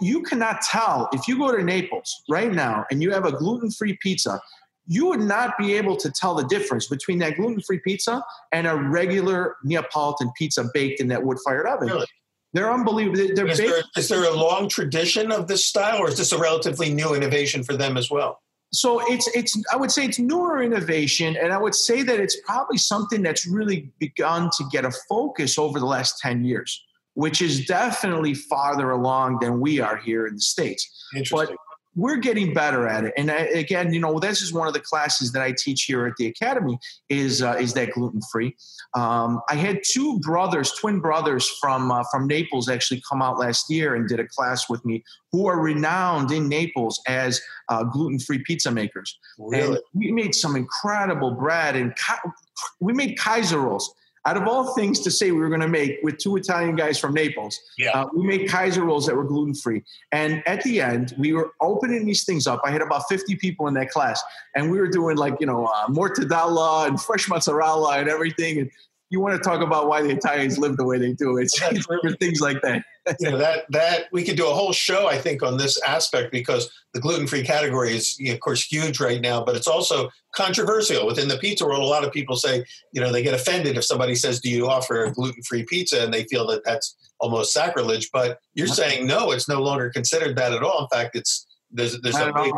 you 0.00 0.22
cannot 0.22 0.60
tell 0.62 1.08
if 1.12 1.26
you 1.26 1.38
go 1.38 1.54
to 1.54 1.62
Naples 1.62 2.22
right 2.28 2.52
now 2.52 2.84
and 2.90 3.02
you 3.02 3.10
have 3.12 3.24
a 3.24 3.32
gluten 3.32 3.70
free 3.70 3.98
pizza. 4.02 4.40
You 4.86 5.06
would 5.06 5.20
not 5.20 5.56
be 5.56 5.74
able 5.74 5.96
to 5.98 6.10
tell 6.10 6.34
the 6.34 6.44
difference 6.44 6.88
between 6.88 7.18
that 7.18 7.36
gluten 7.36 7.60
free 7.60 7.78
pizza 7.78 8.24
and 8.50 8.66
a 8.66 8.74
regular 8.74 9.56
Neapolitan 9.62 10.32
pizza 10.36 10.68
baked 10.74 11.00
in 11.00 11.08
that 11.08 11.22
wood 11.22 11.38
fired 11.44 11.66
oven. 11.66 11.88
Really? 11.88 12.06
They're 12.52 12.72
unbelievable. 12.72 13.34
They're, 13.34 13.46
Is 13.46 13.58
there, 13.58 13.82
is 13.96 14.08
there 14.08 14.24
a 14.24 14.34
long 14.34 14.68
tradition 14.68 15.30
of 15.30 15.46
this 15.46 15.64
style, 15.64 15.98
or 15.98 16.08
is 16.08 16.18
this 16.18 16.32
a 16.32 16.38
relatively 16.38 16.92
new 16.92 17.14
innovation 17.14 17.62
for 17.62 17.76
them 17.76 17.96
as 17.96 18.10
well? 18.10 18.40
So 18.72 19.00
it's 19.12 19.26
it's 19.34 19.60
I 19.72 19.76
would 19.76 19.90
say 19.90 20.04
it's 20.04 20.18
newer 20.18 20.62
innovation, 20.62 21.36
and 21.36 21.52
I 21.52 21.58
would 21.58 21.74
say 21.74 22.02
that 22.02 22.20
it's 22.20 22.36
probably 22.42 22.78
something 22.78 23.22
that's 23.22 23.46
really 23.46 23.90
begun 23.98 24.50
to 24.58 24.64
get 24.70 24.84
a 24.84 24.92
focus 25.08 25.58
over 25.58 25.80
the 25.80 25.86
last 25.86 26.18
ten 26.18 26.44
years, 26.44 26.82
which 27.14 27.42
is 27.42 27.66
definitely 27.66 28.34
farther 28.34 28.90
along 28.90 29.38
than 29.40 29.60
we 29.60 29.80
are 29.80 29.96
here 29.96 30.26
in 30.26 30.34
the 30.34 30.40
states. 30.40 30.88
Interesting. 31.14 31.56
We're 31.96 32.18
getting 32.18 32.54
better 32.54 32.86
at 32.86 33.04
it, 33.04 33.12
and 33.16 33.30
I, 33.30 33.40
again, 33.40 33.92
you 33.92 34.00
know, 34.00 34.20
this 34.20 34.42
is 34.42 34.52
one 34.52 34.68
of 34.68 34.74
the 34.74 34.80
classes 34.80 35.32
that 35.32 35.42
I 35.42 35.52
teach 35.56 35.84
here 35.84 36.06
at 36.06 36.14
the 36.16 36.26
academy 36.26 36.78
is 37.08 37.42
uh, 37.42 37.56
is 37.58 37.74
that 37.74 37.90
gluten 37.92 38.20
free. 38.30 38.56
Um, 38.94 39.40
I 39.48 39.56
had 39.56 39.80
two 39.84 40.20
brothers, 40.20 40.72
twin 40.72 41.00
brothers 41.00 41.48
from 41.60 41.90
uh, 41.90 42.04
from 42.10 42.28
Naples, 42.28 42.68
actually 42.68 43.02
come 43.08 43.22
out 43.22 43.38
last 43.38 43.70
year 43.70 43.96
and 43.96 44.08
did 44.08 44.20
a 44.20 44.26
class 44.26 44.68
with 44.68 44.84
me, 44.84 45.02
who 45.32 45.46
are 45.46 45.60
renowned 45.60 46.30
in 46.30 46.48
Naples 46.48 47.00
as 47.08 47.40
uh, 47.68 47.82
gluten 47.84 48.20
free 48.20 48.42
pizza 48.44 48.70
makers. 48.70 49.18
really? 49.38 49.74
And 49.74 49.78
we 49.94 50.12
made 50.12 50.34
some 50.34 50.54
incredible 50.54 51.32
bread 51.32 51.74
and 51.74 51.94
ki- 51.96 52.30
we 52.78 52.92
made 52.92 53.18
Kaiser 53.18 53.60
rolls. 53.60 53.92
Out 54.26 54.36
of 54.36 54.46
all 54.46 54.74
things 54.74 55.00
to 55.00 55.10
say 55.10 55.30
we 55.30 55.38
were 55.38 55.48
going 55.48 55.62
to 55.62 55.68
make 55.68 55.98
with 56.02 56.18
two 56.18 56.36
Italian 56.36 56.76
guys 56.76 56.98
from 56.98 57.14
Naples, 57.14 57.58
Yeah. 57.78 57.92
uh, 58.02 58.06
we 58.14 58.26
made 58.26 58.48
Kaiser 58.50 58.84
rolls 58.84 59.06
that 59.06 59.16
were 59.16 59.24
gluten 59.24 59.54
free. 59.54 59.82
And 60.12 60.42
at 60.46 60.62
the 60.62 60.80
end, 60.82 61.14
we 61.18 61.32
were 61.32 61.52
opening 61.62 62.04
these 62.04 62.24
things 62.24 62.46
up. 62.46 62.60
I 62.62 62.70
had 62.70 62.82
about 62.82 63.04
50 63.08 63.36
people 63.36 63.66
in 63.66 63.74
that 63.74 63.88
class, 63.90 64.22
and 64.54 64.70
we 64.70 64.78
were 64.78 64.88
doing 64.88 65.16
like, 65.16 65.36
you 65.40 65.46
know, 65.46 65.64
uh, 65.66 65.86
mortadella 65.88 66.86
and 66.86 67.00
fresh 67.00 67.28
mozzarella 67.30 67.98
and 67.98 68.10
everything. 68.10 68.58
And 68.58 68.70
you 69.10 69.20
want 69.20 69.36
to 69.36 69.46
talk 69.46 69.60
about 69.60 69.88
why 69.88 70.02
the 70.02 70.10
Italians 70.10 70.56
live 70.56 70.76
the 70.76 70.84
way 70.84 70.96
they 70.98 71.12
do. 71.12 71.36
It's, 71.36 71.58
things 72.20 72.40
like 72.40 72.62
that. 72.62 72.84
you 73.18 73.30
know 73.30 73.36
that 73.36 73.64
that 73.70 74.04
we 74.12 74.22
could 74.22 74.36
do 74.36 74.46
a 74.46 74.52
whole 74.52 74.72
show 74.72 75.08
i 75.08 75.16
think 75.16 75.42
on 75.42 75.56
this 75.56 75.80
aspect 75.82 76.30
because 76.30 76.70
the 76.92 77.00
gluten-free 77.00 77.42
category 77.42 77.96
is 77.96 78.18
you 78.18 78.28
know, 78.28 78.34
of 78.34 78.40
course 78.40 78.62
huge 78.62 79.00
right 79.00 79.22
now 79.22 79.42
but 79.42 79.56
it's 79.56 79.66
also 79.66 80.10
controversial. 80.34 81.06
Within 81.06 81.26
the 81.26 81.38
pizza 81.38 81.64
world 81.64 81.82
a 81.82 81.86
lot 81.86 82.04
of 82.04 82.12
people 82.12 82.36
say 82.36 82.62
you 82.92 83.00
know 83.00 83.10
they 83.10 83.22
get 83.22 83.34
offended 83.34 83.78
if 83.78 83.84
somebody 83.84 84.14
says 84.14 84.40
do 84.40 84.50
you 84.50 84.68
offer 84.68 85.04
a 85.04 85.12
gluten-free 85.12 85.64
pizza? 85.64 86.04
and 86.04 86.12
they 86.12 86.24
feel 86.24 86.46
that 86.48 86.62
that's 86.64 86.94
almost 87.20 87.52
sacrilege 87.52 88.10
but 88.12 88.38
you're 88.54 88.66
saying 88.66 89.06
no 89.06 89.32
it's 89.32 89.48
no 89.48 89.62
longer 89.62 89.90
considered 89.90 90.36
that 90.36 90.52
at 90.52 90.62
all. 90.62 90.82
In 90.82 90.88
fact 90.88 91.16
it's 91.16 91.46
there's 91.70 92.00
there's 92.02 92.16
a 92.16 92.32
big 92.34 92.52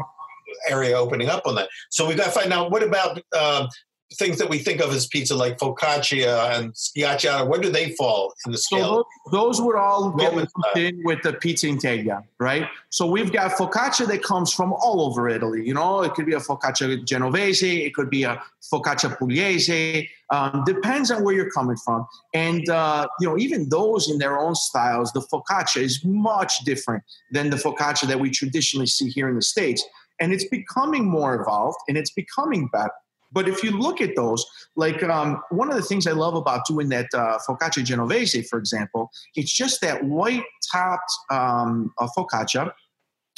area 0.69 0.97
opening 0.97 1.29
up 1.29 1.47
on 1.47 1.55
that. 1.55 1.69
So 1.91 2.07
we've 2.07 2.17
got 2.17 2.27
to 2.27 2.31
find 2.31 2.53
out 2.53 2.71
what 2.71 2.83
about 2.83 3.21
um, 3.39 3.69
things 4.17 4.39
that 4.39 4.49
we 4.49 4.59
think 4.59 4.81
of 4.81 4.93
as 4.93 5.07
pizza, 5.07 5.35
like 5.35 5.59
focaccia 5.59 6.59
and 6.59 6.73
schiacciata, 6.73 7.47
where 7.47 7.61
do 7.61 7.71
they 7.71 7.91
fall 7.93 8.33
in 8.47 8.53
the 8.53 8.59
scale? 8.59 9.07
So 9.25 9.31
those, 9.31 9.61
would 9.61 9.77
all 9.77 10.11
get 10.11 10.35
lumped 10.35 10.77
in 10.77 11.03
with 11.05 11.23
the 11.23 11.33
pizza 11.35 11.69
in 11.69 11.79
teglia, 11.79 12.25
right? 12.39 12.69
So 12.91 13.07
we've 13.07 13.33
got 13.33 13.53
focaccia 13.53 14.07
that 14.07 14.23
comes 14.23 14.53
from 14.53 14.73
all 14.73 15.03
over 15.03 15.29
Italy. 15.29 15.67
You 15.67 15.75
know, 15.75 16.03
it 16.03 16.15
could 16.15 16.27
be 16.27 16.35
a 16.35 16.41
focaccia 16.41 17.05
genovese, 17.05 17.63
it 17.63 17.95
could 17.95 18.11
be 18.11 18.25
a 18.25 18.43
focaccia 18.73 19.17
pugliese. 19.17 20.09
Um, 20.31 20.63
depends 20.65 21.11
on 21.11 21.25
where 21.25 21.35
you're 21.35 21.51
coming 21.51 21.77
from, 21.77 22.07
and 22.33 22.67
uh, 22.71 23.07
you 23.21 23.29
know, 23.29 23.37
even 23.37 23.69
those 23.69 24.09
in 24.09 24.17
their 24.17 24.39
own 24.39 24.55
styles, 24.55 25.13
the 25.13 25.21
focaccia 25.21 25.83
is 25.83 26.03
much 26.05 26.61
different 26.61 27.03
than 27.33 27.51
the 27.51 27.57
focaccia 27.57 28.09
that 28.09 28.19
we 28.19 28.31
traditionally 28.31 28.87
see 28.87 29.11
here 29.11 29.29
in 29.29 29.35
the 29.35 29.43
states, 29.43 29.85
and 30.21 30.33
it's 30.33 30.47
becoming 30.49 31.05
more 31.05 31.35
evolved 31.35 31.79
and 31.89 31.99
it's 31.99 32.13
becoming 32.13 32.69
better. 32.69 32.93
But 33.33 33.49
if 33.49 33.63
you 33.63 33.71
look 33.71 34.01
at 34.01 34.15
those, 34.17 34.45
like 34.77 35.03
um, 35.03 35.43
one 35.51 35.71
of 35.71 35.77
the 35.77 35.83
things 35.83 36.07
I 36.07 36.13
love 36.13 36.35
about 36.35 36.67
doing 36.67 36.89
that 36.91 37.07
uh, 37.15 37.39
focaccia 37.49 37.85
genovese, 37.85 38.49
for 38.49 38.59
example, 38.59 39.11
it's 39.35 39.53
just 39.53 39.81
that 39.81 40.05
white 40.05 40.45
topped 40.71 41.11
um, 41.31 41.93
uh, 41.99 42.09
focaccia. 42.17 42.73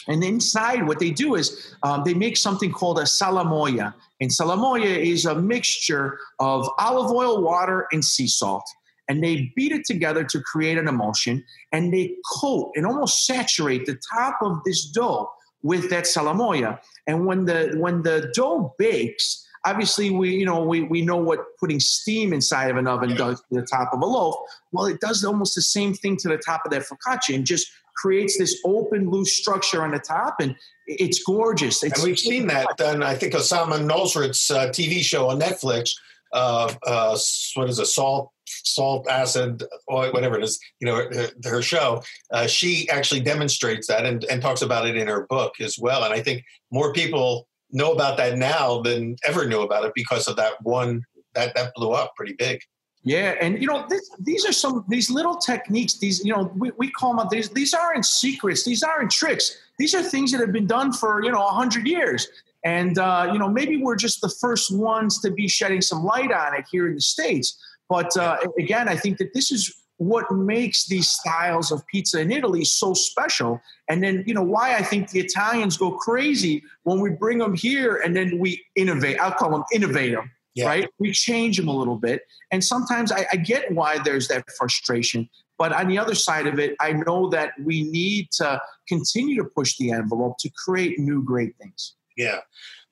And 0.07 0.23
inside, 0.23 0.87
what 0.87 0.99
they 0.99 1.11
do 1.11 1.35
is 1.35 1.75
um, 1.83 2.03
they 2.05 2.15
make 2.15 2.37
something 2.37 2.73
called 2.73 2.99
a 2.99 3.03
salamoia. 3.03 3.95
And 4.21 4.31
salamoia 4.31 4.99
is 4.99 5.25
a 5.25 5.35
mixture 5.35 6.19
of 6.41 6.69
olive 6.79 7.11
oil, 7.11 7.43
water, 7.43 7.87
and 7.93 8.05
sea 8.05 8.27
salt. 8.27 8.65
And 9.09 9.23
they 9.23 9.53
beat 9.55 9.73
it 9.73 9.85
together 9.85 10.25
to 10.25 10.41
create 10.41 10.79
an 10.79 10.89
emulsion. 10.89 11.45
And 11.73 11.93
they 11.93 12.17
coat 12.35 12.73
and 12.75 12.87
almost 12.87 13.27
saturate 13.27 13.87
the 13.87 13.99
top 14.13 14.39
of 14.43 14.63
this 14.65 14.87
dough 14.91 15.31
with 15.63 15.91
that 15.91 16.05
salamoia. 16.05 16.79
And 17.07 17.27
when 17.27 17.47
the 17.47 17.75
when 17.77 18.03
the 18.03 18.31
dough 18.35 18.75
bakes, 18.79 19.44
obviously 19.65 20.11
we 20.11 20.31
you 20.31 20.47
know 20.47 20.63
we, 20.63 20.83
we 20.83 21.03
know 21.03 21.17
what 21.17 21.41
putting 21.59 21.81
steam 21.81 22.33
inside 22.33 22.71
of 22.71 22.77
an 22.77 22.87
oven 22.87 23.15
does 23.17 23.41
to 23.41 23.61
the 23.61 23.67
top 23.67 23.93
of 23.93 24.01
a 24.01 24.07
loaf 24.07 24.35
well 24.73 24.87
it 24.87 25.01
does 25.01 25.25
almost 25.25 25.55
the 25.55 25.63
same 25.63 25.95
thing 25.95 26.17
to 26.17 26.29
the 26.29 26.39
top 26.39 26.63
of 26.65 26.71
that 26.71 26.83
focaccia 26.83 27.35
and 27.35 27.47
just 27.47 27.71
creates 27.97 28.37
this 28.39 28.61
open 28.65 29.09
loose 29.11 29.33
structure 29.37 29.83
on 29.83 29.91
the 29.91 29.99
top 29.99 30.37
and 30.41 30.57
it's 30.87 31.23
gorgeous 31.23 31.83
it's, 31.83 31.99
And 31.99 32.09
we've 32.09 32.19
seen 32.19 32.47
that 32.49 32.77
done. 32.77 33.03
I 33.03 33.15
think 33.15 33.35
Samin 33.35 33.89
Nosrat's 33.89 34.51
uh, 34.51 34.69
TV 34.69 35.01
show 35.01 35.31
on 35.31 35.41
Netflix. 35.41 35.95
Uh, 36.33 36.73
uh, 36.87 37.17
what 37.55 37.71
is 37.71 37.79
it? 37.79 37.87
Salt, 37.87 38.31
salt, 38.47 39.09
acid, 39.09 39.63
oil, 39.91 40.13
whatever 40.13 40.37
it 40.37 40.45
is. 40.45 40.59
You 40.81 40.87
know, 40.87 40.97
her, 40.97 41.29
her 41.45 41.63
show. 41.63 42.03
Uh, 42.33 42.47
she 42.47 42.89
actually 42.91 43.21
demonstrates 43.21 43.87
that 43.87 44.05
and, 44.05 44.25
and 44.25 44.43
talks 44.43 44.63
about 44.63 44.87
it 44.87 44.97
in 44.97 45.07
her 45.07 45.27
book 45.29 45.55
as 45.61 45.79
well. 45.79 46.05
And 46.05 46.13
I 46.13 46.21
think 46.21 46.45
more 46.71 46.93
people 46.93 47.47
know 47.75 47.93
about 47.93 48.17
that 48.17 48.39
now 48.39 48.81
than 48.81 49.17
ever 49.25 49.47
knew 49.47 49.61
about 49.61 49.85
it 49.85 49.93
because 49.95 50.27
of 50.29 50.37
that 50.37 50.55
one 50.63 51.03
that 51.35 51.55
that 51.55 51.73
blew 51.75 51.91
up 51.91 52.15
pretty 52.17 52.35
big. 52.39 52.61
Yeah, 53.03 53.35
and 53.39 53.61
you 53.61 53.67
know 53.67 53.85
this, 53.87 54.09
these 54.19 54.47
are 54.47 54.53
some 54.53 54.85
these 54.89 55.11
little 55.11 55.37
techniques. 55.37 55.99
These 55.99 56.25
you 56.25 56.33
know 56.33 56.51
we, 56.57 56.71
we 56.79 56.91
call 56.91 57.15
them 57.15 57.29
these 57.31 57.51
these 57.51 57.75
aren't 57.75 58.07
secrets. 58.07 58.65
These 58.65 58.83
aren't 58.83 59.11
tricks. 59.11 59.59
These 59.79 59.95
are 59.95 60.03
things 60.03 60.33
that 60.33 60.41
have 60.41 60.53
been 60.53 60.67
done 60.67 60.93
for 60.93 61.23
you 61.23 61.31
know 61.31 61.47
hundred 61.49 61.87
years. 61.87 62.27
And 62.65 62.99
uh, 62.99 63.29
you 63.31 63.39
know 63.39 63.51
maybe 63.51 63.77
we're 63.77 63.97
just 63.97 64.23
the 64.23 64.31
first 64.41 64.75
ones 64.75 65.21
to 65.21 65.31
be 65.31 65.49
shedding 65.49 65.83
some 65.83 66.03
light 66.03 66.33
on 66.33 66.55
it 66.55 66.65
here 66.71 66.89
in 66.89 66.95
the 66.95 67.01
states. 67.03 67.59
But 67.91 68.17
uh, 68.17 68.39
again, 68.59 68.89
I 68.89 68.97
think 68.97 69.19
that 69.19 69.35
this 69.35 69.53
is 69.53 69.84
what 69.99 70.31
makes 70.33 70.87
these 70.87 71.09
styles 71.09 71.71
of 71.71 71.87
pizza 71.87 72.21
in 72.21 72.33
Italy 72.33 72.65
so 72.65 72.95
special. 72.95 73.61
And 73.89 74.03
then, 74.03 74.25
you 74.27 74.35
know, 74.35 74.43
why 74.43 74.75
I 74.75 74.83
think 74.83 75.11
the 75.11 75.21
Italians 75.21 75.77
go 75.77 75.93
crazy 75.93 76.63
when 76.83 77.01
we 77.01 77.11
bring 77.11 77.39
them 77.39 77.55
here 77.55 77.97
and 77.97 78.17
then 78.17 78.39
we 78.39 78.65
innovate. 78.77 79.21
I'll 79.21 79.33
call 79.33 79.51
them 79.51 79.65
innovate 79.73 80.13
them, 80.15 80.31
Yeah. 80.55 80.67
right? 80.67 80.91
We 80.99 81.13
change 81.13 81.57
them 81.57 81.69
a 81.69 81.77
little 81.77 81.97
bit. 81.97 82.23
And 82.51 82.63
sometimes 82.65 83.13
I, 83.13 83.27
I 83.33 83.37
get 83.37 83.73
why 83.73 83.99
there's 84.05 84.29
that 84.29 84.45
frustration. 84.59 85.29
But 85.59 85.73
on 85.73 85.87
the 85.87 85.99
other 85.99 86.17
side 86.17 86.49
of 86.49 86.59
it, 86.59 86.75
I 86.81 86.93
know 86.93 87.29
that 87.31 87.53
we 87.63 87.85
need 87.85 88.31
to 88.33 88.61
continue 88.89 89.37
to 89.37 89.45
push 89.45 89.77
the 89.79 89.93
envelope 89.93 90.37
to 90.41 90.51
create 90.65 90.99
new 90.99 91.23
great 91.23 91.55
things. 91.61 91.95
Yeah. 92.17 92.41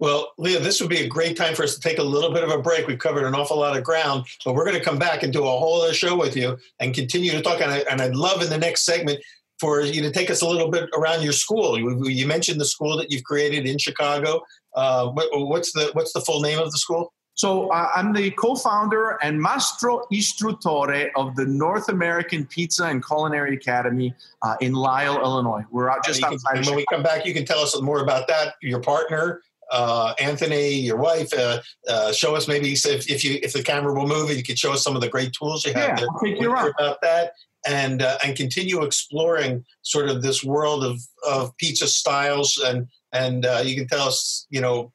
Well, 0.02 0.32
Leo, 0.36 0.58
this 0.58 0.80
would 0.80 0.90
be 0.90 1.02
a 1.02 1.06
great 1.06 1.36
time 1.36 1.54
for 1.54 1.62
us 1.62 1.76
to 1.76 1.80
take 1.80 1.98
a 1.98 2.02
little 2.02 2.32
bit 2.32 2.42
of 2.42 2.50
a 2.50 2.60
break. 2.60 2.88
We've 2.88 2.98
covered 2.98 3.24
an 3.24 3.36
awful 3.36 3.60
lot 3.60 3.76
of 3.76 3.84
ground, 3.84 4.24
but 4.44 4.56
we're 4.56 4.64
going 4.64 4.76
to 4.76 4.82
come 4.82 4.98
back 4.98 5.22
and 5.22 5.32
do 5.32 5.44
a 5.44 5.46
whole 5.46 5.80
other 5.80 5.94
show 5.94 6.18
with 6.18 6.36
you 6.36 6.58
and 6.80 6.92
continue 6.92 7.30
to 7.30 7.40
talk. 7.40 7.60
And, 7.60 7.70
I, 7.70 7.84
and 7.88 8.02
I'd 8.02 8.16
love 8.16 8.42
in 8.42 8.50
the 8.50 8.58
next 8.58 8.84
segment 8.84 9.20
for 9.60 9.80
you 9.80 10.02
to 10.02 10.10
take 10.10 10.28
us 10.28 10.42
a 10.42 10.48
little 10.48 10.68
bit 10.72 10.90
around 10.92 11.22
your 11.22 11.32
school. 11.32 11.78
You, 11.78 12.08
you 12.08 12.26
mentioned 12.26 12.60
the 12.60 12.64
school 12.64 12.96
that 12.96 13.12
you've 13.12 13.22
created 13.22 13.64
in 13.64 13.78
Chicago. 13.78 14.40
Uh, 14.74 15.10
what, 15.10 15.28
what's 15.34 15.70
the 15.70 15.90
what's 15.92 16.12
the 16.12 16.20
full 16.20 16.40
name 16.40 16.58
of 16.58 16.72
the 16.72 16.78
school? 16.78 17.12
So 17.34 17.68
uh, 17.68 17.88
I'm 17.94 18.12
the 18.12 18.32
co-founder 18.32 19.18
and 19.22 19.40
mastro 19.40 20.04
istruttore 20.12 21.10
of 21.14 21.36
the 21.36 21.46
North 21.46 21.88
American 21.88 22.44
Pizza 22.46 22.86
and 22.86 23.06
Culinary 23.06 23.54
Academy 23.54 24.14
uh, 24.42 24.56
in 24.60 24.74
Lisle, 24.74 25.20
Illinois. 25.20 25.62
We're 25.70 25.90
out 25.90 26.04
just 26.04 26.24
outside 26.24 26.54
can- 26.56 26.66
when 26.66 26.74
we 26.74 26.84
come 26.90 27.04
back, 27.04 27.24
you 27.24 27.32
can 27.32 27.44
tell 27.44 27.60
us 27.60 27.80
more 27.80 28.02
about 28.02 28.26
that. 28.28 28.54
Your 28.62 28.80
partner, 28.80 29.42
uh, 29.72 30.14
Anthony, 30.20 30.68
your 30.74 30.98
wife. 30.98 31.32
Uh, 31.32 31.60
uh, 31.88 32.12
show 32.12 32.36
us 32.36 32.46
maybe 32.46 32.72
if, 32.72 33.10
if 33.10 33.24
you 33.24 33.38
if 33.42 33.52
the 33.52 33.62
camera 33.62 33.92
will 33.92 34.06
move, 34.06 34.30
you 34.30 34.42
could 34.44 34.58
show 34.58 34.72
us 34.72 34.82
some 34.84 34.94
of 34.94 35.00
the 35.02 35.08
great 35.08 35.32
tools 35.32 35.64
you 35.64 35.72
have 35.72 35.82
Yeah, 35.88 35.96
there. 35.96 36.06
I'll 36.12 36.20
take 36.20 36.22
We'll 36.22 36.30
you 36.30 36.36
hear 36.40 36.50
around. 36.50 36.74
about 36.78 37.00
that 37.02 37.32
and 37.66 38.02
uh, 38.02 38.18
and 38.24 38.36
continue 38.36 38.82
exploring 38.82 39.64
sort 39.82 40.08
of 40.08 40.22
this 40.22 40.44
world 40.44 40.84
of 40.84 41.00
of 41.26 41.56
pizza 41.56 41.86
styles 41.88 42.60
and 42.64 42.86
and 43.12 43.46
uh, 43.46 43.62
you 43.64 43.74
can 43.76 43.86
tell 43.88 44.06
us 44.08 44.46
you 44.50 44.60
know 44.60 44.92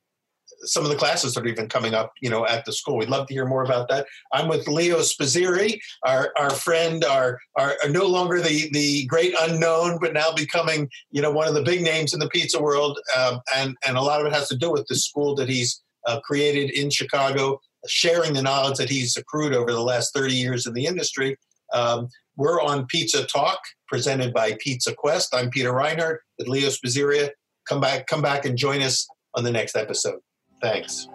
some 0.63 0.83
of 0.83 0.89
the 0.89 0.95
classes 0.95 1.33
that 1.33 1.43
are 1.43 1.47
even 1.47 1.67
coming 1.67 1.93
up 1.93 2.11
you 2.21 2.29
know 2.29 2.45
at 2.45 2.65
the 2.65 2.73
school 2.73 2.97
we'd 2.97 3.09
love 3.09 3.27
to 3.27 3.33
hear 3.33 3.45
more 3.45 3.63
about 3.63 3.87
that 3.87 4.05
i'm 4.33 4.47
with 4.47 4.67
leo 4.67 4.97
spizzirri 4.97 5.79
our 6.03 6.31
our 6.37 6.49
friend 6.49 7.03
our, 7.05 7.37
our 7.57 7.75
no 7.89 8.05
longer 8.05 8.41
the 8.41 8.69
the 8.73 9.05
great 9.05 9.33
unknown 9.41 9.97
but 9.99 10.13
now 10.13 10.31
becoming 10.35 10.89
you 11.11 11.21
know 11.21 11.31
one 11.31 11.47
of 11.47 11.53
the 11.53 11.63
big 11.63 11.81
names 11.81 12.13
in 12.13 12.19
the 12.19 12.29
pizza 12.29 12.61
world 12.61 12.99
um, 13.17 13.39
and 13.55 13.75
and 13.85 13.97
a 13.97 14.01
lot 14.01 14.19
of 14.19 14.27
it 14.27 14.33
has 14.33 14.47
to 14.47 14.55
do 14.55 14.71
with 14.71 14.85
the 14.87 14.95
school 14.95 15.35
that 15.35 15.49
he's 15.49 15.81
uh, 16.07 16.19
created 16.21 16.69
in 16.71 16.89
chicago 16.89 17.59
sharing 17.87 18.33
the 18.33 18.41
knowledge 18.41 18.77
that 18.77 18.89
he's 18.89 19.15
accrued 19.15 19.53
over 19.53 19.71
the 19.71 19.81
last 19.81 20.13
30 20.13 20.33
years 20.33 20.65
in 20.65 20.73
the 20.73 20.85
industry 20.85 21.37
um, 21.73 22.07
we're 22.37 22.61
on 22.61 22.85
Pizza 22.85 23.25
Talk, 23.25 23.59
presented 23.87 24.31
by 24.31 24.55
Pizza 24.59 24.93
Quest. 24.93 25.33
I'm 25.33 25.49
Peter 25.49 25.73
Reinhart 25.73 26.21
with 26.37 26.47
Leo 26.47 26.69
Spizzirri. 26.69 27.29
Come 27.67 27.81
back, 27.81 28.05
come 28.05 28.21
back 28.21 28.45
and 28.45 28.57
join 28.57 28.81
us 28.81 29.07
on 29.33 29.43
the 29.43 29.51
next 29.51 29.75
episode. 29.75 30.19
Thanks. 30.61 31.07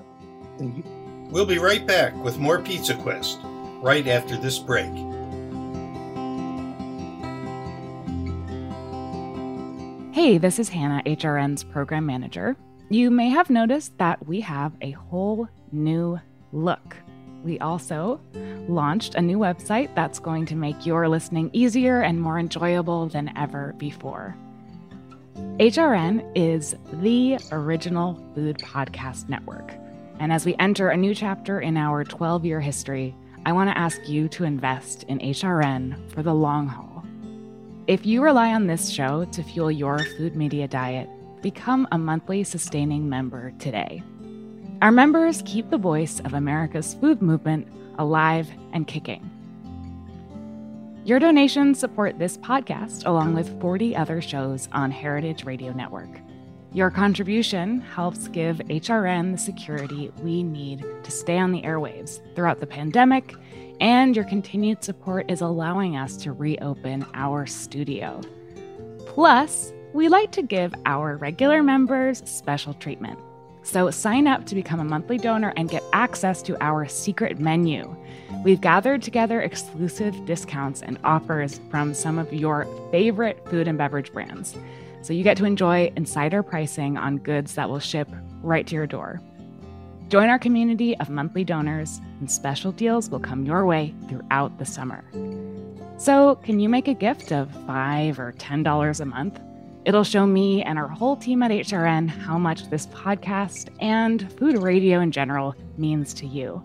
Thank 0.59 0.79
you. 0.79 0.85
We'll 1.31 1.47
be 1.47 1.59
right 1.59 1.87
back 1.87 2.15
with 2.23 2.39
more 2.39 2.61
Pizza 2.61 2.95
Quest 2.95 3.41
right 3.81 4.07
after 4.07 4.37
this 4.37 4.59
break. 4.59 4.93
Hey, 10.13 10.39
this 10.39 10.59
is 10.59 10.69
Hannah, 10.69 11.03
HRN's 11.05 11.65
program 11.65 12.07
manager. 12.07 12.57
You 12.91 13.11
may 13.11 13.31
have 13.31 13.49
noticed 13.49 13.97
that 13.99 14.25
we 14.27 14.41
have 14.43 14.73
a 14.83 14.91
whole 14.91 15.49
new 15.73 16.21
look. 16.53 16.97
We 17.43 17.59
also 17.59 18.21
launched 18.69 19.15
a 19.15 19.23
new 19.23 19.39
website 19.39 19.93
that's 19.95 20.19
going 20.19 20.47
to 20.47 20.55
make 20.55 20.87
your 20.87 21.09
listening 21.09 21.51
easier 21.53 22.03
and 22.03 22.21
more 22.21 22.39
enjoyable 22.39 23.09
than 23.09 23.37
ever 23.37 23.75
before. 23.79 24.37
HRN 25.35 26.31
is 26.35 26.77
the 26.95 27.39
original 27.51 28.21
food 28.35 28.59
podcast 28.59 29.29
network. 29.29 29.73
And 30.19 30.33
as 30.33 30.45
we 30.45 30.55
enter 30.59 30.91
a 30.91 30.97
new 30.97 31.15
chapter 31.15 31.61
in 31.61 31.77
our 31.77 32.05
12 32.05 32.45
year 32.45 32.61
history, 32.61 33.15
I 33.47 33.53
want 33.53 33.71
to 33.71 33.79
ask 33.79 34.09
you 34.09 34.29
to 34.29 34.45
invest 34.45 35.05
in 35.05 35.19
HRN 35.19 36.13
for 36.13 36.23
the 36.23 36.35
long 36.35 36.69
haul. 36.69 37.05
If 37.87 38.07
you 38.07 38.23
rely 38.23 38.53
on 38.53 38.67
this 38.67 38.91
show 38.91 39.25
to 39.25 39.43
fuel 39.43 39.71
your 39.71 39.99
food 40.17 40.37
media 40.37 40.69
diet, 40.69 41.09
become 41.43 41.89
a 41.91 41.99
monthly 41.99 42.45
sustaining 42.45 43.09
member 43.09 43.53
today. 43.59 44.03
Our 44.83 44.93
members 44.93 45.43
keep 45.45 45.71
the 45.71 45.79
voice 45.79 46.21
of 46.21 46.35
America's 46.35 46.95
food 46.95 47.23
movement 47.23 47.67
alive 47.99 48.49
and 48.73 48.87
kicking. 48.87 49.32
Your 51.05 51.19
donations 51.19 51.81
support 51.81 52.21
this 52.21 52.39
podcast 52.39 53.07
along 53.07 53.35
with 53.35 53.61
40 53.61 53.97
other 53.97 54.21
shows 54.21 54.69
on 54.71 54.93
Heritage 54.93 55.45
Radio 55.45 55.73
Network. 55.73 56.09
Your 56.73 56.93
contribution 56.93 57.81
helps 57.81 58.29
give 58.29 58.59
HRN 58.59 59.33
the 59.33 59.39
security 59.39 60.13
we 60.23 60.45
need 60.45 60.87
to 61.03 61.11
stay 61.11 61.39
on 61.39 61.51
the 61.51 61.63
airwaves 61.63 62.21
throughout 62.37 62.61
the 62.61 62.69
pandemic, 62.69 63.35
and 63.81 64.15
your 64.15 64.25
continued 64.25 64.85
support 64.85 65.29
is 65.29 65.41
allowing 65.41 65.97
us 65.97 66.17
to 66.19 66.31
reopen 66.31 67.05
our 67.15 67.47
studio. 67.47 68.21
Plus, 69.05 69.73
we 69.93 70.09
like 70.09 70.31
to 70.31 70.43
give 70.43 70.73
our 70.87 71.17
regular 71.17 71.65
members 71.65 72.23
special 72.27 72.75
treatment. 72.75 73.19
So 73.65 73.91
sign 73.91 74.29
up 74.29 74.47
to 74.47 74.55
become 74.55 74.79
a 74.79 74.85
monthly 74.85 75.19
donor 75.19 75.53
and 75.57 75.69
get 75.69 75.83
access 75.93 76.43
to 76.43 76.57
our 76.63 76.87
secret 76.87 77.41
menu. 77.41 77.97
We've 78.45 78.61
gathered 78.61 79.03
together 79.03 79.41
exclusive 79.41 80.27
discounts 80.27 80.83
and 80.83 80.99
offers 81.05 81.61
from 81.71 81.95
some 81.95 82.19
of 82.19 82.33
your 82.33 82.67
favorite 82.91 83.49
food 83.49 83.69
and 83.69 83.79
beverage 83.79 84.13
brands. 84.13 84.57
So 85.03 85.13
you 85.13 85.23
get 85.23 85.37
to 85.37 85.45
enjoy 85.45 85.93
insider 85.95 86.43
pricing 86.43 86.97
on 86.97 87.19
goods 87.19 87.55
that 87.55 87.71
will 87.71 87.79
ship 87.79 88.09
right 88.43 88.67
to 88.67 88.75
your 88.75 88.89
door. 88.89 89.21
Join 90.09 90.29
our 90.29 90.41
community 90.41 90.97
of 90.99 91.09
monthly 91.09 91.45
donors, 91.45 92.01
and 92.19 92.29
special 92.31 92.73
deals 92.73 93.09
will 93.09 93.21
come 93.21 93.47
your 93.47 93.65
way 93.65 93.95
throughout 94.09 94.59
the 94.59 94.67
summer. 94.67 95.05
So, 95.97 96.35
can 96.37 96.59
you 96.59 96.69
make 96.69 96.89
a 96.89 96.95
gift 96.95 97.33
of 97.33 97.49
5 97.67 98.19
or 98.19 98.33
$10 98.33 99.01
a 99.01 99.05
month? 99.05 99.41
It'll 99.85 100.05
show 100.05 100.27
me 100.27 100.63
and 100.65 100.79
our 100.79 100.89
whole 100.89 101.17
team 101.17 101.43
at 101.45 101.53
HRN 101.53 102.09
how 102.09 102.39
much 102.39 102.69
this 102.71 102.87
podcast 102.89 103.69
and 103.81 104.33
food 104.37 104.59
radio 104.59 105.01
in 105.01 105.13
general 105.13 105.55
means 105.79 106.13
to 106.15 106.27
you. 106.27 106.63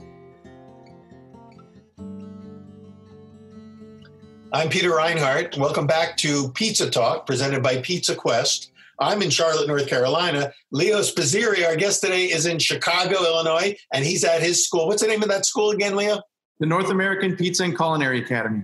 I'm 4.51 4.69
Peter 4.69 4.95
Reinhart. 4.95 5.55
Welcome 5.59 5.85
back 5.85 6.17
to 6.17 6.51
Pizza 6.53 6.89
Talk, 6.89 7.27
presented 7.27 7.61
by 7.61 7.77
Pizza 7.81 8.15
Quest. 8.15 8.71
I'm 8.99 9.21
in 9.21 9.29
Charlotte, 9.29 9.67
North 9.67 9.87
Carolina. 9.87 10.51
Leo 10.71 11.01
Spizzirri, 11.01 11.63
our 11.67 11.75
guest 11.75 12.01
today, 12.01 12.31
is 12.31 12.47
in 12.47 12.57
Chicago, 12.57 13.23
Illinois, 13.23 13.77
and 13.93 14.03
he's 14.03 14.23
at 14.23 14.41
his 14.41 14.65
school. 14.65 14.87
What's 14.87 15.03
the 15.03 15.07
name 15.07 15.21
of 15.21 15.29
that 15.29 15.45
school 15.45 15.69
again, 15.69 15.95
Leo? 15.95 16.19
The 16.59 16.65
North 16.65 16.89
American 16.89 17.35
Pizza 17.35 17.63
and 17.63 17.77
Culinary 17.77 18.23
Academy. 18.23 18.63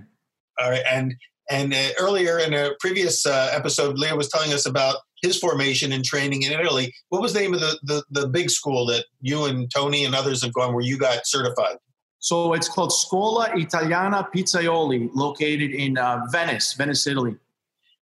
All 0.58 0.70
right, 0.70 0.82
and 0.90 1.14
and 1.50 1.72
uh, 1.72 1.90
earlier 2.00 2.38
in 2.38 2.54
a 2.54 2.70
previous 2.80 3.24
uh, 3.26 3.50
episode, 3.52 3.98
Leo 3.98 4.16
was 4.16 4.28
telling 4.28 4.52
us 4.52 4.66
about 4.66 4.96
his 5.22 5.38
formation 5.38 5.92
and 5.92 6.04
training 6.04 6.42
in 6.42 6.52
Italy. 6.52 6.94
What 7.08 7.22
was 7.22 7.32
the 7.32 7.40
name 7.40 7.54
of 7.54 7.60
the, 7.60 7.78
the, 7.82 8.04
the 8.10 8.28
big 8.28 8.50
school 8.50 8.86
that 8.86 9.06
you 9.20 9.44
and 9.44 9.70
Tony 9.72 10.04
and 10.04 10.14
others 10.14 10.42
have 10.42 10.52
gone 10.52 10.74
where 10.74 10.84
you 10.84 10.98
got 10.98 11.26
certified? 11.26 11.76
So 12.18 12.54
it's 12.54 12.68
called 12.68 12.92
Scuola 12.92 13.50
Italiana 13.54 14.28
Pizzaioli, 14.34 15.10
located 15.14 15.70
in 15.70 15.96
uh, 15.96 16.22
Venice, 16.30 16.72
Venice, 16.72 17.06
Italy. 17.06 17.36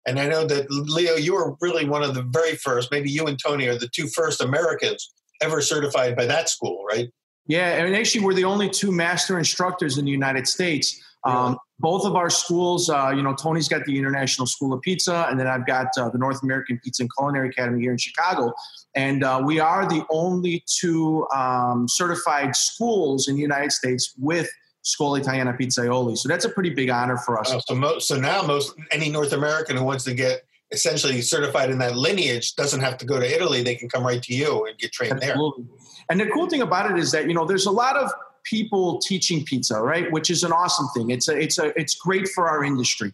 And 0.05 0.19
I 0.19 0.27
know 0.27 0.45
that 0.45 0.69
Leo, 0.69 1.15
you 1.15 1.33
were 1.33 1.55
really 1.61 1.87
one 1.87 2.03
of 2.03 2.13
the 2.13 2.23
very 2.23 2.55
first. 2.55 2.91
Maybe 2.91 3.09
you 3.09 3.25
and 3.25 3.37
Tony 3.39 3.67
are 3.67 3.77
the 3.77 3.89
two 3.93 4.07
first 4.07 4.41
Americans 4.41 5.13
ever 5.41 5.61
certified 5.61 6.15
by 6.15 6.25
that 6.25 6.49
school, 6.49 6.83
right? 6.85 7.09
Yeah, 7.47 7.83
and 7.83 7.95
actually, 7.95 8.23
we're 8.23 8.33
the 8.33 8.45
only 8.45 8.69
two 8.69 8.91
master 8.91 9.37
instructors 9.37 9.97
in 9.97 10.05
the 10.05 10.11
United 10.11 10.47
States. 10.47 11.01
Um, 11.25 11.57
both 11.83 12.05
of 12.05 12.15
our 12.15 12.29
schools, 12.29 12.89
uh, 12.89 13.11
you 13.13 13.21
know, 13.21 13.35
Tony's 13.35 13.67
got 13.67 13.83
the 13.83 13.97
International 13.97 14.47
School 14.47 14.71
of 14.71 14.81
Pizza, 14.81 15.27
and 15.29 15.37
then 15.37 15.47
I've 15.47 15.67
got 15.67 15.87
uh, 15.97 16.09
the 16.09 16.17
North 16.17 16.41
American 16.41 16.79
Pizza 16.81 17.03
and 17.03 17.09
Culinary 17.15 17.49
Academy 17.49 17.81
here 17.81 17.91
in 17.91 17.97
Chicago. 17.97 18.53
And 18.95 19.21
uh, 19.21 19.41
we 19.43 19.59
are 19.59 19.85
the 19.85 20.05
only 20.09 20.63
two 20.65 21.27
um, 21.35 21.87
certified 21.89 22.55
schools 22.55 23.27
in 23.27 23.35
the 23.35 23.41
United 23.41 23.73
States 23.73 24.13
with 24.17 24.49
Scuola 24.83 25.19
Italiana 25.19 25.51
Pizzaioli. 25.59 26.17
So 26.17 26.29
that's 26.29 26.45
a 26.45 26.49
pretty 26.49 26.69
big 26.69 26.89
honor 26.89 27.17
for 27.17 27.37
us. 27.37 27.51
Oh, 27.53 27.59
so, 27.67 27.75
most, 27.75 28.07
so 28.07 28.17
now 28.17 28.43
most 28.43 28.73
any 28.91 29.09
North 29.09 29.33
American 29.33 29.75
who 29.75 29.83
wants 29.83 30.05
to 30.05 30.13
get 30.13 30.43
essentially 30.71 31.21
certified 31.21 31.69
in 31.69 31.79
that 31.79 31.97
lineage 31.97 32.55
doesn't 32.55 32.79
have 32.79 32.97
to 32.99 33.05
go 33.05 33.19
to 33.19 33.25
Italy. 33.25 33.61
They 33.61 33.75
can 33.75 33.89
come 33.89 34.05
right 34.05 34.23
to 34.23 34.33
you 34.33 34.65
and 34.67 34.77
get 34.77 34.93
trained 34.93 35.21
Absolutely. 35.21 35.65
there. 35.65 35.77
And 36.09 36.19
the 36.19 36.27
cool 36.27 36.47
thing 36.47 36.61
about 36.61 36.89
it 36.89 36.97
is 36.97 37.11
that 37.11 37.27
you 37.27 37.33
know 37.33 37.45
there's 37.45 37.65
a 37.65 37.71
lot 37.71 37.97
of 37.97 38.09
people 38.43 38.99
teaching 38.99 39.43
pizza, 39.45 39.81
right? 39.81 40.11
Which 40.11 40.29
is 40.29 40.43
an 40.43 40.51
awesome 40.51 40.87
thing. 40.95 41.09
It's 41.09 41.27
a, 41.27 41.37
it's 41.37 41.57
a, 41.57 41.77
it's 41.79 41.95
great 41.95 42.27
for 42.29 42.47
our 42.49 42.63
industry. 42.63 43.13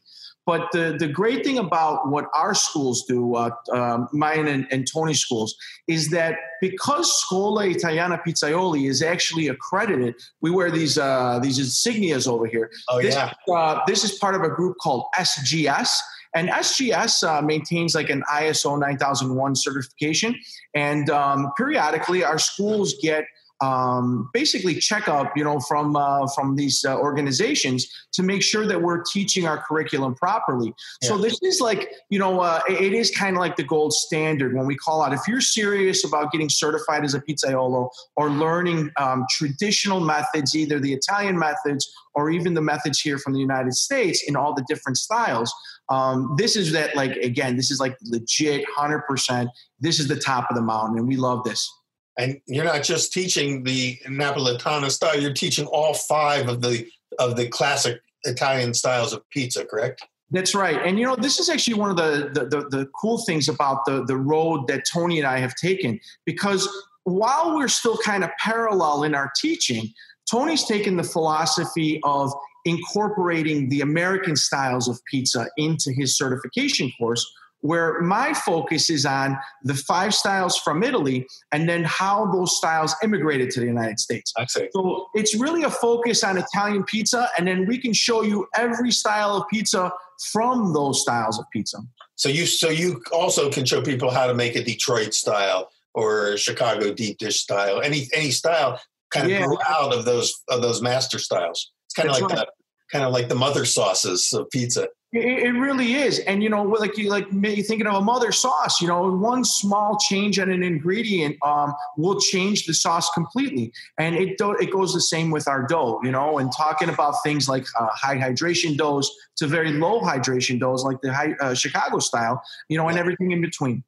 But 0.50 0.72
the, 0.72 0.96
the 0.98 1.08
great 1.08 1.46
thing 1.46 1.60
about 1.60 2.10
what 2.10 2.26
our 2.34 2.56
schools 2.56 3.06
do, 3.06 3.36
uh, 3.36 3.52
uh, 3.72 4.06
mine 4.12 4.48
and, 4.48 4.66
and 4.72 4.92
Tony's 4.92 5.20
schools, 5.20 5.56
is 5.88 6.10
that 6.10 6.38
because 6.60 7.22
Scuola 7.22 7.68
Italiana 7.68 8.20
Pizzaioli 8.26 8.90
is 8.90 9.04
actually 9.04 9.50
accredited, 9.50 10.16
we 10.42 10.50
wear 10.50 10.72
these 10.72 10.98
uh, 10.98 11.38
these 11.40 11.60
insignias 11.60 12.28
over 12.28 12.48
here. 12.48 12.72
Oh, 12.90 13.00
this, 13.00 13.14
yeah. 13.14 13.32
Uh, 13.54 13.82
this 13.86 14.04
is 14.04 14.18
part 14.18 14.34
of 14.34 14.42
a 14.42 14.50
group 14.50 14.78
called 14.82 15.06
SGS. 15.16 15.90
And 16.34 16.50
SGS 16.50 17.28
uh, 17.28 17.42
maintains 17.44 17.94
like 17.94 18.10
an 18.10 18.24
ISO 18.32 18.80
9001 18.80 19.56
certification. 19.56 20.36
And 20.74 21.12
um, 21.12 21.52
periodically, 21.58 22.24
our 22.24 22.40
schools 22.40 22.96
get 23.02 23.26
um, 23.62 24.30
basically 24.34 24.76
checkup, 24.76 25.36
you 25.36 25.44
know, 25.44 25.60
from 25.60 25.96
uh, 25.96 26.28
from 26.28 26.56
these 26.56 26.86
uh, 26.86 26.98
organizations 26.98 27.88
to 28.14 28.24
make 28.24 28.42
sure 28.42 28.66
that 28.66 28.82
we're 28.82 29.04
teaching 29.04 29.46
our 29.46 29.62
curriculum 29.62 30.16
properly. 30.16 30.74
Yeah. 31.02 31.10
So 31.10 31.18
this 31.18 31.42
is 31.42 31.60
like, 31.60 31.92
you 32.10 32.20
know, 32.20 32.40
uh, 32.40 32.62
it 32.70 32.94
is 32.94 33.12
kind 33.12 33.36
of 33.36 33.42
like 33.42 33.56
the 33.56 33.64
gold 33.64 33.94
standard 33.94 34.56
when 34.56 34.66
we 34.66 34.76
call 34.76 35.02
out. 35.02 35.14
If 35.14 35.22
you're 35.28 35.42
serious 35.42 36.06
about 36.06 36.32
getting 36.32 36.50
certified 36.50 37.04
as 37.04 37.14
a 37.14 37.22
pizzaiolo 37.22 37.90
or 38.16 38.30
learning 38.30 38.92
um, 38.98 39.26
traditional 39.30 40.00
methods, 40.00 40.56
either 40.56 40.80
the 40.80 40.94
Italian 40.94 41.38
methods 41.38 41.92
or 42.16 42.30
even 42.30 42.54
the 42.54 42.62
methods 42.62 43.00
here 43.00 43.18
from 43.18 43.34
the 43.34 43.40
United 43.40 43.74
States 43.74 44.24
in 44.28 44.36
all 44.36 44.54
the 44.54 44.66
different 44.68 44.98
styles. 44.98 45.54
Um, 45.90 46.36
this 46.38 46.56
is 46.56 46.72
that 46.72 46.96
like 46.96 47.16
again, 47.18 47.56
this 47.58 47.72
is 47.72 47.80
like 47.80 47.98
legit, 48.04 48.64
hundred 48.70 49.02
percent. 49.02 49.50
This 49.80 50.00
is 50.00 50.08
the 50.08 50.20
top 50.20 50.50
of 50.50 50.56
the 50.56 50.62
mountain, 50.62 50.98
and 50.98 51.08
we 51.08 51.16
love 51.16 51.44
this 51.44 51.70
and 52.18 52.42
you're 52.48 52.66
not 52.66 52.84
just 52.84 53.14
teaching 53.14 53.64
the 53.64 53.98
Napolitana 54.08 54.90
style; 54.90 55.20
you're 55.20 55.34
teaching 55.34 55.66
all 55.68 55.94
five 55.94 56.48
of 56.48 56.62
the 56.62 56.88
of 57.18 57.36
the 57.36 57.48
classic 57.48 58.02
Italian 58.24 58.74
styles 58.74 59.14
of 59.14 59.28
pizza. 59.30 59.66
Correct? 59.66 60.04
That's 60.32 60.54
right. 60.54 60.80
And 60.86 61.00
you 61.00 61.06
know, 61.06 61.16
this 61.16 61.40
is 61.40 61.50
actually 61.50 61.76
one 61.76 61.90
of 61.90 61.98
the, 61.98 62.30
the 62.34 62.46
the, 62.46 62.70
the 62.70 62.90
cool 63.00 63.24
things 63.26 63.48
about 63.48 63.86
the 63.86 64.04
the 64.06 64.18
road 64.18 64.68
that 64.68 64.84
Tony 64.92 65.20
and 65.20 65.28
I 65.28 65.40
have 65.40 65.56
taken 65.56 66.00
because 66.26 66.68
while 67.04 67.56
we're 67.56 67.68
still 67.68 67.98
kind 67.98 68.24
of 68.24 68.30
parallel 68.40 69.04
in 69.04 69.16
our 69.16 69.32
teaching, 69.40 69.92
Tony's 70.30 70.66
taken 70.66 70.98
the 70.98 71.04
philosophy 71.04 72.00
of 72.04 72.32
incorporating 72.66 73.70
the 73.70 73.82
American 73.82 74.36
styles 74.36 74.88
of 74.88 75.00
pizza 75.06 75.48
into 75.58 75.92
his 75.92 76.18
certification 76.18 76.92
course, 77.00 77.26
where 77.62 78.02
my 78.02 78.34
focus 78.34 78.90
is 78.90 79.06
on 79.06 79.38
the 79.64 79.74
five 79.74 80.14
styles 80.14 80.58
from 80.58 80.82
Italy 80.82 81.28
and 81.52 81.68
then 81.68 81.84
how 81.84 82.26
those 82.32 82.56
styles 82.58 82.96
immigrated 83.04 83.50
to 83.52 83.60
the 83.60 83.66
United 83.66 84.00
States. 84.00 84.34
So 84.72 85.08
it's 85.14 85.36
really 85.36 85.64
a 85.64 85.70
focus 85.70 86.24
on 86.24 86.38
Italian 86.38 86.84
pizza, 86.84 87.30
and 87.38 87.48
then 87.48 87.66
we 87.68 87.78
can 87.78 87.94
show 87.94 88.22
you 88.22 88.48
every 88.56 88.92
style 88.92 89.36
of 89.36 89.48
pizza 89.50 89.92
from 90.32 90.74
those 90.74 91.02
styles 91.02 91.40
of 91.40 91.46
pizza. 91.52 91.80
So 92.16 92.30
you 92.30 92.46
so 92.46 92.70
you 92.70 93.02
also 93.14 93.50
can 93.50 93.66
show 93.66 93.82
people 93.82 94.12
how 94.12 94.28
to 94.28 94.34
make 94.34 94.56
a 94.56 94.64
Detroit 94.64 95.14
style 95.14 95.70
or 95.94 96.38
Chicago 96.38 96.94
deep 96.94 97.18
dish 97.18 97.40
style, 97.40 97.82
any 97.82 98.08
any 98.14 98.32
style 98.32 98.80
kind 99.12 99.26
of 99.26 99.32
yeah. 99.32 99.46
grew 99.46 99.58
out 99.68 99.94
of 99.94 100.06
those 100.06 100.34
of 100.50 100.62
those 100.62 100.82
master 100.82 101.20
styles. 101.20 101.72
It's 101.86 101.96
kind 101.96 102.10
That's 102.10 102.22
of 102.22 102.30
like 102.30 102.38
right. 102.40 102.48
kind 102.92 103.06
of 103.06 103.14
like 103.14 103.30
the 103.30 103.36
mother 103.36 103.66
sauces 103.66 104.32
of 104.34 104.50
pizza. 104.50 104.88
It, 105.12 105.26
it, 105.26 105.52
really 105.54 105.96
is, 105.96 106.20
and 106.20 106.44
you 106.44 106.50
know, 106.50 106.62
like 106.62 106.96
you 106.96 107.10
like 107.10 107.28
thinking 107.32 107.88
of 107.88 107.96
a 107.96 108.02
mother 108.02 108.32
sauce. 108.32 108.80
You 108.80 108.88
know, 108.88 109.12
one 109.12 109.44
small 109.44 109.98
change 109.98 110.38
in 110.38 110.52
an 110.52 110.62
ingredient 110.62 111.36
um, 111.44 111.74
will 111.98 112.20
change 112.20 112.68
the 112.68 112.76
sauce 112.76 113.10
completely, 113.10 113.74
and 113.98 114.16
it 114.16 114.38
do, 114.38 114.52
it 114.52 114.72
goes 114.72 114.94
the 114.94 115.02
same 115.02 115.32
with 115.32 115.48
our 115.48 115.66
dough. 115.66 116.00
You 116.04 116.12
know, 116.12 116.38
and 116.38 116.52
talking 116.56 116.90
about 116.90 117.16
things 117.24 117.50
like 117.50 117.66
uh, 117.80 117.88
high 117.88 118.18
hydration 118.18 118.78
doughs 118.78 119.12
to 119.38 119.48
very 119.48 119.72
low 119.72 120.00
hydration 120.00 120.60
doughs, 120.60 120.84
like 120.84 121.02
the 121.02 121.12
high, 121.12 121.34
uh, 121.42 121.56
Chicago 121.56 121.98
style. 121.98 122.44
You 122.68 122.78
know, 122.78 122.88
and 122.88 123.00
everything 123.00 123.32
in 123.32 123.42
between. 123.42 123.84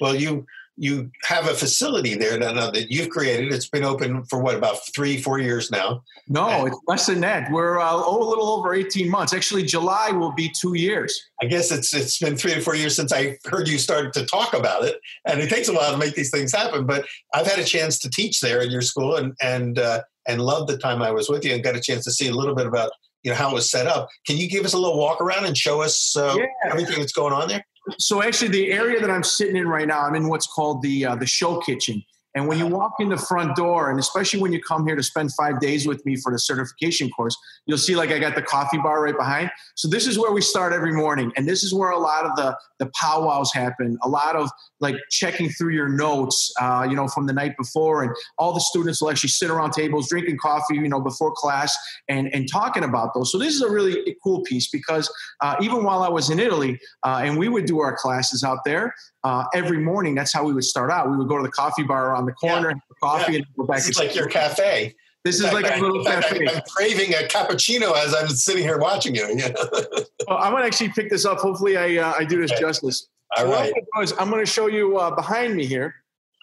Well, 0.00 0.14
you 0.14 0.46
you 0.82 1.12
have 1.22 1.46
a 1.46 1.54
facility 1.54 2.16
there 2.16 2.36
that, 2.36 2.58
uh, 2.58 2.68
that 2.72 2.90
you've 2.90 3.08
created. 3.08 3.52
It's 3.52 3.68
been 3.68 3.84
open 3.84 4.24
for 4.24 4.40
what 4.40 4.56
about 4.56 4.78
three, 4.92 5.16
four 5.16 5.38
years 5.38 5.70
now? 5.70 6.02
No, 6.26 6.48
and 6.48 6.68
it's 6.68 6.76
less 6.88 7.06
than 7.06 7.20
that. 7.20 7.52
We're 7.52 7.78
uh, 7.78 7.92
oh, 7.92 8.20
a 8.20 8.28
little 8.28 8.48
over 8.48 8.74
eighteen 8.74 9.08
months. 9.08 9.32
Actually, 9.32 9.62
July 9.62 10.10
will 10.10 10.32
be 10.32 10.50
two 10.60 10.74
years. 10.74 11.22
I 11.40 11.46
guess 11.46 11.70
it's 11.70 11.94
it's 11.94 12.18
been 12.18 12.36
three 12.36 12.54
to 12.54 12.60
four 12.60 12.74
years 12.74 12.96
since 12.96 13.12
I 13.12 13.38
heard 13.44 13.68
you 13.68 13.78
start 13.78 14.12
to 14.14 14.26
talk 14.26 14.54
about 14.54 14.82
it, 14.84 14.96
and 15.24 15.40
it 15.40 15.48
takes 15.48 15.68
a 15.68 15.72
while 15.72 15.92
to 15.92 15.98
make 15.98 16.16
these 16.16 16.32
things 16.32 16.52
happen. 16.52 16.84
But 16.84 17.06
I've 17.32 17.46
had 17.46 17.60
a 17.60 17.64
chance 17.64 18.00
to 18.00 18.10
teach 18.10 18.40
there 18.40 18.60
in 18.60 18.72
your 18.72 18.82
school, 18.82 19.14
and 19.14 19.34
and 19.40 19.78
uh, 19.78 20.02
and 20.26 20.42
loved 20.42 20.68
the 20.68 20.78
time 20.78 21.00
I 21.00 21.12
was 21.12 21.28
with 21.28 21.44
you, 21.44 21.54
and 21.54 21.62
got 21.62 21.76
a 21.76 21.80
chance 21.80 22.02
to 22.06 22.10
see 22.10 22.26
a 22.26 22.34
little 22.34 22.56
bit 22.56 22.66
about 22.66 22.90
you 23.22 23.30
know 23.30 23.36
how 23.36 23.52
it 23.52 23.54
was 23.54 23.70
set 23.70 23.86
up. 23.86 24.08
Can 24.26 24.36
you 24.36 24.48
give 24.48 24.64
us 24.64 24.72
a 24.72 24.78
little 24.78 24.98
walk 24.98 25.20
around 25.20 25.44
and 25.44 25.56
show 25.56 25.80
us 25.80 26.16
uh, 26.16 26.34
yeah. 26.36 26.46
everything 26.68 26.98
that's 26.98 27.12
going 27.12 27.32
on 27.32 27.46
there? 27.46 27.64
So 27.98 28.22
actually, 28.22 28.48
the 28.48 28.72
area 28.72 29.00
that 29.00 29.10
I'm 29.10 29.24
sitting 29.24 29.56
in 29.56 29.66
right 29.66 29.86
now, 29.86 30.02
I'm 30.02 30.14
in 30.14 30.28
what's 30.28 30.46
called 30.46 30.82
the 30.82 31.06
uh, 31.06 31.16
the 31.16 31.26
show 31.26 31.60
kitchen. 31.60 32.02
And 32.34 32.48
when 32.48 32.58
you 32.58 32.66
walk 32.66 32.94
in 32.98 33.08
the 33.08 33.16
front 33.16 33.56
door, 33.56 33.90
and 33.90 33.98
especially 33.98 34.40
when 34.40 34.52
you 34.52 34.60
come 34.60 34.86
here 34.86 34.96
to 34.96 35.02
spend 35.02 35.32
five 35.34 35.60
days 35.60 35.86
with 35.86 36.04
me 36.06 36.16
for 36.16 36.32
the 36.32 36.38
certification 36.38 37.10
course, 37.10 37.36
you'll 37.66 37.78
see 37.78 37.94
like 37.94 38.10
I 38.10 38.18
got 38.18 38.34
the 38.34 38.42
coffee 38.42 38.78
bar 38.78 39.02
right 39.02 39.16
behind. 39.16 39.50
So 39.76 39.88
this 39.88 40.06
is 40.06 40.18
where 40.18 40.32
we 40.32 40.40
start 40.40 40.72
every 40.72 40.92
morning, 40.92 41.32
and 41.36 41.46
this 41.46 41.62
is 41.62 41.74
where 41.74 41.90
a 41.90 41.98
lot 41.98 42.24
of 42.24 42.36
the 42.36 42.56
the 42.78 42.90
powwows 43.00 43.52
happen. 43.52 43.98
A 44.02 44.08
lot 44.08 44.34
of 44.34 44.50
like 44.80 44.96
checking 45.10 45.48
through 45.50 45.74
your 45.74 45.88
notes, 45.88 46.52
uh, 46.60 46.86
you 46.88 46.96
know, 46.96 47.06
from 47.06 47.26
the 47.26 47.32
night 47.32 47.56
before, 47.56 48.02
and 48.02 48.14
all 48.38 48.52
the 48.52 48.60
students 48.60 49.00
will 49.00 49.10
actually 49.10 49.28
sit 49.28 49.50
around 49.50 49.72
tables 49.72 50.08
drinking 50.08 50.38
coffee, 50.38 50.74
you 50.74 50.88
know, 50.88 51.00
before 51.00 51.32
class 51.32 51.76
and 52.08 52.32
and 52.34 52.50
talking 52.50 52.84
about 52.84 53.14
those. 53.14 53.30
So 53.30 53.38
this 53.38 53.54
is 53.54 53.62
a 53.62 53.70
really 53.70 54.16
cool 54.22 54.42
piece 54.42 54.70
because 54.70 55.12
uh, 55.40 55.56
even 55.60 55.84
while 55.84 56.02
I 56.02 56.08
was 56.08 56.30
in 56.30 56.40
Italy, 56.40 56.78
uh, 57.02 57.20
and 57.22 57.38
we 57.38 57.48
would 57.48 57.66
do 57.66 57.80
our 57.80 57.94
classes 57.94 58.42
out 58.42 58.58
there, 58.64 58.94
uh, 59.24 59.44
every 59.54 59.78
morning. 59.78 60.14
That's 60.14 60.32
how 60.32 60.44
we 60.44 60.52
would 60.52 60.64
start 60.64 60.90
out. 60.90 61.10
We 61.10 61.16
would 61.16 61.28
go 61.28 61.36
to 61.36 61.42
the 61.42 61.50
coffee 61.50 61.82
bar 61.82 62.14
on 62.14 62.26
the 62.26 62.32
corner, 62.32 62.70
yeah. 62.70 62.80
coffee, 63.02 63.32
yeah. 63.32 63.38
and 63.38 63.46
go 63.56 63.64
back. 63.64 63.82
It's 63.86 63.98
like 63.98 64.14
your 64.14 64.28
cafe. 64.28 64.94
This 65.24 65.36
is 65.40 65.52
like 65.52 65.64
a 65.64 65.80
little 65.80 66.04
cafe. 66.04 66.48
I'm 66.48 66.62
craving 66.68 67.14
a 67.14 67.28
cappuccino 67.28 67.96
as 67.96 68.12
I'm 68.12 68.28
sitting 68.28 68.62
here 68.62 68.78
watching 68.78 69.14
you. 69.14 69.26
Well, 70.28 70.38
I'm 70.38 70.52
gonna 70.52 70.66
actually 70.66 70.90
pick 70.90 71.10
this 71.10 71.24
up. 71.24 71.38
Hopefully, 71.38 71.76
I 71.76 71.96
uh, 71.96 72.14
I 72.16 72.24
do 72.24 72.40
this 72.40 72.52
okay. 72.52 72.60
justice. 72.60 73.08
All 73.36 73.46
so 73.46 73.50
right. 73.50 73.72
I'm 74.18 74.30
going 74.30 74.44
to 74.44 74.50
show 74.50 74.66
you 74.66 74.98
uh, 74.98 75.14
behind 75.14 75.54
me 75.56 75.66
here. 75.66 75.94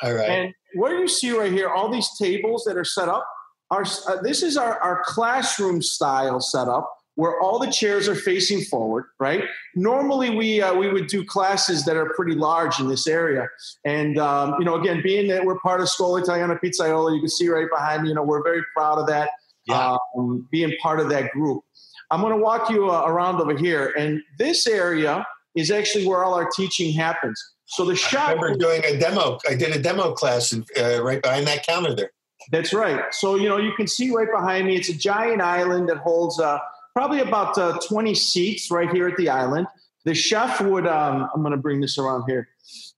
All 0.01 0.13
right. 0.13 0.29
And 0.29 0.53
what 0.73 0.91
you 0.91 1.07
see 1.07 1.31
right 1.31 1.51
here, 1.51 1.69
all 1.69 1.89
these 1.89 2.09
tables 2.17 2.63
that 2.65 2.77
are 2.77 2.83
set 2.83 3.09
up, 3.09 3.25
are 3.71 3.85
uh, 4.07 4.21
this 4.21 4.41
is 4.41 4.57
our, 4.57 4.79
our 4.79 5.03
classroom 5.05 5.81
style 5.81 6.39
setup 6.39 6.91
where 7.19 7.37
all 7.41 7.59
the 7.59 7.69
chairs 7.69 8.07
are 8.07 8.15
facing 8.15 8.61
forward, 8.61 9.03
right? 9.19 9.43
Normally, 9.75 10.29
we 10.29 10.61
uh, 10.61 10.73
we 10.73 10.87
would 10.87 11.07
do 11.07 11.25
classes 11.25 11.83
that 11.83 11.97
are 11.97 12.13
pretty 12.15 12.33
large 12.33 12.79
in 12.79 12.87
this 12.87 13.07
area, 13.07 13.49
and 13.83 14.17
um, 14.17 14.55
you 14.57 14.63
know, 14.63 14.75
again, 14.75 15.01
being 15.03 15.27
that 15.27 15.43
we're 15.43 15.59
part 15.59 15.81
of 15.81 15.89
Scuola 15.89 16.21
Italiana 16.21 16.55
Pizzaioli, 16.55 17.15
you 17.15 17.19
can 17.19 17.27
see 17.27 17.49
right 17.49 17.67
behind 17.69 18.03
me, 18.03 18.09
you 18.09 18.15
know, 18.15 18.23
we're 18.23 18.41
very 18.41 18.63
proud 18.73 18.99
of 18.99 19.07
that, 19.07 19.31
yeah. 19.67 19.97
um, 20.17 20.47
being 20.49 20.73
part 20.81 21.01
of 21.01 21.09
that 21.09 21.29
group. 21.31 21.61
I'm 22.09 22.21
going 22.21 22.31
to 22.31 22.41
walk 22.41 22.69
you 22.69 22.89
uh, 22.89 23.03
around 23.05 23.41
over 23.41 23.57
here, 23.57 23.93
and 23.97 24.21
this 24.37 24.65
area 24.65 25.27
is 25.55 25.71
actually 25.71 26.07
where 26.07 26.23
all 26.23 26.35
our 26.35 26.49
teaching 26.55 26.93
happens. 26.93 27.37
So 27.65 27.83
the 27.83 27.97
shop. 27.97 28.29
I 28.29 28.31
remember 28.31 28.57
doing 28.57 28.81
a 28.85 28.97
demo. 28.97 29.39
I 29.49 29.55
did 29.55 29.75
a 29.75 29.81
demo 29.81 30.13
class 30.13 30.53
in, 30.53 30.63
uh, 30.79 31.03
right 31.03 31.21
behind 31.21 31.47
that 31.47 31.67
counter 31.67 31.93
there. 31.93 32.11
That's 32.49 32.73
right. 32.73 33.01
So 33.11 33.35
you 33.35 33.49
know 33.49 33.57
you 33.57 33.73
can 33.75 33.87
see 33.87 34.09
right 34.09 34.31
behind 34.33 34.67
me. 34.67 34.77
It's 34.77 34.87
a 34.87 34.93
giant 34.93 35.41
island 35.41 35.89
that 35.89 35.97
holds 35.97 36.39
uh, 36.39 36.59
probably 36.99 37.21
about 37.21 37.57
uh, 37.57 37.79
20 37.87 38.13
seats 38.13 38.69
right 38.69 38.89
here 38.89 39.07
at 39.07 39.15
the 39.15 39.29
island. 39.29 39.65
The 40.03 40.13
chef 40.13 40.59
would. 40.59 40.85
Um, 40.85 41.29
I'm 41.33 41.41
going 41.41 41.51
to 41.51 41.57
bring 41.57 41.79
this 41.79 41.97
around 41.97 42.25
here. 42.27 42.49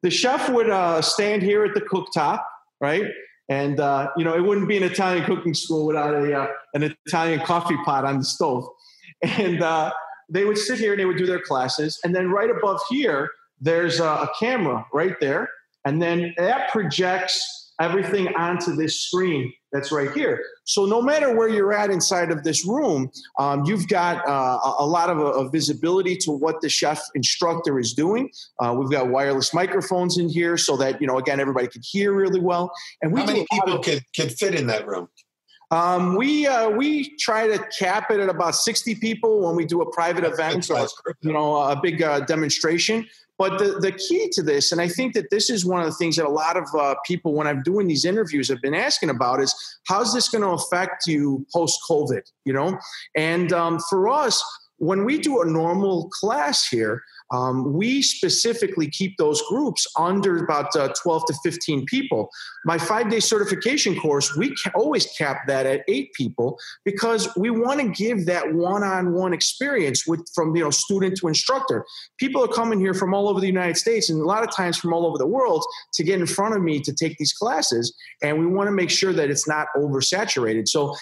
The 0.02 0.10
chef 0.10 0.50
would 0.50 0.72
uh, 0.72 1.04
stand 1.04 1.44
here 1.44 1.64
at 1.64 1.76
the 1.76 1.82
cooktop, 1.82 2.42
right? 2.80 3.06
And 3.48 3.80
uh, 3.80 4.10
you 4.18 4.24
know 4.24 4.34
it 4.34 4.42
wouldn't 4.42 4.68
be 4.68 4.76
an 4.76 4.82
Italian 4.82 5.24
cooking 5.26 5.54
school 5.54 5.86
without 5.86 6.16
a 6.16 6.36
uh, 6.36 6.48
an 6.74 6.96
Italian 7.06 7.42
coffee 7.42 7.78
pot 7.86 8.04
on 8.04 8.18
the 8.18 8.26
stove. 8.26 8.66
And 9.22 9.62
they 10.30 10.46
would 10.46 10.58
sit 10.58 10.80
here 10.80 10.94
and 10.94 11.00
they 11.00 11.06
would 11.06 11.18
do 11.18 11.28
their 11.28 11.42
classes. 11.42 12.00
And 12.04 12.16
then 12.16 12.32
right 12.32 12.50
above 12.50 12.80
here, 12.90 13.30
there's 13.60 14.00
a, 14.00 14.04
a 14.26 14.30
camera 14.40 14.84
right 14.92 15.16
there. 15.20 15.48
And 15.86 16.02
then 16.02 16.34
that 16.38 16.72
projects 16.72 17.61
everything 17.82 18.28
onto 18.36 18.76
this 18.76 19.02
screen 19.02 19.52
that's 19.72 19.91
right 19.91 20.12
here. 20.12 20.44
So 20.65 20.86
no 20.86 21.02
matter 21.02 21.36
where 21.36 21.48
you're 21.48 21.74
at 21.74 21.89
inside 21.89 22.32
of 22.32 22.44
this 22.44 22.65
room, 22.65 23.10
um, 23.39 23.63
you've 23.65 23.88
got 23.88 24.28
uh, 24.28 24.60
a 24.80 24.86
lot 24.86 25.10
of 25.10 25.20
uh, 25.20 25.48
visibility 25.50 26.15
to 26.17 26.32
what 26.32 26.62
the 26.62 26.70
chef 26.70 27.02
instructor 27.15 27.80
is 27.80 27.94
doing. 27.94 28.30
Uh, 28.60 28.76
we've 28.78 28.91
got 28.91 29.08
wireless 29.08 29.54
microphones 29.54 30.17
in 30.17 30.30
here 30.30 30.58
so 30.58 30.76
that 30.78 31.02
you 31.02 31.08
know 31.08 31.17
again 31.17 31.39
everybody 31.39 31.67
can 31.67 31.82
hear 31.84 32.13
really 32.13 32.39
well. 32.39 32.72
And 33.02 33.13
we 33.13 33.22
how 33.22 33.28
many 33.28 33.46
people 33.52 33.76
of, 33.76 33.86
could 33.86 34.04
could 34.15 34.32
fit 34.34 34.56
in 34.56 34.67
that 34.67 34.86
room? 34.88 35.08
Um, 35.72 36.17
we 36.17 36.46
uh, 36.46 36.70
we 36.70 37.15
try 37.15 37.48
to 37.48 37.58
cap 37.80 38.12
it 38.12 38.20
at 38.20 38.28
about 38.28 38.56
sixty 38.56 38.94
people 38.94 39.46
when 39.46 39.56
we 39.56 39.65
do 39.65 39.82
a 39.82 39.91
private 39.91 40.26
event 40.26 40.70
or 40.70 40.86
you 41.22 41.32
know 41.32 41.56
a 41.56 41.80
big 41.82 42.02
uh, 42.02 42.20
demonstration. 42.22 43.08
But 43.41 43.58
the, 43.58 43.80
the 43.80 43.91
key 43.91 44.30
to 44.34 44.43
this, 44.43 44.71
and 44.71 44.80
I 44.80 44.88
think 44.88 45.15
that 45.15 45.32
this 45.32 45.49
is 45.49 45.65
one 45.65 45.80
of 45.80 45.88
the 45.88 45.95
things 45.95 46.15
that 46.17 46.27
a 46.27 46.30
lot 46.30 46.58
of 46.58 46.67
uh, 46.80 46.93
people, 47.08 47.34
when 47.34 47.47
I'm 47.47 47.63
doing 47.63 47.88
these 47.88 48.06
interviews, 48.06 48.47
have 48.49 48.62
been 48.62 48.75
asking 48.75 49.10
about 49.10 49.41
is 49.41 49.56
how's 49.88 50.13
this 50.13 50.30
going 50.30 50.43
to 50.43 50.49
affect 50.49 51.08
you 51.08 51.43
post 51.51 51.80
COVID? 51.89 52.21
You 52.45 52.54
know, 52.54 52.77
and 53.15 53.51
um, 53.51 53.80
for 53.89 54.10
us, 54.10 54.43
when 54.77 55.06
we 55.06 55.17
do 55.17 55.41
a 55.41 55.45
normal 55.45 56.12
class 56.19 56.67
here, 56.67 57.01
um, 57.32 57.74
we 57.74 58.02
specifically 58.02 58.89
keep 58.89 59.17
those 59.17 59.41
groups 59.50 59.88
under 59.98 60.44
about 60.44 60.76
uh, 60.76 60.94
12 61.02 61.26
to 61.28 61.34
15 61.44 61.86
people. 61.86 62.30
My 62.65 62.78
five 62.78 63.10
day 63.10 63.20
certification 63.20 64.00
course, 64.00 64.36
we 64.36 64.54
ca- 64.56 64.72
always 64.76 65.06
cap 65.17 65.48
that 65.48 65.65
at 65.65 65.82
eight 65.88 66.13
people 66.13 66.60
because 66.84 67.30
we 67.38 67.50
want 67.50 67.80
to 67.80 67.88
give 67.88 68.26
that 68.26 68.54
one 68.54 68.84
on 68.84 69.13
one 69.13 69.34
experience 69.34 70.06
with 70.06 70.22
from 70.36 70.56
you 70.56 70.63
know 70.63 70.70
student 70.70 71.17
to 71.17 71.28
instructor. 71.28 71.86
People 72.17 72.44
are 72.44 72.50
coming 72.50 72.80
here 72.80 72.94
from 72.94 73.13
all 73.13 73.30
over 73.30 73.39
the 73.39 73.48
United 73.48 73.78
States 73.78 74.10
and 74.10 74.22
a 74.22 74.26
lot 74.26 74.44
of 74.44 74.54
times 74.54 74.78
from 74.78 74.94
all 74.94 75.06
over 75.06 75.17
the 75.17 75.28
world 75.28 75.63
to 75.94 76.04
get 76.04 76.20
in 76.20 76.26
front 76.26 76.56
of 76.56 76.62
me 76.62 76.80
to 76.82 76.94
take 76.94 77.17
these 77.17 77.34
classes. 77.34 77.94
And 78.22 78.39
we 78.39 78.46
want 78.46 78.67
to 78.67 78.72
make 78.72 78.89
sure 78.89 79.13
that 79.13 79.30
it's 79.30 79.48
not 79.48 79.67
oversaturated. 79.76 80.67
So 80.67 80.96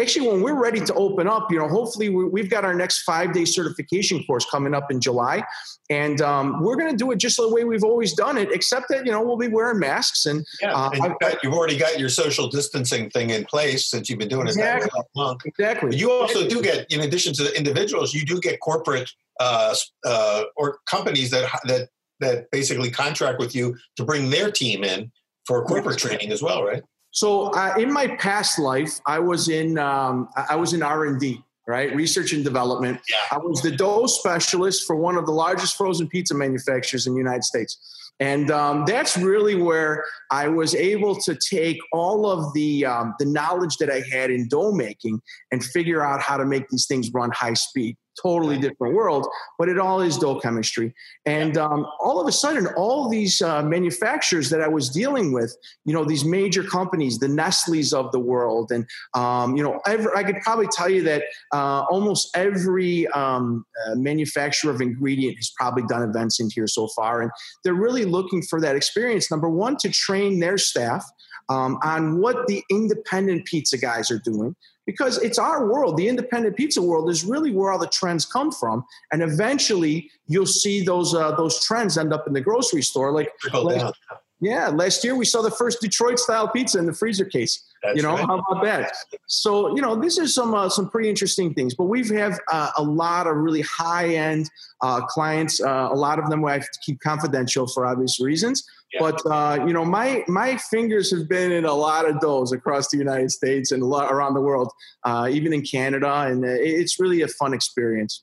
actually 0.00 0.28
when 0.28 0.42
we're 0.42 0.60
ready 0.60 0.80
to 0.80 0.94
open 0.94 1.28
up 1.28 1.50
you 1.50 1.58
know 1.58 1.68
hopefully 1.68 2.08
we, 2.08 2.40
have 2.40 2.50
got 2.50 2.64
our 2.64 2.74
next 2.74 3.02
five 3.02 3.32
day 3.32 3.44
certification 3.44 4.22
course 4.24 4.46
coming 4.50 4.74
up 4.74 4.90
in 4.90 5.00
july. 5.00 5.42
And 5.88 6.20
um, 6.20 6.64
we're 6.64 6.74
going 6.74 6.90
to 6.90 6.96
do 6.96 7.12
it 7.12 7.18
just 7.18 7.36
the 7.36 7.48
way 7.48 7.62
we've 7.62 7.84
always 7.84 8.12
done 8.12 8.36
it 8.38 8.50
except 8.50 8.88
that 8.88 9.06
you 9.06 9.12
know 9.12 9.22
we'll 9.22 9.36
be 9.36 9.48
wearing 9.48 9.78
masks 9.78 10.26
and, 10.26 10.44
yeah, 10.60 10.74
uh, 10.74 10.90
and 10.90 11.04
you've, 11.04 11.18
got, 11.20 11.44
you've, 11.44 11.52
already 11.52 11.76
got 11.76 12.00
your 12.00 12.08
social 12.08 12.48
distancing 12.48 13.08
thing 13.10 13.30
in 13.30 13.44
place 13.44 13.86
since 13.86 14.10
you've 14.10 14.18
been 14.18 14.28
doing 14.28 14.48
exactly, 14.48 14.86
it 14.86 14.92
that 14.96 15.06
long. 15.14 15.38
Exactly. 15.44 15.90
But 15.90 15.98
you 15.98 16.10
also 16.10 16.48
do 16.48 16.60
get 16.60 16.90
in 16.90 17.02
addition 17.02 17.32
to 17.34 17.44
the 17.44 17.56
individuals 17.56 18.12
you 18.14 18.24
do 18.24 18.40
get 18.40 18.58
corporate 18.60 19.10
uh, 19.38 19.74
uh, 20.04 20.42
or 20.56 20.78
companies 20.86 21.30
that 21.30 21.48
that 21.64 21.88
that 22.18 22.50
basically 22.50 22.90
contract 22.90 23.38
with 23.38 23.54
you 23.54 23.76
to 23.96 24.04
bring 24.04 24.30
their 24.30 24.50
team 24.50 24.82
in 24.82 25.12
for 25.46 25.64
corporate 25.64 25.98
training 25.98 26.32
as 26.32 26.42
well 26.42 26.64
right 26.64 26.82
so 27.16 27.44
uh, 27.54 27.72
in 27.78 27.90
my 27.90 28.08
past 28.18 28.58
life, 28.58 29.00
I 29.06 29.20
was 29.20 29.48
in 29.48 29.78
um, 29.78 30.28
I 30.50 30.54
was 30.54 30.74
in 30.74 30.82
R 30.82 31.06
and 31.06 31.18
D, 31.18 31.42
right, 31.66 31.96
research 31.96 32.34
and 32.34 32.44
development. 32.44 33.00
Yeah. 33.08 33.38
I 33.38 33.38
was 33.38 33.62
the 33.62 33.70
dough 33.70 34.04
specialist 34.06 34.86
for 34.86 34.96
one 34.96 35.16
of 35.16 35.24
the 35.24 35.32
largest 35.32 35.78
frozen 35.78 36.08
pizza 36.08 36.34
manufacturers 36.34 37.06
in 37.06 37.14
the 37.14 37.18
United 37.18 37.44
States. 37.44 37.78
And 38.20 38.50
um, 38.50 38.84
that's 38.86 39.16
really 39.16 39.54
where 39.54 40.04
I 40.30 40.48
was 40.48 40.74
able 40.74 41.16
to 41.22 41.34
take 41.34 41.78
all 41.90 42.30
of 42.30 42.52
the 42.52 42.84
um, 42.84 43.14
the 43.18 43.24
knowledge 43.24 43.78
that 43.78 43.90
I 43.90 44.02
had 44.12 44.30
in 44.30 44.46
dough 44.48 44.72
making 44.72 45.18
and 45.50 45.64
figure 45.64 46.02
out 46.02 46.20
how 46.20 46.36
to 46.36 46.44
make 46.44 46.68
these 46.68 46.86
things 46.86 47.10
run 47.14 47.30
high 47.30 47.54
speed 47.54 47.96
totally 48.20 48.58
different 48.58 48.94
world, 48.94 49.26
but 49.58 49.68
it 49.68 49.78
all 49.78 50.00
is 50.00 50.18
dough 50.18 50.40
chemistry. 50.40 50.94
And 51.24 51.56
um, 51.56 51.86
all 52.00 52.20
of 52.20 52.26
a 52.26 52.32
sudden, 52.32 52.66
all 52.76 53.08
these 53.08 53.40
uh, 53.42 53.62
manufacturers 53.62 54.50
that 54.50 54.60
I 54.60 54.68
was 54.68 54.88
dealing 54.88 55.32
with, 55.32 55.56
you 55.84 55.92
know, 55.92 56.04
these 56.04 56.24
major 56.24 56.62
companies, 56.62 57.18
the 57.18 57.28
Nestle's 57.28 57.92
of 57.92 58.12
the 58.12 58.20
world, 58.20 58.70
and 58.72 58.86
um, 59.14 59.56
you 59.56 59.62
know, 59.62 59.80
every, 59.86 60.10
I 60.14 60.22
could 60.22 60.40
probably 60.42 60.68
tell 60.68 60.88
you 60.88 61.02
that 61.02 61.24
uh, 61.52 61.84
almost 61.90 62.36
every 62.36 63.06
um, 63.08 63.64
uh, 63.86 63.94
manufacturer 63.94 64.70
of 64.70 64.80
ingredient 64.80 65.36
has 65.36 65.50
probably 65.56 65.84
done 65.88 66.02
events 66.02 66.40
in 66.40 66.50
here 66.50 66.66
so 66.66 66.88
far, 66.88 67.22
and 67.22 67.30
they're 67.64 67.74
really 67.74 68.04
looking 68.04 68.42
for 68.42 68.60
that 68.60 68.76
experience. 68.76 69.30
Number 69.30 69.50
one, 69.50 69.76
to 69.78 69.90
train 69.90 70.40
their 70.40 70.58
staff. 70.58 71.04
Um, 71.48 71.78
on 71.84 72.20
what 72.20 72.48
the 72.48 72.64
independent 72.72 73.44
pizza 73.44 73.78
guys 73.78 74.10
are 74.10 74.18
doing 74.18 74.56
because 74.86 75.18
it's 75.18 75.38
our 75.38 75.68
world. 75.68 75.96
The 75.96 76.08
independent 76.08 76.56
pizza 76.56 76.80
world 76.80 77.10
is 77.10 77.24
really 77.24 77.50
where 77.50 77.72
all 77.72 77.78
the 77.78 77.88
trends 77.88 78.24
come 78.24 78.50
from, 78.52 78.84
and 79.12 79.22
eventually 79.22 80.10
you'll 80.28 80.46
see 80.46 80.82
those 80.84 81.14
uh, 81.14 81.32
those 81.36 81.64
trends 81.64 81.98
end 81.98 82.12
up 82.12 82.26
in 82.26 82.32
the 82.32 82.40
grocery 82.40 82.82
store. 82.82 83.12
Like, 83.12 83.30
last, 83.52 83.94
yeah, 84.40 84.68
last 84.68 85.02
year 85.02 85.14
we 85.14 85.24
saw 85.24 85.40
the 85.40 85.50
first 85.50 85.80
Detroit 85.80 86.18
style 86.18 86.48
pizza 86.48 86.78
in 86.78 86.84
the 86.84 86.92
freezer 86.92 87.24
case. 87.24 87.64
That's 87.82 87.96
you 87.96 88.02
know, 88.02 88.14
right. 88.14 88.26
how 88.26 88.38
about 88.38 88.62
that? 88.64 88.92
So, 89.26 89.74
you 89.74 89.80
know, 89.80 89.96
this 89.96 90.18
is 90.18 90.34
some 90.34 90.54
uh, 90.54 90.68
some 90.68 90.90
pretty 90.90 91.08
interesting 91.08 91.54
things. 91.54 91.74
But 91.74 91.84
we 91.84 92.06
have 92.08 92.38
uh, 92.52 92.70
a 92.76 92.82
lot 92.82 93.26
of 93.26 93.36
really 93.36 93.62
high 93.62 94.08
end 94.08 94.50
uh, 94.82 95.00
clients. 95.06 95.60
Uh, 95.60 95.88
a 95.90 95.94
lot 95.94 96.18
of 96.18 96.28
them 96.28 96.42
we 96.42 96.52
have 96.52 96.60
to 96.60 96.78
keep 96.84 97.00
confidential 97.00 97.66
for 97.66 97.86
obvious 97.86 98.20
reasons. 98.20 98.62
Yeah. 98.92 99.00
But 99.00 99.22
uh, 99.24 99.64
you 99.66 99.72
know, 99.72 99.86
my 99.86 100.22
my 100.28 100.58
fingers 100.58 101.10
have 101.16 101.28
been 101.28 101.50
in 101.50 101.64
a 101.64 101.74
lot 101.74 102.06
of 102.08 102.20
those 102.20 102.52
across 102.52 102.88
the 102.88 102.98
United 102.98 103.30
States 103.30 103.72
and 103.72 103.82
a 103.82 103.86
lot 103.86 104.12
around 104.12 104.34
the 104.34 104.42
world, 104.42 104.70
uh, 105.04 105.28
even 105.30 105.54
in 105.54 105.62
Canada, 105.62 106.12
and 106.28 106.44
it's 106.44 107.00
really 107.00 107.22
a 107.22 107.28
fun 107.28 107.54
experience. 107.54 108.22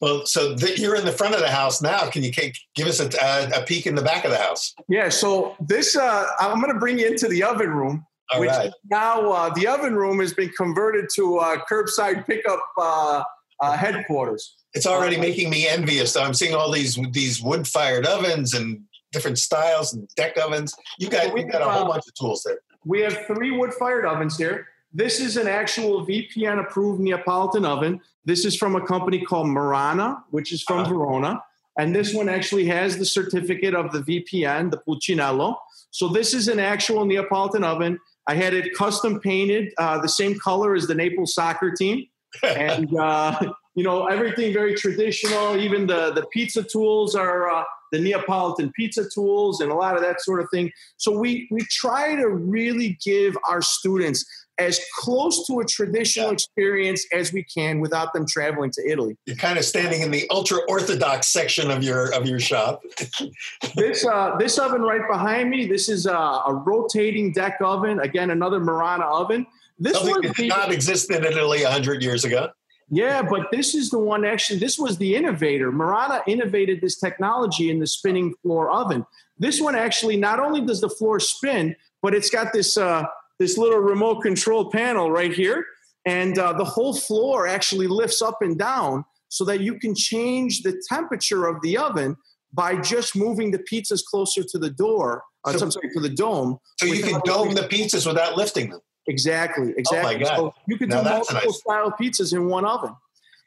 Well, 0.00 0.26
so 0.26 0.54
th- 0.56 0.78
you're 0.78 0.94
in 0.94 1.04
the 1.04 1.12
front 1.12 1.34
of 1.34 1.40
the 1.40 1.50
house 1.50 1.82
now. 1.82 2.08
Can 2.08 2.22
you 2.22 2.30
give 2.74 2.86
us 2.86 3.00
a, 3.00 3.10
a, 3.20 3.62
a, 3.62 3.64
peek 3.64 3.86
in 3.86 3.94
the 3.94 4.02
back 4.02 4.24
of 4.24 4.30
the 4.30 4.36
house? 4.36 4.74
Yeah. 4.88 5.08
So 5.08 5.56
this, 5.60 5.96
uh, 5.96 6.26
I'm 6.38 6.60
going 6.60 6.72
to 6.72 6.78
bring 6.78 6.98
you 6.98 7.06
into 7.06 7.26
the 7.26 7.42
oven 7.42 7.70
room. 7.70 8.06
All 8.30 8.40
which 8.40 8.50
right. 8.50 8.70
now 8.90 9.30
uh, 9.30 9.50
the 9.54 9.66
oven 9.66 9.94
room 9.94 10.20
has 10.20 10.34
been 10.34 10.50
converted 10.50 11.06
to 11.14 11.38
uh, 11.38 11.58
curbside 11.68 12.26
pickup 12.26 12.60
uh, 12.76 13.22
uh, 13.60 13.76
headquarters. 13.76 14.54
It's 14.74 14.86
already 14.86 15.16
uh, 15.16 15.20
making 15.20 15.50
me 15.50 15.66
envious. 15.66 16.12
So 16.12 16.22
I'm 16.22 16.34
seeing 16.34 16.54
all 16.54 16.70
these 16.70 16.98
these 17.12 17.42
wood 17.42 17.66
fired 17.66 18.06
ovens 18.06 18.52
and 18.52 18.82
different 19.12 19.38
styles 19.38 19.94
and 19.94 20.06
deck 20.16 20.36
ovens. 20.36 20.74
You 20.98 21.08
got 21.08 21.36
you 21.36 21.50
got 21.50 21.62
a 21.62 21.70
whole 21.70 21.86
bunch 21.86 22.04
of 22.06 22.14
tools 22.14 22.42
there. 22.44 22.58
We 22.84 23.00
have 23.00 23.26
three 23.26 23.50
wood 23.50 23.72
fired 23.74 24.04
ovens 24.04 24.36
here. 24.36 24.68
This 24.92 25.20
is 25.20 25.36
an 25.36 25.46
actual 25.46 26.06
VPN 26.06 26.60
approved 26.60 27.00
Neapolitan 27.00 27.64
oven. 27.64 28.00
This 28.24 28.44
is 28.44 28.56
from 28.56 28.74
a 28.74 28.86
company 28.86 29.20
called 29.20 29.48
Marana, 29.48 30.24
which 30.30 30.52
is 30.52 30.62
from 30.62 30.80
uh-huh. 30.80 30.90
Verona. 30.90 31.42
And 31.78 31.94
this 31.94 32.12
one 32.12 32.28
actually 32.28 32.66
has 32.66 32.98
the 32.98 33.04
certificate 33.04 33.74
of 33.74 33.92
the 33.92 34.00
VPN, 34.00 34.70
the 34.70 34.78
Pulcinello. 34.78 35.56
So 35.90 36.08
this 36.08 36.34
is 36.34 36.48
an 36.48 36.58
actual 36.58 37.04
Neapolitan 37.04 37.64
oven. 37.64 37.98
I 38.26 38.34
had 38.34 38.52
it 38.52 38.74
custom 38.74 39.20
painted, 39.20 39.72
uh, 39.78 40.00
the 40.00 40.08
same 40.08 40.38
color 40.38 40.74
as 40.74 40.86
the 40.86 40.94
Naples 40.94 41.34
soccer 41.34 41.70
team, 41.70 42.06
and 42.42 42.94
uh, 42.98 43.52
you 43.74 43.84
know 43.84 44.06
everything 44.06 44.52
very 44.52 44.74
traditional. 44.74 45.56
Even 45.56 45.86
the 45.86 46.12
the 46.12 46.26
pizza 46.26 46.62
tools 46.62 47.14
are 47.14 47.48
uh, 47.48 47.64
the 47.92 47.98
Neapolitan 47.98 48.70
pizza 48.72 49.08
tools 49.08 49.60
and 49.60 49.70
a 49.70 49.74
lot 49.74 49.96
of 49.96 50.02
that 50.02 50.20
sort 50.20 50.40
of 50.40 50.50
thing. 50.50 50.70
So 50.98 51.16
we 51.16 51.48
we 51.50 51.64
try 51.70 52.16
to 52.16 52.28
really 52.28 52.98
give 53.02 53.38
our 53.48 53.62
students 53.62 54.26
as 54.58 54.80
close 54.98 55.46
to 55.46 55.60
a 55.60 55.64
traditional 55.64 56.30
experience 56.30 57.06
as 57.12 57.32
we 57.32 57.44
can 57.44 57.80
without 57.80 58.12
them 58.12 58.26
traveling 58.28 58.70
to 58.72 58.82
Italy. 58.90 59.16
You're 59.26 59.36
kind 59.36 59.58
of 59.58 59.64
standing 59.64 60.02
in 60.02 60.10
the 60.10 60.28
ultra 60.30 60.58
orthodox 60.68 61.28
section 61.28 61.70
of 61.70 61.82
your 61.82 62.12
of 62.14 62.26
your 62.26 62.40
shop. 62.40 62.82
this 63.76 64.04
uh, 64.06 64.36
this 64.38 64.58
oven 64.58 64.82
right 64.82 65.06
behind 65.08 65.50
me, 65.50 65.66
this 65.66 65.88
is 65.88 66.06
a, 66.06 66.12
a 66.12 66.62
rotating 66.66 67.32
deck 67.32 67.58
oven. 67.60 68.00
Again, 68.00 68.30
another 68.30 68.60
Marana 68.60 69.04
oven. 69.04 69.46
This 69.78 69.94
Something 69.94 70.12
one 70.12 70.22
that 70.22 70.36
did 70.36 70.48
not 70.48 70.72
exist 70.72 71.10
in 71.10 71.24
Italy 71.24 71.62
hundred 71.62 72.02
years 72.02 72.24
ago. 72.24 72.50
Yeah, 72.90 73.22
but 73.22 73.50
this 73.52 73.74
is 73.74 73.90
the 73.90 73.98
one 73.98 74.24
actually, 74.24 74.58
this 74.58 74.78
was 74.78 74.96
the 74.96 75.14
innovator. 75.14 75.70
Marana 75.70 76.22
innovated 76.26 76.80
this 76.80 76.98
technology 76.98 77.70
in 77.70 77.80
the 77.80 77.86
spinning 77.86 78.34
floor 78.42 78.70
oven. 78.70 79.04
This 79.38 79.60
one 79.60 79.74
actually, 79.74 80.16
not 80.16 80.40
only 80.40 80.62
does 80.62 80.80
the 80.80 80.88
floor 80.88 81.20
spin, 81.20 81.76
but 82.00 82.14
it's 82.14 82.30
got 82.30 82.52
this, 82.52 82.76
uh, 82.76 83.04
this 83.38 83.56
little 83.58 83.78
remote 83.78 84.20
control 84.22 84.70
panel 84.70 85.10
right 85.10 85.32
here. 85.32 85.64
And 86.06 86.38
uh, 86.38 86.52
the 86.54 86.64
whole 86.64 86.94
floor 86.94 87.46
actually 87.46 87.86
lifts 87.86 88.22
up 88.22 88.38
and 88.40 88.58
down 88.58 89.04
so 89.28 89.44
that 89.44 89.60
you 89.60 89.78
can 89.78 89.94
change 89.94 90.62
the 90.62 90.80
temperature 90.88 91.46
of 91.46 91.60
the 91.62 91.76
oven 91.76 92.16
by 92.52 92.76
just 92.80 93.14
moving 93.14 93.50
the 93.50 93.58
pizzas 93.58 94.02
closer 94.02 94.42
to 94.42 94.58
the 94.58 94.70
door, 94.70 95.22
uh, 95.44 95.52
So- 95.52 95.68
sorry, 95.70 95.90
to 95.92 96.00
the 96.00 96.08
dome. 96.08 96.58
So 96.78 96.86
you 96.86 97.02
can 97.02 97.20
dome 97.24 97.54
the 97.54 97.62
pizzas 97.68 98.06
without 98.06 98.36
lifting 98.36 98.70
them. 98.70 98.80
Exactly, 99.06 99.72
exactly. 99.76 100.16
Oh 100.16 100.18
my 100.18 100.24
God. 100.24 100.36
So 100.36 100.54
you 100.66 100.76
can 100.78 100.88
Now 100.88 101.02
do 101.02 101.08
multiple 101.10 101.40
nice. 101.44 101.58
style 101.60 101.92
pizzas 102.00 102.32
in 102.32 102.46
one 102.48 102.64
oven. 102.64 102.94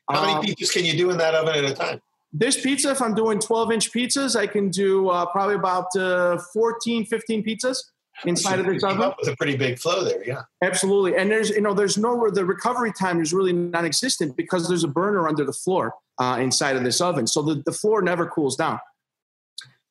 How 0.10 0.22
many 0.22 0.34
Um, 0.34 0.44
pizzas 0.46 0.72
can 0.74 0.86
you 0.86 0.96
do 0.98 1.10
in 1.10 1.18
that 1.18 1.34
oven 1.36 1.56
at 1.56 1.72
a 1.72 1.74
time? 1.74 2.02
this 2.34 2.62
pizza 2.62 2.92
if 2.92 3.02
i'm 3.02 3.14
doing 3.14 3.40
12 3.40 3.74
inch 3.74 3.92
pizzas 3.92 4.38
i 4.38 4.48
can 4.48 4.70
do 4.70 5.10
uh, 5.10 5.26
probably 5.34 5.56
about 5.56 5.94
uh, 5.98 6.38
14 6.54 7.06
15 7.06 7.44
pizzas 7.44 7.78
inside 8.26 8.60
of 8.60 8.66
this 8.66 8.84
oven 8.84 9.12
with 9.20 9.30
a 9.30 9.36
pretty 9.36 9.56
big 9.56 9.80
flow 9.80 10.04
there. 10.04 10.24
Yeah. 10.26 10.42
absolutely 10.62 11.16
and 11.16 11.32
there's 11.32 11.50
you 11.50 11.62
know 11.62 11.74
there's 11.74 11.98
no 11.98 12.30
the 12.30 12.46
recovery 12.46 12.92
time 12.92 13.22
is 13.22 13.34
really 13.34 13.54
non-existent 13.54 14.36
because 14.38 14.68
there's 14.68 14.84
a 14.84 14.88
burner 14.88 15.28
under 15.28 15.44
the 15.44 15.54
floor 15.54 15.94
uh, 16.20 16.38
inside 16.40 16.76
of 16.76 16.84
this 16.84 17.02
oven 17.02 17.28
so 17.28 17.42
the, 17.42 17.56
the 17.66 17.72
floor 17.72 18.02
never 18.02 18.26
cools 18.26 18.56
down 18.56 18.80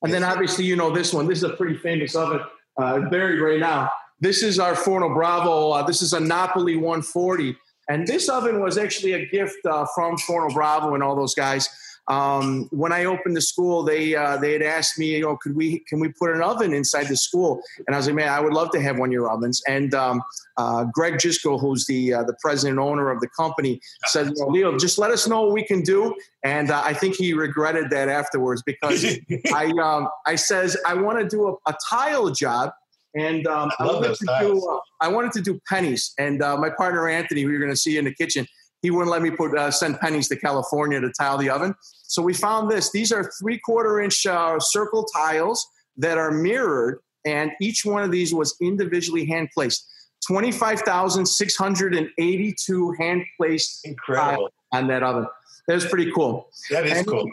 and 0.03 0.12
then 0.12 0.24
obviously 0.24 0.64
you 0.64 0.76
know 0.76 0.91
this 0.91 1.12
one 1.12 1.26
this 1.26 1.39
is 1.39 1.45
a 1.45 1.51
pretty 1.51 1.76
famous 1.78 2.14
oven 2.14 2.41
uh, 2.78 3.01
buried 3.11 3.41
right 3.41 3.61
now 3.61 3.91
this 4.20 4.43
is 4.43 4.59
our 4.59 4.74
forno 4.74 5.12
bravo 5.12 5.70
uh, 5.70 5.83
this 5.83 6.03
is 6.03 6.12
a 6.12 6.20
napoli 6.20 6.76
140 6.76 7.57
and 7.89 8.07
this 8.07 8.28
oven 8.28 8.61
was 8.61 8.78
actually 8.78 9.12
a 9.12 9.26
gift 9.26 9.59
uh, 9.66 9.85
from 9.95 10.16
forno 10.18 10.53
bravo 10.53 10.95
and 10.95 11.03
all 11.03 11.16
those 11.16 11.35
guys 11.35 11.68
um, 12.11 12.66
when 12.72 12.92
I 12.92 13.04
opened 13.04 13.36
the 13.36 13.40
school, 13.40 13.84
they 13.84 14.16
uh, 14.16 14.36
they 14.36 14.52
had 14.52 14.62
asked 14.62 14.98
me, 14.98 15.14
you 15.14 15.20
know, 15.20 15.36
could 15.36 15.54
we 15.54 15.78
can 15.88 16.00
we 16.00 16.08
put 16.08 16.34
an 16.34 16.42
oven 16.42 16.74
inside 16.74 17.06
the 17.06 17.16
school? 17.16 17.62
And 17.86 17.94
I 17.94 17.98
was 17.98 18.06
like, 18.06 18.16
man, 18.16 18.28
I 18.28 18.40
would 18.40 18.52
love 18.52 18.72
to 18.72 18.80
have 18.80 18.98
one 18.98 19.11
of 19.11 19.12
your 19.12 19.30
ovens. 19.30 19.62
And 19.68 19.94
um, 19.94 20.20
uh, 20.56 20.84
Greg 20.92 21.14
Gisco, 21.14 21.61
who's 21.61 21.86
the 21.86 22.14
uh, 22.14 22.24
the 22.24 22.34
president 22.42 22.80
and 22.80 22.88
owner 22.88 23.12
of 23.12 23.20
the 23.20 23.28
company, 23.28 23.80
said, 24.06 24.26
you 24.26 24.34
know, 24.44 24.48
Leo, 24.48 24.76
just 24.76 24.98
let 24.98 25.12
us 25.12 25.28
know 25.28 25.42
what 25.42 25.52
we 25.52 25.64
can 25.64 25.82
do. 25.82 26.12
And 26.42 26.72
uh, 26.72 26.82
I 26.84 26.94
think 26.94 27.14
he 27.14 27.32
regretted 27.32 27.90
that 27.90 28.08
afterwards 28.08 28.62
because 28.64 29.04
I 29.54 29.66
um, 29.80 30.08
I 30.26 30.34
says 30.34 30.76
I 30.84 30.94
want 30.94 31.20
to 31.20 31.28
do 31.28 31.46
a, 31.46 31.70
a 31.70 31.76
tile 31.88 32.30
job. 32.30 32.72
And 33.16 33.46
um, 33.48 33.72
I 33.80 33.84
I, 33.84 33.86
wanted 33.86 34.14
to 34.14 34.26
tiles. 34.26 34.62
do 34.62 34.68
uh, 34.68 34.78
I 35.00 35.08
wanted 35.08 35.32
to 35.32 35.42
do 35.42 35.61
pennies. 35.68 36.12
And 36.18 36.42
uh, 36.42 36.56
my 36.56 36.70
partner 36.70 37.08
Anthony, 37.08 37.42
who 37.42 37.50
you're 37.50 37.61
going 37.61 37.72
to 37.72 37.76
see 37.76 37.98
in 37.98 38.04
the 38.04 38.14
kitchen, 38.14 38.46
he 38.83 38.91
wouldn't 38.91 39.11
let 39.11 39.22
me 39.22 39.31
put 39.31 39.57
uh, 39.57 39.70
send 39.70 39.99
pennies 40.01 40.28
to 40.28 40.37
California 40.37 41.01
to 41.01 41.11
tile 41.11 41.39
the 41.39 41.49
oven. 41.51 41.74
So 42.05 42.22
we 42.22 42.33
found 42.35 42.70
this. 42.70 42.91
These 42.91 43.12
are 43.12 43.31
three 43.41 43.59
quarter 43.59 44.01
inch 44.01 44.26
uh, 44.26 44.59
circle 44.61 45.05
tiles 45.05 45.66
that 45.99 46.16
are 46.18 46.31
mirrored, 46.31 46.99
and 47.26 47.51
each 47.61 47.85
one 47.85 48.03
of 48.03 48.11
these 48.11 48.33
was 48.35 48.55
individually 48.61 49.24
hand 49.26 49.49
placed. 49.55 49.87
25,682 50.26 52.93
hand 52.99 53.22
placed 53.37 53.87
Incredible. 53.87 54.49
on 54.72 54.87
that 54.89 55.03
oven. 55.03 55.26
That 55.66 55.74
was 55.74 55.85
pretty 55.87 56.11
cool. 56.12 56.49
That 56.70 56.87
is 56.87 56.99
And- 56.99 57.07
cool. 57.07 57.31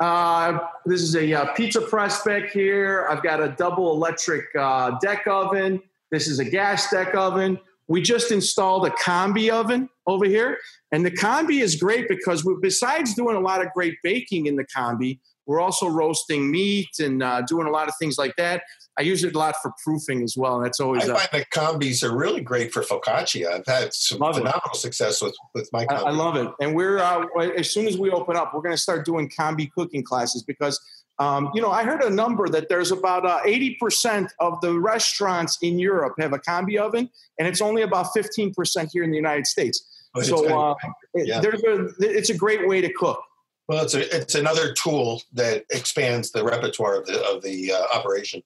Uh, 0.00 0.58
this 0.84 1.00
is 1.02 1.14
a 1.14 1.32
uh, 1.32 1.52
pizza 1.54 1.80
press 1.80 2.24
back 2.24 2.50
here. 2.50 3.06
I've 3.08 3.22
got 3.22 3.40
a 3.40 3.54
double 3.56 3.92
electric 3.92 4.46
uh, 4.58 4.98
deck 5.00 5.28
oven. 5.28 5.80
This 6.10 6.26
is 6.26 6.40
a 6.40 6.44
gas 6.44 6.90
deck 6.90 7.14
oven. 7.14 7.56
We 7.88 8.00
just 8.00 8.30
installed 8.30 8.86
a 8.86 8.90
combi 8.90 9.50
oven 9.50 9.88
over 10.06 10.24
here. 10.24 10.58
And 10.92 11.04
the 11.04 11.10
combi 11.10 11.60
is 11.60 11.76
great 11.76 12.08
because 12.08 12.44
we, 12.44 12.54
besides 12.60 13.14
doing 13.14 13.36
a 13.36 13.40
lot 13.40 13.64
of 13.64 13.72
great 13.72 13.96
baking 14.02 14.46
in 14.46 14.56
the 14.56 14.64
combi, 14.64 15.18
we're 15.46 15.60
also 15.60 15.88
roasting 15.88 16.50
meat 16.50 16.88
and 17.00 17.22
uh, 17.22 17.42
doing 17.42 17.66
a 17.66 17.70
lot 17.70 17.88
of 17.88 17.94
things 17.98 18.16
like 18.16 18.34
that. 18.36 18.62
I 18.98 19.02
use 19.02 19.24
it 19.24 19.34
a 19.34 19.38
lot 19.38 19.56
for 19.60 19.72
proofing 19.82 20.22
as 20.22 20.36
well. 20.36 20.56
And 20.56 20.64
that's 20.64 20.80
I 20.80 20.84
always, 20.84 21.08
uh, 21.08 21.16
find 21.16 21.28
that 21.32 21.50
combis 21.50 22.02
are 22.02 22.16
really 22.16 22.40
great 22.42 22.72
for 22.72 22.82
focaccia. 22.82 23.52
I've 23.52 23.66
had 23.66 23.92
some 23.92 24.18
Love 24.18 24.36
it. 24.36 24.40
phenomenal 24.40 24.74
success 24.74 25.20
with, 25.20 25.34
with 25.54 25.68
my 25.72 25.80
I, 25.80 25.86
combi. 25.86 26.06
I 26.06 26.10
love 26.10 26.36
it. 26.36 26.48
And 26.60 26.76
we're 26.76 26.98
uh, 26.98 27.26
as 27.56 27.70
soon 27.70 27.88
as 27.88 27.98
we 27.98 28.10
open 28.10 28.36
up, 28.36 28.52
we're 28.54 28.62
going 28.62 28.74
to 28.74 28.80
start 28.80 29.04
doing 29.04 29.28
combi 29.28 29.70
cooking 29.72 30.04
classes 30.04 30.42
because 30.44 30.80
um, 31.18 31.50
you 31.54 31.62
know 31.62 31.70
I 31.70 31.84
heard 31.84 32.02
a 32.02 32.10
number 32.10 32.48
that 32.48 32.68
there's 32.68 32.90
about 32.90 33.26
uh, 33.26 33.40
eighty 33.44 33.76
percent 33.80 34.32
of 34.40 34.60
the 34.60 34.78
restaurants 34.78 35.58
in 35.62 35.78
Europe 35.78 36.14
have 36.18 36.32
a 36.32 36.38
combi 36.38 36.78
oven, 36.78 37.10
and 37.38 37.48
it's 37.48 37.60
only 37.60 37.82
about 37.82 38.12
fifteen 38.12 38.52
percent 38.52 38.90
here 38.92 39.02
in 39.02 39.10
the 39.10 39.16
United 39.16 39.46
States. 39.46 39.88
It's 40.16 40.28
so 40.28 40.46
uh, 40.46 40.74
yeah. 41.14 41.40
there's 41.40 41.62
a, 41.62 41.88
it's 42.00 42.30
a 42.30 42.36
great 42.36 42.68
way 42.68 42.80
to 42.80 42.92
cook. 42.92 43.22
well, 43.68 43.82
it's 43.82 43.94
a, 43.94 44.16
it's 44.16 44.34
another 44.34 44.74
tool 44.74 45.22
that 45.32 45.64
expands 45.70 46.32
the 46.32 46.44
repertoire 46.44 46.96
of 46.96 47.06
the 47.06 47.24
of 47.26 47.42
the 47.42 47.72
uh, 47.72 47.96
operation. 47.96 48.42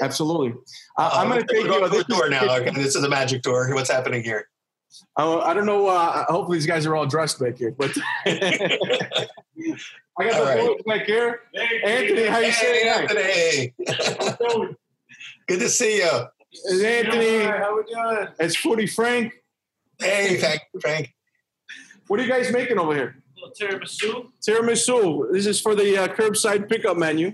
Absolutely. 0.00 0.54
Uh, 0.98 1.10
I'm 1.12 1.28
going 1.28 1.40
to 1.40 1.46
take 1.46 1.64
you. 1.64 1.72
to 1.72 1.88
the 1.88 1.88
this 1.88 2.04
door 2.04 2.28
now. 2.28 2.44
Okay, 2.56 2.70
this 2.70 2.96
is 2.96 3.04
a 3.04 3.08
magic 3.08 3.42
door. 3.42 3.72
What's 3.74 3.90
happening 3.90 4.22
here? 4.22 4.48
Uh, 5.16 5.38
I 5.38 5.54
don't 5.54 5.66
know. 5.66 5.86
Uh, 5.88 6.24
hopefully, 6.28 6.58
these 6.58 6.66
guys 6.66 6.86
are 6.86 6.94
all 6.94 7.06
dressed 7.06 7.38
back 7.40 7.58
here. 7.58 7.74
But 7.76 7.96
I 10.18 10.24
got 10.24 10.34
All 10.34 10.40
the 10.40 10.50
right. 10.50 10.58
boys 10.66 10.82
back 10.86 11.06
here. 11.06 11.40
Anthony, 11.84 12.26
how 12.26 12.38
you 12.38 12.50
Hey, 12.50 12.52
saying? 12.52 13.74
Anthony. 13.78 14.74
Good 15.46 15.60
to 15.60 15.68
see 15.68 15.98
you. 15.98 16.10
It's 16.52 16.82
Anthony. 16.82 17.44
How 17.44 17.74
are 17.74 17.76
we 17.76 17.92
doing? 17.92 18.28
It's 18.40 18.56
Footy 18.56 18.86
Frank. 18.86 19.32
Hey, 19.98 20.38
Frank. 20.38 20.60
Frank. 20.80 21.14
What 22.08 22.18
are 22.20 22.22
you 22.22 22.28
guys 22.30 22.50
making 22.52 22.78
over 22.78 22.94
here? 22.94 23.22
little 23.36 23.52
tiramisu. 23.78 24.28
Tiramisu. 24.46 25.32
This 25.32 25.46
is 25.46 25.60
for 25.60 25.74
the 25.74 25.98
uh, 25.98 26.08
curbside 26.08 26.68
pickup 26.68 26.96
menu. 26.96 27.32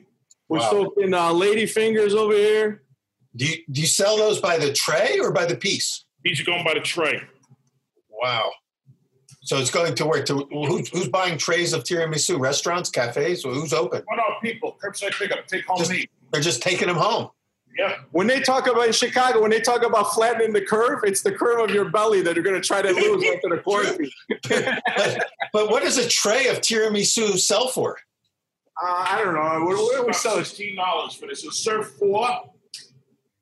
We're 0.48 0.58
Wow. 0.58 0.70
soaking 0.70 1.14
uh, 1.14 1.32
lady 1.32 1.66
fingers 1.66 2.14
over 2.14 2.34
here. 2.34 2.82
Do 3.36 3.46
you, 3.46 3.56
do 3.70 3.80
you 3.80 3.86
sell 3.86 4.16
those 4.16 4.40
by 4.40 4.58
the 4.58 4.72
tray 4.72 5.18
or 5.20 5.30
by 5.32 5.46
the 5.46 5.56
piece? 5.56 6.04
These 6.24 6.40
are 6.40 6.44
going 6.44 6.64
by 6.64 6.74
the 6.74 6.80
tray. 6.80 7.20
Wow. 8.10 8.50
So 9.44 9.58
it's 9.58 9.70
going 9.70 9.94
to 9.96 10.06
work. 10.06 10.24
To 10.26 10.46
who's, 10.50 10.88
who's 10.88 11.08
buying 11.08 11.36
trays 11.36 11.72
of 11.72 11.82
tiramisu? 11.82 12.38
Restaurants, 12.38 12.90
cafes? 12.90 13.44
Well, 13.44 13.54
who's 13.54 13.72
open? 13.72 14.02
What 14.06 14.18
are 14.18 14.36
people? 14.40 14.76
Curbside 14.82 15.18
pickup. 15.18 15.46
Take 15.46 15.66
home 15.66 15.78
Just- 15.78 15.90
and 15.90 16.00
eat. 16.00 16.10
They're 16.32 16.40
just 16.40 16.62
taking 16.62 16.88
them 16.88 16.96
home. 16.96 17.28
Yeah. 17.76 17.96
When 18.10 18.26
they 18.26 18.40
talk 18.40 18.66
about 18.66 18.86
in 18.86 18.92
Chicago, 18.92 19.40
when 19.40 19.50
they 19.50 19.60
talk 19.60 19.82
about 19.84 20.12
flattening 20.14 20.52
the 20.52 20.60
curve, 20.60 21.00
it's 21.04 21.22
the 21.22 21.32
curve 21.32 21.60
of 21.68 21.74
your 21.74 21.86
belly 21.86 22.20
that 22.22 22.34
you're 22.34 22.44
going 22.44 22.60
to 22.60 22.66
try 22.66 22.82
to 22.82 22.90
lose 22.90 23.24
after 23.34 23.48
the 23.48 23.58
quarantine. 23.62 24.10
but, 24.48 25.26
but 25.54 25.70
what 25.70 25.82
does 25.82 25.96
a 25.98 26.06
tray 26.08 26.48
of 26.48 26.58
tiramisu 26.58 27.38
sell 27.38 27.68
for? 27.68 27.96
Uh, 28.82 29.04
I 29.08 29.22
don't 29.24 29.34
know. 29.34 29.64
What, 29.64 29.76
what 29.78 29.92
do 29.92 29.98
we 30.00 30.04
About 30.08 30.16
sell? 30.16 30.36
Sixteen 30.44 30.76
dollars 30.76 31.14
for 31.14 31.26
this. 31.26 31.44
It's 31.44 31.58
serve 31.58 31.90
four. 31.96 32.26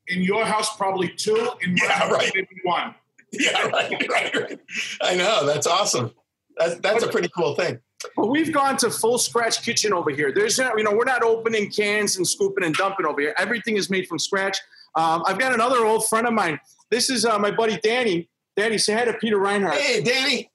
In 0.08 0.22
your 0.22 0.44
house, 0.44 0.76
probably 0.76 1.08
two. 1.08 1.50
In 1.62 1.74
my 1.74 1.84
Yeah, 1.84 1.90
house, 1.92 2.12
right. 2.12 2.32
maybe 2.34 2.48
one. 2.64 2.94
Yeah, 3.32 3.68
right, 3.68 4.08
right, 4.10 4.34
right. 4.36 4.60
I 5.02 5.14
know. 5.14 5.46
That's 5.46 5.66
awesome. 5.66 6.12
That's, 6.56 6.76
that's 6.80 7.02
a 7.04 7.08
pretty 7.08 7.28
cool 7.36 7.54
thing. 7.54 7.78
But 8.16 8.28
we've 8.28 8.52
gone 8.52 8.76
to 8.78 8.90
full 8.90 9.18
scratch 9.18 9.62
kitchen 9.62 9.92
over 9.92 10.10
here. 10.10 10.32
There's, 10.32 10.58
no- 10.58 10.72
you 10.76 10.84
know, 10.84 10.92
we're 10.92 11.04
not 11.04 11.22
opening 11.22 11.70
cans 11.70 12.16
and 12.16 12.26
scooping 12.26 12.64
and 12.64 12.74
dumping 12.74 13.06
over 13.06 13.20
here. 13.20 13.34
Everything 13.38 13.76
is 13.76 13.90
made 13.90 14.06
from 14.08 14.18
scratch. 14.18 14.58
Um, 14.96 15.22
I've 15.26 15.38
got 15.38 15.52
another 15.54 15.84
old 15.84 16.08
friend 16.08 16.26
of 16.26 16.32
mine. 16.32 16.58
This 16.90 17.10
is 17.10 17.24
uh, 17.24 17.38
my 17.38 17.50
buddy 17.50 17.78
Danny. 17.82 18.28
Danny, 18.56 18.78
say 18.78 18.94
hi 18.94 19.04
to 19.04 19.14
Peter 19.14 19.38
Reinhart. 19.38 19.74
Hey, 19.74 20.02
Danny. 20.02 20.50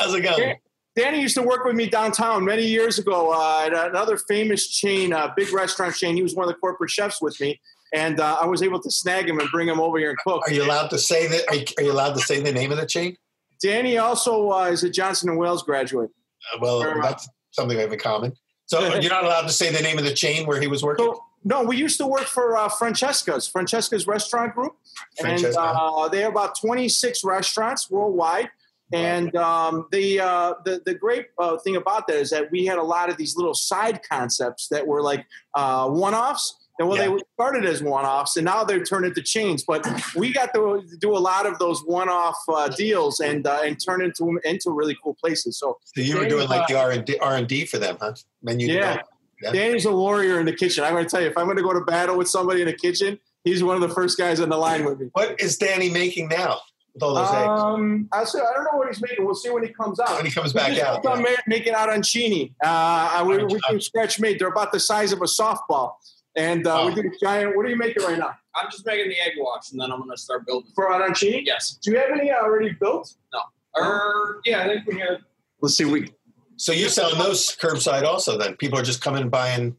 How's 0.00 0.14
it 0.14 0.22
going? 0.22 0.56
Danny 0.96 1.20
used 1.20 1.36
to 1.36 1.42
work 1.42 1.64
with 1.64 1.76
me 1.76 1.86
downtown 1.88 2.44
many 2.44 2.66
years 2.66 2.98
ago 2.98 3.30
uh, 3.32 3.66
at 3.66 3.72
another 3.90 4.16
famous 4.16 4.66
chain, 4.66 5.12
uh, 5.12 5.28
big 5.36 5.52
restaurant 5.52 5.94
chain. 5.94 6.16
He 6.16 6.22
was 6.22 6.34
one 6.34 6.48
of 6.48 6.52
the 6.52 6.58
corporate 6.58 6.90
chefs 6.90 7.22
with 7.22 7.40
me, 7.40 7.60
and 7.94 8.20
uh, 8.20 8.38
I 8.40 8.46
was 8.46 8.62
able 8.62 8.80
to 8.80 8.90
snag 8.90 9.28
him 9.28 9.38
and 9.38 9.48
bring 9.50 9.68
him 9.68 9.80
over 9.80 9.98
here 9.98 10.10
and 10.10 10.18
cook. 10.18 10.42
Are 10.46 10.52
you 10.52 10.62
allowed 10.64 10.88
to 10.90 10.98
say 10.98 11.26
that? 11.28 11.44
Are 11.48 11.82
you, 11.82 11.92
allowed 11.92 12.14
to 12.14 12.20
say 12.20 12.40
the 12.40 12.52
name 12.52 12.72
of 12.72 12.78
the 12.78 12.86
chain? 12.86 13.16
Danny 13.62 13.98
also 13.98 14.50
uh, 14.50 14.64
is 14.66 14.84
a 14.84 14.90
Johnson 14.90 15.30
and 15.30 15.38
Wales 15.38 15.62
graduate. 15.62 16.10
Uh, 16.54 16.58
well, 16.60 16.82
Sure. 16.82 17.00
that's 17.02 17.28
something 17.52 17.76
we 17.76 17.82
have 17.82 17.92
in 17.92 17.98
common. 17.98 18.32
So 18.66 18.80
you're 19.00 19.10
not 19.10 19.24
allowed 19.24 19.42
to 19.42 19.52
say 19.52 19.72
the 19.72 19.82
name 19.82 19.98
of 19.98 20.04
the 20.04 20.14
chain 20.14 20.46
where 20.46 20.60
he 20.60 20.66
was 20.66 20.82
working. 20.82 21.06
So, 21.06 21.20
no, 21.44 21.62
we 21.62 21.76
used 21.76 21.98
to 21.98 22.06
work 22.06 22.24
for 22.24 22.56
uh, 22.56 22.68
Francesca's, 22.68 23.48
Francesca's 23.48 24.06
Restaurant 24.06 24.54
Group. 24.54 24.76
Francesca. 25.20 25.60
And 25.60 25.78
uh, 25.80 26.08
they 26.08 26.20
have 26.20 26.32
about 26.32 26.58
26 26.60 27.24
restaurants 27.24 27.90
worldwide. 27.90 28.50
And 28.92 29.36
um, 29.36 29.86
the, 29.92 30.20
uh, 30.20 30.54
the 30.64 30.80
the 30.84 30.94
great 30.94 31.26
uh, 31.38 31.58
thing 31.58 31.76
about 31.76 32.06
that 32.06 32.16
is 32.16 32.30
that 32.30 32.50
we 32.50 32.64
had 32.64 32.78
a 32.78 32.82
lot 32.82 33.10
of 33.10 33.18
these 33.18 33.36
little 33.36 33.54
side 33.54 34.00
concepts 34.08 34.68
that 34.68 34.86
were 34.86 35.02
like 35.02 35.26
uh, 35.54 35.88
one 35.88 36.14
offs. 36.14 36.56
And 36.78 36.88
well, 36.88 36.96
Yeah. 36.96 37.08
they 37.16 37.22
started 37.34 37.64
as 37.64 37.82
one 37.82 38.04
offs, 38.04 38.36
and 38.36 38.44
now 38.44 38.62
they've 38.64 38.88
turned 38.88 39.04
into 39.04 39.22
chains. 39.22 39.64
But 39.66 39.86
we 40.14 40.32
got 40.32 40.54
to 40.54 40.82
do 41.00 41.16
a 41.16 41.18
lot 41.18 41.46
of 41.46 41.58
those 41.58 41.80
one 41.80 42.08
off 42.08 42.36
uh, 42.48 42.68
deals 42.68 43.18
and 43.20 43.46
uh, 43.46 43.60
and 43.64 43.82
turn 43.84 44.02
into 44.02 44.38
into 44.44 44.70
really 44.70 44.96
cool 45.02 45.14
places. 45.14 45.58
So 45.58 45.78
So 45.94 46.00
you 46.00 46.18
were 46.18 46.28
doing 46.28 46.48
like 46.48 46.68
the 46.68 46.76
R 46.76 46.90
and 46.92 47.16
R 47.20 47.36
and 47.36 47.48
D 47.48 47.64
for 47.64 47.78
them, 47.78 47.96
huh? 48.00 48.14
Menu 48.42 48.68
Yeah. 48.72 49.02
Yeah. 49.42 49.52
Danny's 49.52 49.86
a 49.86 49.92
warrior 49.92 50.40
in 50.40 50.46
the 50.46 50.52
kitchen. 50.52 50.82
I'm 50.82 50.92
going 50.94 51.04
to 51.04 51.10
tell 51.10 51.20
you, 51.20 51.28
if 51.28 51.38
I'm 51.38 51.44
going 51.46 51.56
to 51.58 51.62
go 51.62 51.72
to 51.72 51.80
battle 51.82 52.16
with 52.16 52.28
somebody 52.28 52.60
in 52.60 52.66
the 52.66 52.72
kitchen, 52.72 53.20
he's 53.44 53.62
one 53.62 53.76
of 53.76 53.80
the 53.88 53.88
first 53.94 54.18
guys 54.18 54.40
on 54.40 54.48
the 54.48 54.56
line 54.56 54.84
with 54.84 54.98
me. 54.98 55.10
What 55.12 55.40
is 55.40 55.56
Danny 55.56 55.88
making 55.88 56.26
now 56.28 56.58
with 56.92 57.04
all 57.04 57.14
those 57.14 57.28
eggs? 57.30 57.62
Um, 57.62 58.08
I 58.10 58.24
said, 58.24 58.40
I 58.42 58.52
don't 58.54 58.64
know 58.64 58.76
what 58.78 58.88
he's 58.88 59.00
making. 59.00 59.24
We'll 59.24 59.36
see 59.36 59.50
when 59.50 59.62
he 59.64 59.72
comes 59.72 60.00
out. 60.00 60.16
When 60.16 60.26
he 60.26 60.32
comes 60.32 60.52
back 60.52 60.76
out, 60.80 61.04
ma- 61.04 61.24
making 61.46 61.72
out 61.74 61.88
arancini. 61.88 62.52
Uh, 62.60 63.24
we, 63.28 63.44
we 63.44 63.60
do 63.70 63.80
scratch 63.80 64.18
made. 64.18 64.40
They're 64.40 64.48
about 64.48 64.72
the 64.72 64.80
size 64.80 65.12
of 65.12 65.20
a 65.22 65.26
softball. 65.26 65.92
And 66.38 66.66
uh, 66.66 66.70
Wow. 66.70 66.86
we 66.88 67.02
do 67.02 67.10
giant. 67.20 67.56
What 67.56 67.66
are 67.66 67.68
you 67.68 67.76
making 67.76 68.02
right 68.04 68.18
now? 68.18 68.32
I'm 68.54 68.70
just 68.70 68.86
making 68.86 69.08
the 69.08 69.20
egg 69.20 69.32
wash, 69.38 69.72
and 69.72 69.80
then 69.80 69.90
I'm 69.92 69.98
gonna 69.98 70.16
start 70.16 70.46
building. 70.46 70.70
For 70.74 70.88
arancini? 70.90 71.42
Yes. 71.44 71.78
Do 71.82 71.90
you 71.90 71.98
have 71.98 72.10
any 72.10 72.30
already 72.30 72.70
built? 72.80 73.12
No. 73.32 73.40
Or 73.74 74.40
yeah, 74.44 74.62
I 74.62 74.68
think 74.68 74.86
we 74.86 74.98
have. 75.00 75.18
Let's 75.60 75.76
see. 75.76 75.84
We 75.84 76.12
So 76.56 76.72
you're 76.72 76.88
selling 76.88 77.18
those 77.18 77.56
curbside 77.56 78.04
also? 78.04 78.38
Then 78.38 78.56
people 78.56 78.78
are 78.78 78.82
just 78.82 79.02
coming 79.02 79.22
and 79.22 79.30
buying. 79.30 79.76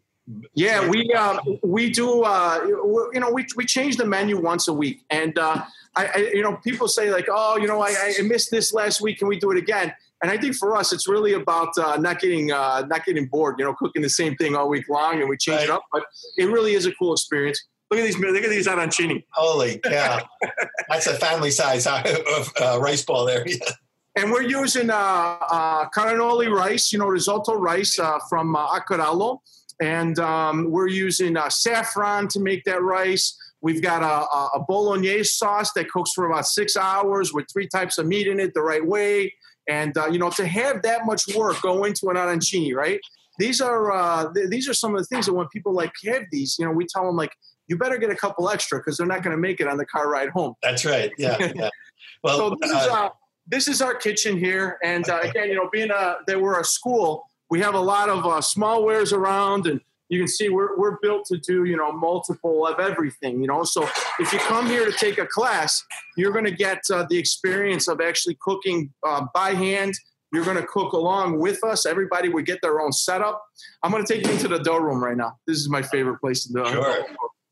Yeah, 0.53 0.88
we 0.88 1.12
uh, 1.14 1.39
we 1.64 1.89
do. 1.89 2.24
Uh, 2.24 2.60
you 3.14 3.20
know, 3.20 3.32
we 3.32 3.45
we 3.55 3.66
change 3.66 3.97
the 3.97 4.05
menu 4.05 4.39
once 4.39 4.68
a 4.68 4.74
week, 4.74 5.03
and 5.10 5.38
uh, 5.39 5.64
I, 5.95 6.05
I, 6.05 6.18
you 6.34 6.43
know, 6.43 6.57
people 6.57 6.88
say 6.88 7.12
like, 7.12 7.28
oh, 7.32 7.57
you 7.57 7.68
know, 7.68 7.82
I, 7.82 8.14
I 8.20 8.22
missed 8.22 8.51
this 8.51 8.72
last 8.74 9.01
week. 9.01 9.20
Can 9.20 9.28
we 9.28 9.39
do 9.39 9.49
it 9.51 9.57
again? 9.57 9.93
And 10.22 10.32
I 10.32 10.38
think 10.38 10.55
for 10.55 10.76
us, 10.76 10.91
it's 10.91 11.07
really 11.07 11.34
about 11.34 11.70
uh, 11.78 11.97
not 11.97 12.20
getting 12.20 12.51
uh, 12.51 12.86
not 12.88 13.05
getting 13.05 13.28
bored. 13.28 13.55
You 13.57 13.65
know, 13.65 13.74
cooking 13.74 14.01
the 14.01 14.09
same 14.09 14.36
thing 14.36 14.55
all 14.55 14.67
week 14.70 14.89
long, 14.89 15.20
and 15.22 15.30
we 15.30 15.38
change 15.38 15.63
it 15.63 15.70
up. 15.70 15.84
But 15.93 16.03
it 16.38 16.45
really 16.45 16.74
is 16.74 16.86
a 16.86 16.91
cool 16.95 17.13
experience. 17.13 17.63
Look 17.89 17.99
at 18.01 18.03
these. 18.03 18.17
Look 18.20 18.43
at 18.43 18.49
these 18.49 18.67
arancini. 18.67 19.24
Holy 19.32 19.78
cow! 19.84 20.20
That's 20.89 21.07
a 21.07 21.13
family 21.15 21.51
size 21.51 21.88
uh, 21.88 22.03
of 22.38 22.51
uh, 22.61 22.80
rice 22.80 23.03
ball 23.03 23.26
there. 23.26 23.45
And 24.15 24.32
we're 24.32 24.41
using 24.41 24.89
uh, 24.89 24.93
uh, 24.95 25.88
carnaroli 25.89 26.47
rice, 26.49 26.91
you 26.91 26.99
know, 26.99 27.05
risotto 27.07 27.53
rice 27.53 27.97
uh, 27.99 28.20
from 28.28 28.53
uh, 28.53 28.67
Acquerello. 28.78 29.39
And 29.80 30.20
um, 30.20 30.72
we're 30.72 30.89
using 30.89 31.38
uh, 31.38 31.47
saffron 31.49 32.28
to 32.30 32.39
make 32.41 32.65
that 32.65 32.82
rice. 32.82 33.38
We've 33.61 33.82
got 33.82 34.01
a, 34.01 34.05
a- 34.36 34.49
a 34.55 34.65
bolognese 34.67 35.24
sauce 35.26 35.72
that 35.74 35.89
cooks 35.89 36.11
for 36.13 36.26
about 36.30 36.47
six 36.47 36.76
hours 36.76 37.32
with 37.34 37.45
three 37.53 37.67
types 37.67 37.97
of 37.97 38.07
meat 38.07 38.28
in 38.28 38.39
it 38.41 38.53
the 38.53 38.61
right 38.61 38.86
way. 38.86 39.34
And, 39.70 39.95
uh, 39.97 40.07
you 40.07 40.17
know, 40.17 40.32
to 40.32 40.45
have 40.47 40.82
that 40.82 41.05
much 41.05 41.24
work 41.36 41.61
go 41.61 41.84
into 41.84 42.09
an 42.09 42.15
arancini, 42.15 42.74
right? 42.74 42.99
These 43.38 43.61
are 43.61 43.91
uh, 43.91 44.34
th- 44.34 44.49
these 44.49 44.67
are 44.67 44.74
some 44.74 44.95
of 44.95 44.99
the 44.99 45.05
things 45.05 45.28
that 45.28 45.34
when 45.34 45.47
people 45.47 45.74
like 45.74 45.93
have 46.05 46.24
these, 46.32 46.57
you 46.59 46.65
know, 46.65 46.72
we 46.72 46.86
tell 46.86 47.05
them 47.05 47.15
like, 47.15 47.32
you 47.67 47.78
better 47.78 47.97
get 47.97 48.09
a 48.09 48.15
couple 48.15 48.49
extra 48.49 48.80
because 48.80 48.97
they're 48.97 49.07
not 49.07 49.24
going 49.24 49.36
to 49.36 49.39
make 49.39 49.61
it 49.61 49.67
on 49.67 49.78
the 49.78 49.86
car 49.86 50.09
ride 50.09 50.30
home. 50.30 50.55
That's 50.63 50.84
right. 50.86 51.11
Yeah. 51.17 51.38
yeah. 51.55 51.70
Well, 52.24 52.38
So 52.38 52.57
this 52.59 52.72
is 52.72 52.88
uh, 52.88 52.93
uh, 52.93 53.09
this 53.47 53.67
is 53.67 53.82
our 53.82 53.95
kitchen 53.95 54.38
here, 54.38 54.78
and 54.84 55.07
uh, 55.09 55.20
again, 55.22 55.47
you 55.49 55.55
know, 55.55 55.70
being 55.72 55.89
a 55.89 56.17
that 56.28 56.39
we're 56.39 56.59
a 56.59 56.65
school, 56.65 57.24
we 57.49 57.61
have 57.61 57.76
a 57.76 57.80
lot 57.80 58.09
of 58.09 58.26
uh, 58.26 58.41
small 58.41 58.84
wares 58.84 59.13
around, 59.13 59.67
and 59.67 59.80
you 60.10 60.20
can 60.20 60.28
see 60.28 60.49
we're 60.49 60.78
we're 60.78 60.97
built 61.01 61.26
to 61.28 61.38
do 61.38 61.66
you 61.66 61.78
know 61.78 61.91
multiple 61.91 62.66
of 62.68 62.80
everything, 62.80 63.41
you 63.41 63.47
know. 63.47 63.64
So 63.64 63.88
if 64.20 64.34
you 64.34 64.39
come 64.39 64.68
here 64.68 64.86
to 64.86 64.91
take 64.91 65.18
a 65.18 65.26
class, 65.26 65.84
you're 66.18 66.32
going 66.34 66.45
to 66.45 66.51
get 66.51 66.82
uh, 66.91 67.05
the 67.10 67.18
experience 67.18 67.88
of 67.88 68.01
actually 68.01 68.38
cooking 68.41 68.91
uh, 69.07 69.26
by 69.34 69.53
hand. 69.53 69.93
You're 70.32 70.45
going 70.45 70.57
to 70.57 70.68
cook 70.68 70.93
along 70.93 71.39
with 71.39 71.64
us. 71.64 71.88
Everybody 71.88 72.30
would 72.30 72.45
get 72.45 72.60
their 72.62 72.82
own 72.82 72.91
setup. 72.91 73.41
I'm 73.82 73.89
going 73.91 74.05
to 74.05 74.14
take 74.14 74.26
you 74.28 74.32
into 74.32 74.47
the 74.47 74.60
dough 74.60 74.78
room 74.78 75.03
right 75.03 75.18
now. 75.18 75.38
This 75.47 75.57
is 75.57 75.70
my 75.70 75.82
favorite 75.82 76.20
place 76.20 76.43
to 76.45 76.53
do. 76.53 76.64
it. 76.66 76.72
Sure. 76.72 77.05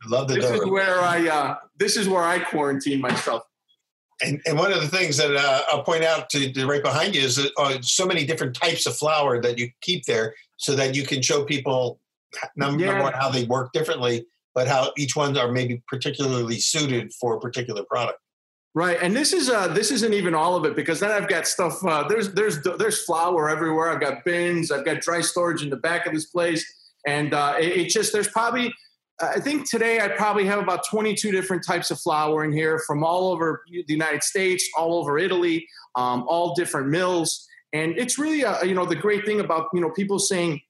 love 0.07 0.27
the 0.27 0.35
This 0.35 0.45
is 0.51 0.59
dough. 0.59 0.71
where 0.71 0.99
I 1.01 1.27
uh, 1.27 1.55
this 1.77 1.97
is 1.97 2.07
where 2.07 2.23
I 2.23 2.37
quarantine 2.39 3.01
myself. 3.01 3.43
And, 4.21 4.41
and 4.47 4.57
one 4.57 4.71
of 4.71 4.81
the 4.81 4.87
things 4.87 5.17
that 5.17 5.35
uh, 5.35 5.61
I'll 5.69 5.83
point 5.83 6.03
out 6.03 6.29
to, 6.31 6.51
to 6.51 6.65
right 6.65 6.81
behind 6.81 7.15
you 7.15 7.21
is 7.21 7.35
that, 7.35 7.51
uh, 7.57 7.79
so 7.81 8.03
many 8.05 8.25
different 8.25 8.55
types 8.55 8.87
of 8.87 8.95
flour 8.97 9.39
that 9.41 9.59
you 9.59 9.69
keep 9.81 10.05
there, 10.05 10.33
so 10.57 10.75
that 10.75 10.95
you 10.95 11.03
can 11.03 11.21
show 11.21 11.45
people 11.45 11.99
number, 12.55 12.81
Yeah. 12.83 12.87
number 12.91 13.03
one 13.03 13.13
how 13.13 13.29
they 13.29 13.45
work 13.45 13.71
differently, 13.73 14.27
but 14.53 14.67
how 14.67 14.91
each 14.97 15.15
one 15.15 15.37
are 15.37 15.51
maybe 15.51 15.81
particularly 15.87 16.59
suited 16.59 17.13
for 17.13 17.35
a 17.35 17.39
particular 17.39 17.83
product. 17.83 18.19
Right, 18.73 18.97
and 19.01 19.15
this 19.15 19.33
is 19.33 19.49
uh, 19.49 19.69
this 19.69 19.89
isn't 19.91 20.13
even 20.13 20.35
all 20.35 20.55
of 20.55 20.63
it 20.65 20.75
because 20.75 20.99
then 20.99 21.09
I've 21.09 21.27
got 21.27 21.47
stuff. 21.47 21.83
Uh, 21.83 22.07
there's 22.07 22.33
there's 22.33 22.61
there's 22.77 23.03
flour 23.05 23.49
everywhere. 23.49 23.89
I've 23.89 23.99
got 23.99 24.23
bins. 24.23 24.71
I've 24.71 24.85
got 24.85 25.01
dry 25.01 25.21
storage 25.21 25.63
in 25.63 25.71
the 25.71 25.77
back 25.77 26.05
of 26.05 26.13
this 26.13 26.27
place, 26.27 26.63
and 27.07 27.33
uh, 27.33 27.55
it, 27.59 27.77
it 27.77 27.89
just 27.89 28.13
there's 28.13 28.27
probably 28.27 28.71
I 29.19 29.39
think 29.39 29.67
today 29.67 29.99
I 29.99 30.09
probably 30.09 30.45
have 30.45 30.59
about 30.59 30.81
22 30.87 31.31
different 31.31 31.65
types 31.65 31.89
of 31.89 31.99
flour 31.99 32.43
in 32.43 32.51
here 32.51 32.79
from 32.85 33.03
all 33.03 33.31
over 33.31 33.63
the 33.67 33.83
United 33.87 34.21
States, 34.21 34.69
all 34.77 34.93
over 34.99 35.17
Italy, 35.17 35.67
um, 35.95 36.25
all 36.27 36.53
different 36.53 36.89
mills, 36.89 37.47
and 37.73 37.97
it's 37.97 38.19
really 38.19 38.45
uh, 38.45 38.63
you 38.63 38.75
know 38.75 38.85
the 38.85 38.95
great 38.95 39.25
thing 39.25 39.39
about 39.39 39.67
you 39.73 39.81
know 39.81 39.89
people 39.91 40.19
saying. 40.19 40.61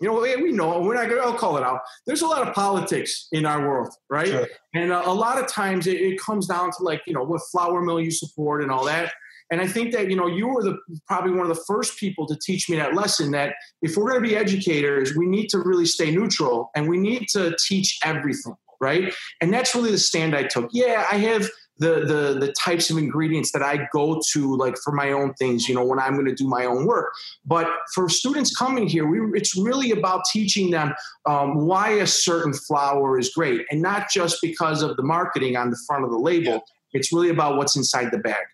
You 0.00 0.08
know, 0.08 0.20
we 0.20 0.34
we 0.36 0.52
know 0.52 0.80
we're 0.80 0.94
not 0.94 1.08
going. 1.08 1.20
I'll 1.20 1.34
call 1.34 1.58
it 1.58 1.62
out. 1.62 1.80
There's 2.06 2.22
a 2.22 2.26
lot 2.26 2.46
of 2.46 2.54
politics 2.54 3.28
in 3.32 3.44
our 3.44 3.68
world, 3.68 3.92
right? 4.08 4.28
Sure. 4.28 4.48
And 4.74 4.92
uh, 4.92 5.02
a 5.04 5.12
lot 5.12 5.38
of 5.38 5.46
times 5.46 5.86
it, 5.86 6.00
it 6.00 6.18
comes 6.18 6.46
down 6.46 6.70
to 6.70 6.82
like, 6.82 7.02
you 7.06 7.12
know, 7.12 7.22
what 7.22 7.42
flour 7.52 7.82
mill 7.82 8.00
you 8.00 8.10
support 8.10 8.62
and 8.62 8.70
all 8.70 8.84
that. 8.86 9.12
And 9.50 9.60
I 9.60 9.66
think 9.66 9.92
that, 9.92 10.08
you 10.08 10.16
know, 10.16 10.28
you 10.28 10.48
were 10.48 10.62
the 10.62 10.78
probably 11.06 11.32
one 11.32 11.42
of 11.42 11.48
the 11.48 11.62
first 11.66 11.98
people 11.98 12.24
to 12.26 12.36
teach 12.40 12.70
me 12.70 12.76
that 12.76 12.94
lesson 12.94 13.32
that 13.32 13.54
if 13.82 13.96
we're 13.96 14.08
going 14.08 14.22
to 14.22 14.28
be 14.28 14.36
educators, 14.36 15.16
we 15.16 15.26
need 15.26 15.48
to 15.48 15.58
really 15.58 15.86
stay 15.86 16.10
neutral 16.10 16.70
and 16.76 16.88
we 16.88 16.98
need 16.98 17.26
to 17.32 17.56
teach 17.66 17.98
everything, 18.04 18.54
right? 18.80 19.12
And 19.40 19.52
that's 19.52 19.74
really 19.74 19.90
the 19.90 19.98
stand 19.98 20.36
I 20.36 20.44
took. 20.44 20.70
Yeah, 20.72 21.04
I 21.10 21.16
have 21.16 21.48
the 21.80 22.04
the 22.04 22.38
the 22.38 22.52
types 22.52 22.90
of 22.90 22.98
ingredients 22.98 23.50
that 23.52 23.62
I 23.62 23.88
go 23.92 24.20
to 24.32 24.56
like 24.56 24.76
for 24.84 24.92
my 24.92 25.10
own 25.10 25.34
things, 25.34 25.68
you 25.68 25.74
know, 25.74 25.84
when 25.84 25.98
I'm 25.98 26.14
going 26.14 26.26
to 26.26 26.34
do 26.34 26.46
my 26.46 26.66
own 26.66 26.86
work. 26.86 27.10
But 27.44 27.66
for 27.94 28.08
students 28.08 28.54
coming 28.54 28.86
here, 28.86 29.06
we, 29.06 29.36
it's 29.36 29.56
really 29.56 29.90
about 29.90 30.22
teaching 30.32 30.70
them 30.70 30.94
um, 31.26 31.66
why 31.66 31.90
a 31.90 32.06
certain 32.06 32.52
flour 32.52 33.18
is 33.18 33.30
great, 33.30 33.66
and 33.70 33.82
not 33.82 34.10
just 34.10 34.38
because 34.40 34.82
of 34.82 34.96
the 34.96 35.02
marketing 35.02 35.56
on 35.56 35.70
the 35.70 35.78
front 35.86 36.04
of 36.04 36.10
the 36.10 36.18
label. 36.18 36.52
Yeah. 36.52 36.58
It's 36.92 37.12
really 37.12 37.30
about 37.30 37.56
what's 37.56 37.76
inside 37.76 38.10
the 38.10 38.18
bag. 38.18 38.44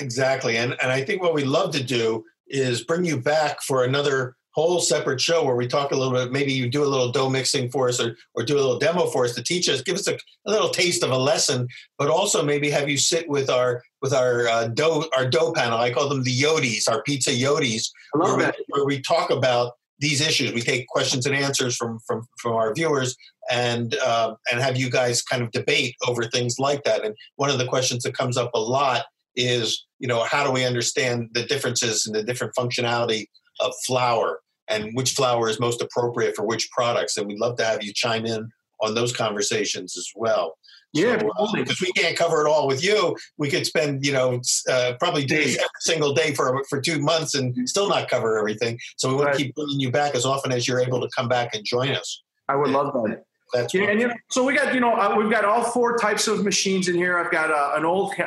Exactly. 0.00 0.56
And 0.56 0.76
and 0.80 0.92
I 0.92 1.02
think 1.02 1.22
what 1.22 1.34
we 1.34 1.44
love 1.44 1.72
to 1.72 1.82
do 1.82 2.24
is 2.48 2.84
bring 2.84 3.04
you 3.04 3.16
back 3.16 3.62
for 3.62 3.82
another 3.82 4.35
whole 4.56 4.80
separate 4.80 5.20
show 5.20 5.44
where 5.44 5.54
we 5.54 5.68
talk 5.68 5.92
a 5.92 5.96
little 5.96 6.14
bit, 6.14 6.32
maybe 6.32 6.50
you 6.50 6.68
do 6.68 6.82
a 6.82 6.88
little 6.88 7.12
dough 7.12 7.28
mixing 7.28 7.70
for 7.70 7.90
us 7.90 8.00
or, 8.00 8.16
or 8.34 8.42
do 8.42 8.54
a 8.54 8.56
little 8.56 8.78
demo 8.78 9.06
for 9.06 9.26
us 9.26 9.34
to 9.34 9.42
teach 9.42 9.68
us, 9.68 9.82
give 9.82 9.96
us 9.96 10.08
a, 10.08 10.14
a 10.46 10.50
little 10.50 10.70
taste 10.70 11.04
of 11.04 11.10
a 11.10 11.16
lesson, 11.16 11.68
but 11.98 12.08
also 12.08 12.42
maybe 12.42 12.70
have 12.70 12.88
you 12.88 12.96
sit 12.96 13.28
with 13.28 13.50
our 13.50 13.82
with 14.00 14.14
our 14.14 14.48
uh, 14.48 14.68
dough 14.68 15.04
our 15.14 15.28
dough 15.28 15.52
panel. 15.52 15.78
I 15.78 15.92
call 15.92 16.08
them 16.08 16.22
the 16.22 16.34
Yodis, 16.34 16.88
our 16.88 17.02
pizza 17.02 17.30
Yodis, 17.30 17.90
where 18.12 18.36
we, 18.36 18.44
where 18.68 18.86
we 18.86 19.02
talk 19.02 19.30
about 19.30 19.74
these 19.98 20.26
issues. 20.26 20.54
We 20.54 20.62
take 20.62 20.86
questions 20.88 21.26
and 21.26 21.36
answers 21.36 21.76
from 21.76 21.98
from 22.06 22.26
from 22.38 22.54
our 22.54 22.72
viewers, 22.72 23.14
and 23.50 23.94
uh, 23.96 24.36
and 24.50 24.62
have 24.62 24.78
you 24.78 24.88
guys 24.88 25.20
kind 25.20 25.42
of 25.42 25.50
debate 25.50 25.94
over 26.08 26.24
things 26.24 26.58
like 26.58 26.82
that. 26.84 27.04
And 27.04 27.14
one 27.36 27.50
of 27.50 27.58
the 27.58 27.66
questions 27.66 28.04
that 28.04 28.16
comes 28.16 28.38
up 28.38 28.52
a 28.54 28.60
lot 28.60 29.04
is, 29.34 29.84
you 29.98 30.08
know, 30.08 30.24
how 30.24 30.46
do 30.46 30.50
we 30.50 30.64
understand 30.64 31.28
the 31.32 31.44
differences 31.44 32.06
in 32.06 32.14
the 32.14 32.22
different 32.22 32.54
functionality 32.54 33.26
of 33.60 33.74
flour 33.86 34.40
and 34.68 34.90
which 34.94 35.12
flour 35.12 35.48
is 35.48 35.60
most 35.60 35.82
appropriate 35.82 36.34
for 36.36 36.44
which 36.44 36.70
products? 36.70 37.16
And 37.16 37.26
we'd 37.26 37.38
love 37.38 37.56
to 37.56 37.64
have 37.64 37.82
you 37.82 37.92
chime 37.92 38.26
in 38.26 38.50
on 38.80 38.94
those 38.94 39.14
conversations 39.14 39.96
as 39.96 40.08
well. 40.14 40.56
Yeah, 40.92 41.18
So, 41.18 41.28
uh, 41.38 41.52
because 41.54 41.80
we 41.80 41.92
can't 41.92 42.16
cover 42.16 42.44
it 42.46 42.48
all 42.48 42.66
with 42.66 42.82
you. 42.82 43.16
We 43.36 43.50
could 43.50 43.66
spend, 43.66 44.04
you 44.06 44.12
know, 44.12 44.40
uh, 44.70 44.94
probably 44.98 45.24
days 45.26 45.56
every 45.56 45.68
single 45.80 46.14
day 46.14 46.32
for 46.32 46.64
for 46.70 46.80
two 46.80 47.00
months 47.00 47.34
and 47.34 47.68
still 47.68 47.88
not 47.88 48.08
cover 48.08 48.38
everything. 48.38 48.78
So 48.96 49.08
we 49.10 49.14
want 49.16 49.26
Right. 49.26 49.36
to 49.38 49.44
keep 49.44 49.54
bringing 49.54 49.80
you 49.80 49.90
back 49.90 50.14
as 50.14 50.24
often 50.24 50.52
as 50.52 50.66
you're 50.66 50.80
able 50.80 51.00
to 51.00 51.08
come 51.14 51.28
back 51.28 51.54
and 51.54 51.64
join 51.64 51.90
us. 51.90 52.22
I 52.48 52.56
would 52.56 52.70
love 52.70 52.92
that. 52.94 53.24
That's 53.52 53.72
Yeah, 53.72 53.84
and 53.84 54.00
you 54.00 54.08
know, 54.08 54.14
so 54.30 54.44
we 54.44 54.54
got 54.54 54.74
you 54.74 54.80
know 54.80 54.94
uh, 54.94 55.14
we've 55.16 55.30
got 55.30 55.44
all 55.44 55.62
four 55.62 55.96
types 55.96 56.26
of 56.28 56.44
machines 56.44 56.88
in 56.88 56.94
here. 56.94 57.18
I've 57.18 57.30
got 57.30 57.50
uh, 57.50 57.72
an 57.76 57.84
old 57.84 58.12
uh, 58.18 58.24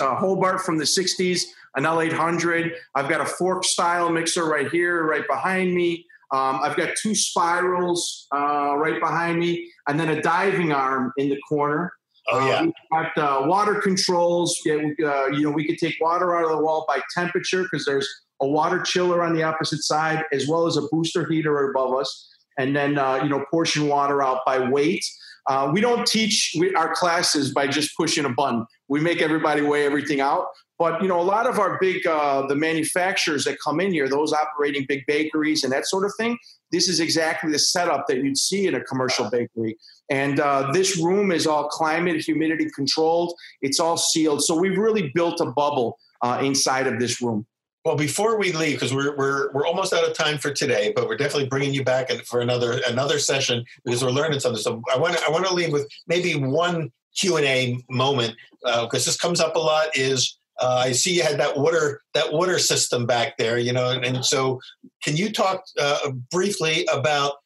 uh, 0.00 0.16
Hobart 0.16 0.60
from 0.60 0.78
the 0.78 0.84
'60s, 0.84 1.44
an 1.76 1.84
L800. 1.84 2.72
I've 2.94 3.08
got 3.08 3.20
a 3.20 3.26
fork 3.26 3.64
style 3.64 4.10
mixer 4.10 4.44
right 4.44 4.70
here, 4.70 5.04
right 5.06 5.26
behind 5.28 5.74
me. 5.74 6.06
Um, 6.32 6.60
I've 6.62 6.76
got 6.76 6.90
two 7.02 7.14
spirals 7.14 8.28
uh, 8.32 8.76
right 8.76 9.00
behind 9.00 9.40
me, 9.40 9.68
and 9.88 9.98
then 9.98 10.10
a 10.10 10.22
diving 10.22 10.72
arm 10.72 11.12
in 11.16 11.28
the 11.28 11.38
corner. 11.48 11.92
oh 12.30 12.46
yeah, 12.46 12.60
Uh, 12.60 12.64
we've 12.64 12.72
got 12.92 13.18
uh, 13.18 13.46
water 13.46 13.80
controls. 13.80 14.56
Yeah, 14.64 14.76
we, 14.76 14.94
you 14.98 15.42
know, 15.42 15.50
we 15.50 15.66
could 15.66 15.78
take 15.78 15.96
water 16.00 16.36
out 16.36 16.44
of 16.44 16.50
the 16.50 16.62
wall 16.62 16.84
by 16.86 17.00
temperature 17.12 17.64
because 17.64 17.84
there's 17.84 18.08
a 18.40 18.46
water 18.46 18.80
chiller 18.80 19.22
on 19.22 19.34
the 19.34 19.42
opposite 19.42 19.82
side, 19.82 20.24
as 20.32 20.48
well 20.48 20.66
as 20.66 20.76
a 20.76 20.82
booster 20.90 21.28
heater 21.28 21.70
above 21.70 21.94
us, 21.94 22.28
and 22.58 22.74
then 22.74 22.98
uh, 22.98 23.20
you 23.22 23.28
know, 23.28 23.44
portion 23.50 23.88
water 23.88 24.22
out 24.22 24.40
by 24.44 24.58
weight. 24.58 25.04
Uh, 25.46 25.70
we 25.72 25.80
don't 25.80 26.06
teach 26.06 26.54
we, 26.58 26.74
our 26.74 26.94
classes 26.94 27.52
by 27.52 27.66
just 27.66 27.96
pushing 27.96 28.24
a 28.24 28.28
button. 28.28 28.64
We 28.88 29.00
make 29.00 29.22
everybody 29.22 29.62
weigh 29.62 29.86
everything 29.86 30.20
out. 30.20 30.46
But 30.78 31.02
you 31.02 31.08
know, 31.08 31.20
a 31.20 31.22
lot 31.22 31.46
of 31.46 31.58
our 31.58 31.78
big 31.78 32.06
uh, 32.06 32.46
the 32.46 32.56
manufacturers 32.56 33.44
that 33.44 33.58
come 33.62 33.80
in 33.80 33.92
here, 33.92 34.08
those 34.08 34.32
operating 34.32 34.86
big 34.88 35.04
bakeries 35.06 35.62
and 35.62 35.72
that 35.72 35.86
sort 35.86 36.04
of 36.06 36.12
thing, 36.18 36.38
this 36.72 36.88
is 36.88 37.00
exactly 37.00 37.52
the 37.52 37.58
setup 37.58 38.06
that 38.08 38.18
you'd 38.18 38.38
see 38.38 38.66
in 38.66 38.74
a 38.74 38.80
commercial 38.82 39.28
bakery. 39.28 39.76
And 40.10 40.40
uh, 40.40 40.70
this 40.72 40.96
room 40.96 41.32
is 41.32 41.46
all 41.46 41.68
climate, 41.68 42.20
humidity 42.22 42.68
controlled. 42.74 43.34
It's 43.60 43.78
all 43.78 43.96
sealed. 43.96 44.42
So 44.42 44.58
we've 44.58 44.78
really 44.78 45.10
built 45.14 45.40
a 45.40 45.46
bubble 45.46 45.98
uh, 46.22 46.40
inside 46.42 46.86
of 46.86 46.98
this 46.98 47.20
room. 47.20 47.46
Well, 47.84 47.96
before 47.96 48.38
we 48.38 48.52
leave, 48.52 48.76
because 48.76 48.92
we're, 48.92 49.16
we're 49.16 49.50
we're 49.52 49.66
almost 49.66 49.94
out 49.94 50.06
of 50.06 50.14
time 50.14 50.36
for 50.36 50.52
today, 50.52 50.92
but 50.94 51.08
we're 51.08 51.16
definitely 51.16 51.48
bringing 51.48 51.72
you 51.72 51.82
back 51.82 52.10
and 52.10 52.20
for 52.26 52.40
another 52.40 52.78
another 52.86 53.18
session 53.18 53.64
because 53.84 54.04
we're 54.04 54.10
learning 54.10 54.40
something. 54.40 54.60
So 54.62 54.82
I 54.92 54.98
want 54.98 55.16
I 55.26 55.30
want 55.30 55.46
to 55.46 55.54
leave 55.54 55.72
with 55.72 55.88
maybe 56.06 56.34
one 56.34 56.92
Q 57.16 57.38
and 57.38 57.46
A 57.46 57.78
moment 57.88 58.34
because 58.62 59.06
uh, 59.06 59.08
this 59.08 59.16
comes 59.16 59.40
up 59.40 59.56
a 59.56 59.58
lot. 59.58 59.88
Is 59.94 60.38
uh, 60.60 60.82
I 60.84 60.92
see 60.92 61.14
you 61.14 61.22
had 61.22 61.40
that 61.40 61.56
water 61.56 62.02
that 62.12 62.30
water 62.32 62.58
system 62.58 63.06
back 63.06 63.38
there, 63.38 63.58
you 63.58 63.72
know, 63.72 63.90
and, 63.90 64.04
and 64.04 64.24
so 64.26 64.60
can 65.02 65.16
you 65.16 65.32
talk 65.32 65.64
uh, 65.80 66.10
briefly 66.30 66.86
about 66.92 67.36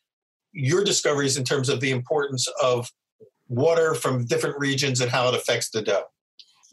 your 0.53 0.83
discoveries 0.83 1.37
in 1.37 1.45
terms 1.45 1.69
of 1.69 1.79
the 1.79 1.93
importance 1.93 2.49
of 2.61 2.91
water 3.47 3.95
from 3.95 4.25
different 4.27 4.59
regions 4.59 5.01
and 5.01 5.13
how 5.13 5.29
it 5.29 5.35
affects 5.35 5.71
the 5.71 5.81
dough? 5.81 6.07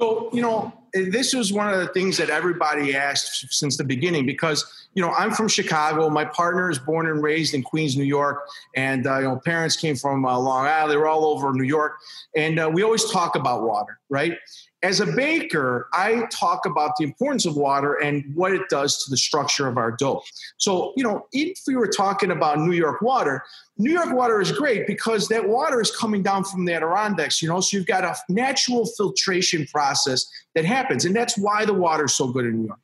So, 0.01 0.31
you 0.33 0.41
know, 0.41 0.73
this 0.93 1.35
was 1.35 1.53
one 1.53 1.71
of 1.71 1.79
the 1.79 1.87
things 1.87 2.17
that 2.17 2.31
everybody 2.31 2.95
asked 2.95 3.53
since 3.53 3.77
the 3.77 3.83
beginning 3.83 4.25
because, 4.25 4.65
you 4.95 5.01
know, 5.01 5.11
I'm 5.11 5.29
from 5.29 5.47
Chicago. 5.47 6.09
My 6.09 6.25
partner 6.25 6.71
is 6.71 6.79
born 6.79 7.05
and 7.05 7.21
raised 7.21 7.53
in 7.53 7.61
Queens, 7.61 7.95
New 7.95 8.03
York. 8.03 8.47
And, 8.75 9.05
uh, 9.05 9.19
you 9.19 9.25
know, 9.25 9.39
parents 9.45 9.75
came 9.75 9.95
from 9.95 10.25
uh, 10.25 10.39
Long 10.39 10.65
Island. 10.65 10.91
They 10.91 10.97
were 10.97 11.07
all 11.07 11.25
over 11.25 11.53
New 11.53 11.63
York. 11.63 11.93
And 12.35 12.59
uh, 12.59 12.69
we 12.73 12.81
always 12.81 13.09
talk 13.11 13.35
about 13.35 13.61
water, 13.61 13.99
right? 14.09 14.37
As 14.83 14.99
a 14.99 15.05
baker, 15.05 15.87
I 15.93 16.25
talk 16.31 16.65
about 16.65 16.95
the 16.97 17.03
importance 17.03 17.45
of 17.45 17.55
water 17.55 17.95
and 17.95 18.23
what 18.33 18.51
it 18.51 18.63
does 18.69 19.03
to 19.03 19.11
the 19.11 19.17
structure 19.17 19.67
of 19.67 19.77
our 19.77 19.91
dough. 19.91 20.23
So, 20.57 20.93
you 20.95 21.03
know, 21.03 21.27
if 21.31 21.59
we 21.67 21.75
were 21.75 21.87
talking 21.87 22.31
about 22.31 22.59
New 22.59 22.73
York 22.73 23.01
water, 23.01 23.43
New 23.77 23.91
York 23.91 24.11
water 24.11 24.41
is 24.41 24.51
great 24.51 24.87
because 24.87 25.27
that 25.27 25.47
water 25.47 25.81
is 25.81 25.95
coming 25.95 26.23
down 26.23 26.43
from 26.43 26.65
the 26.65 26.73
Adirondacks, 26.73 27.41
you 27.41 27.47
know, 27.47 27.61
so 27.61 27.77
you've 27.77 27.85
got 27.85 28.03
a 28.03 28.15
natural 28.27 28.85
filtration 28.97 29.67
process 29.67 30.25
that 30.55 30.65
happens. 30.65 31.05
And 31.05 31.15
that's 31.15 31.37
why 31.37 31.65
the 31.65 31.73
water 31.73 32.05
is 32.05 32.15
so 32.15 32.27
good 32.27 32.45
in 32.45 32.61
New 32.61 32.67
York. 32.67 32.79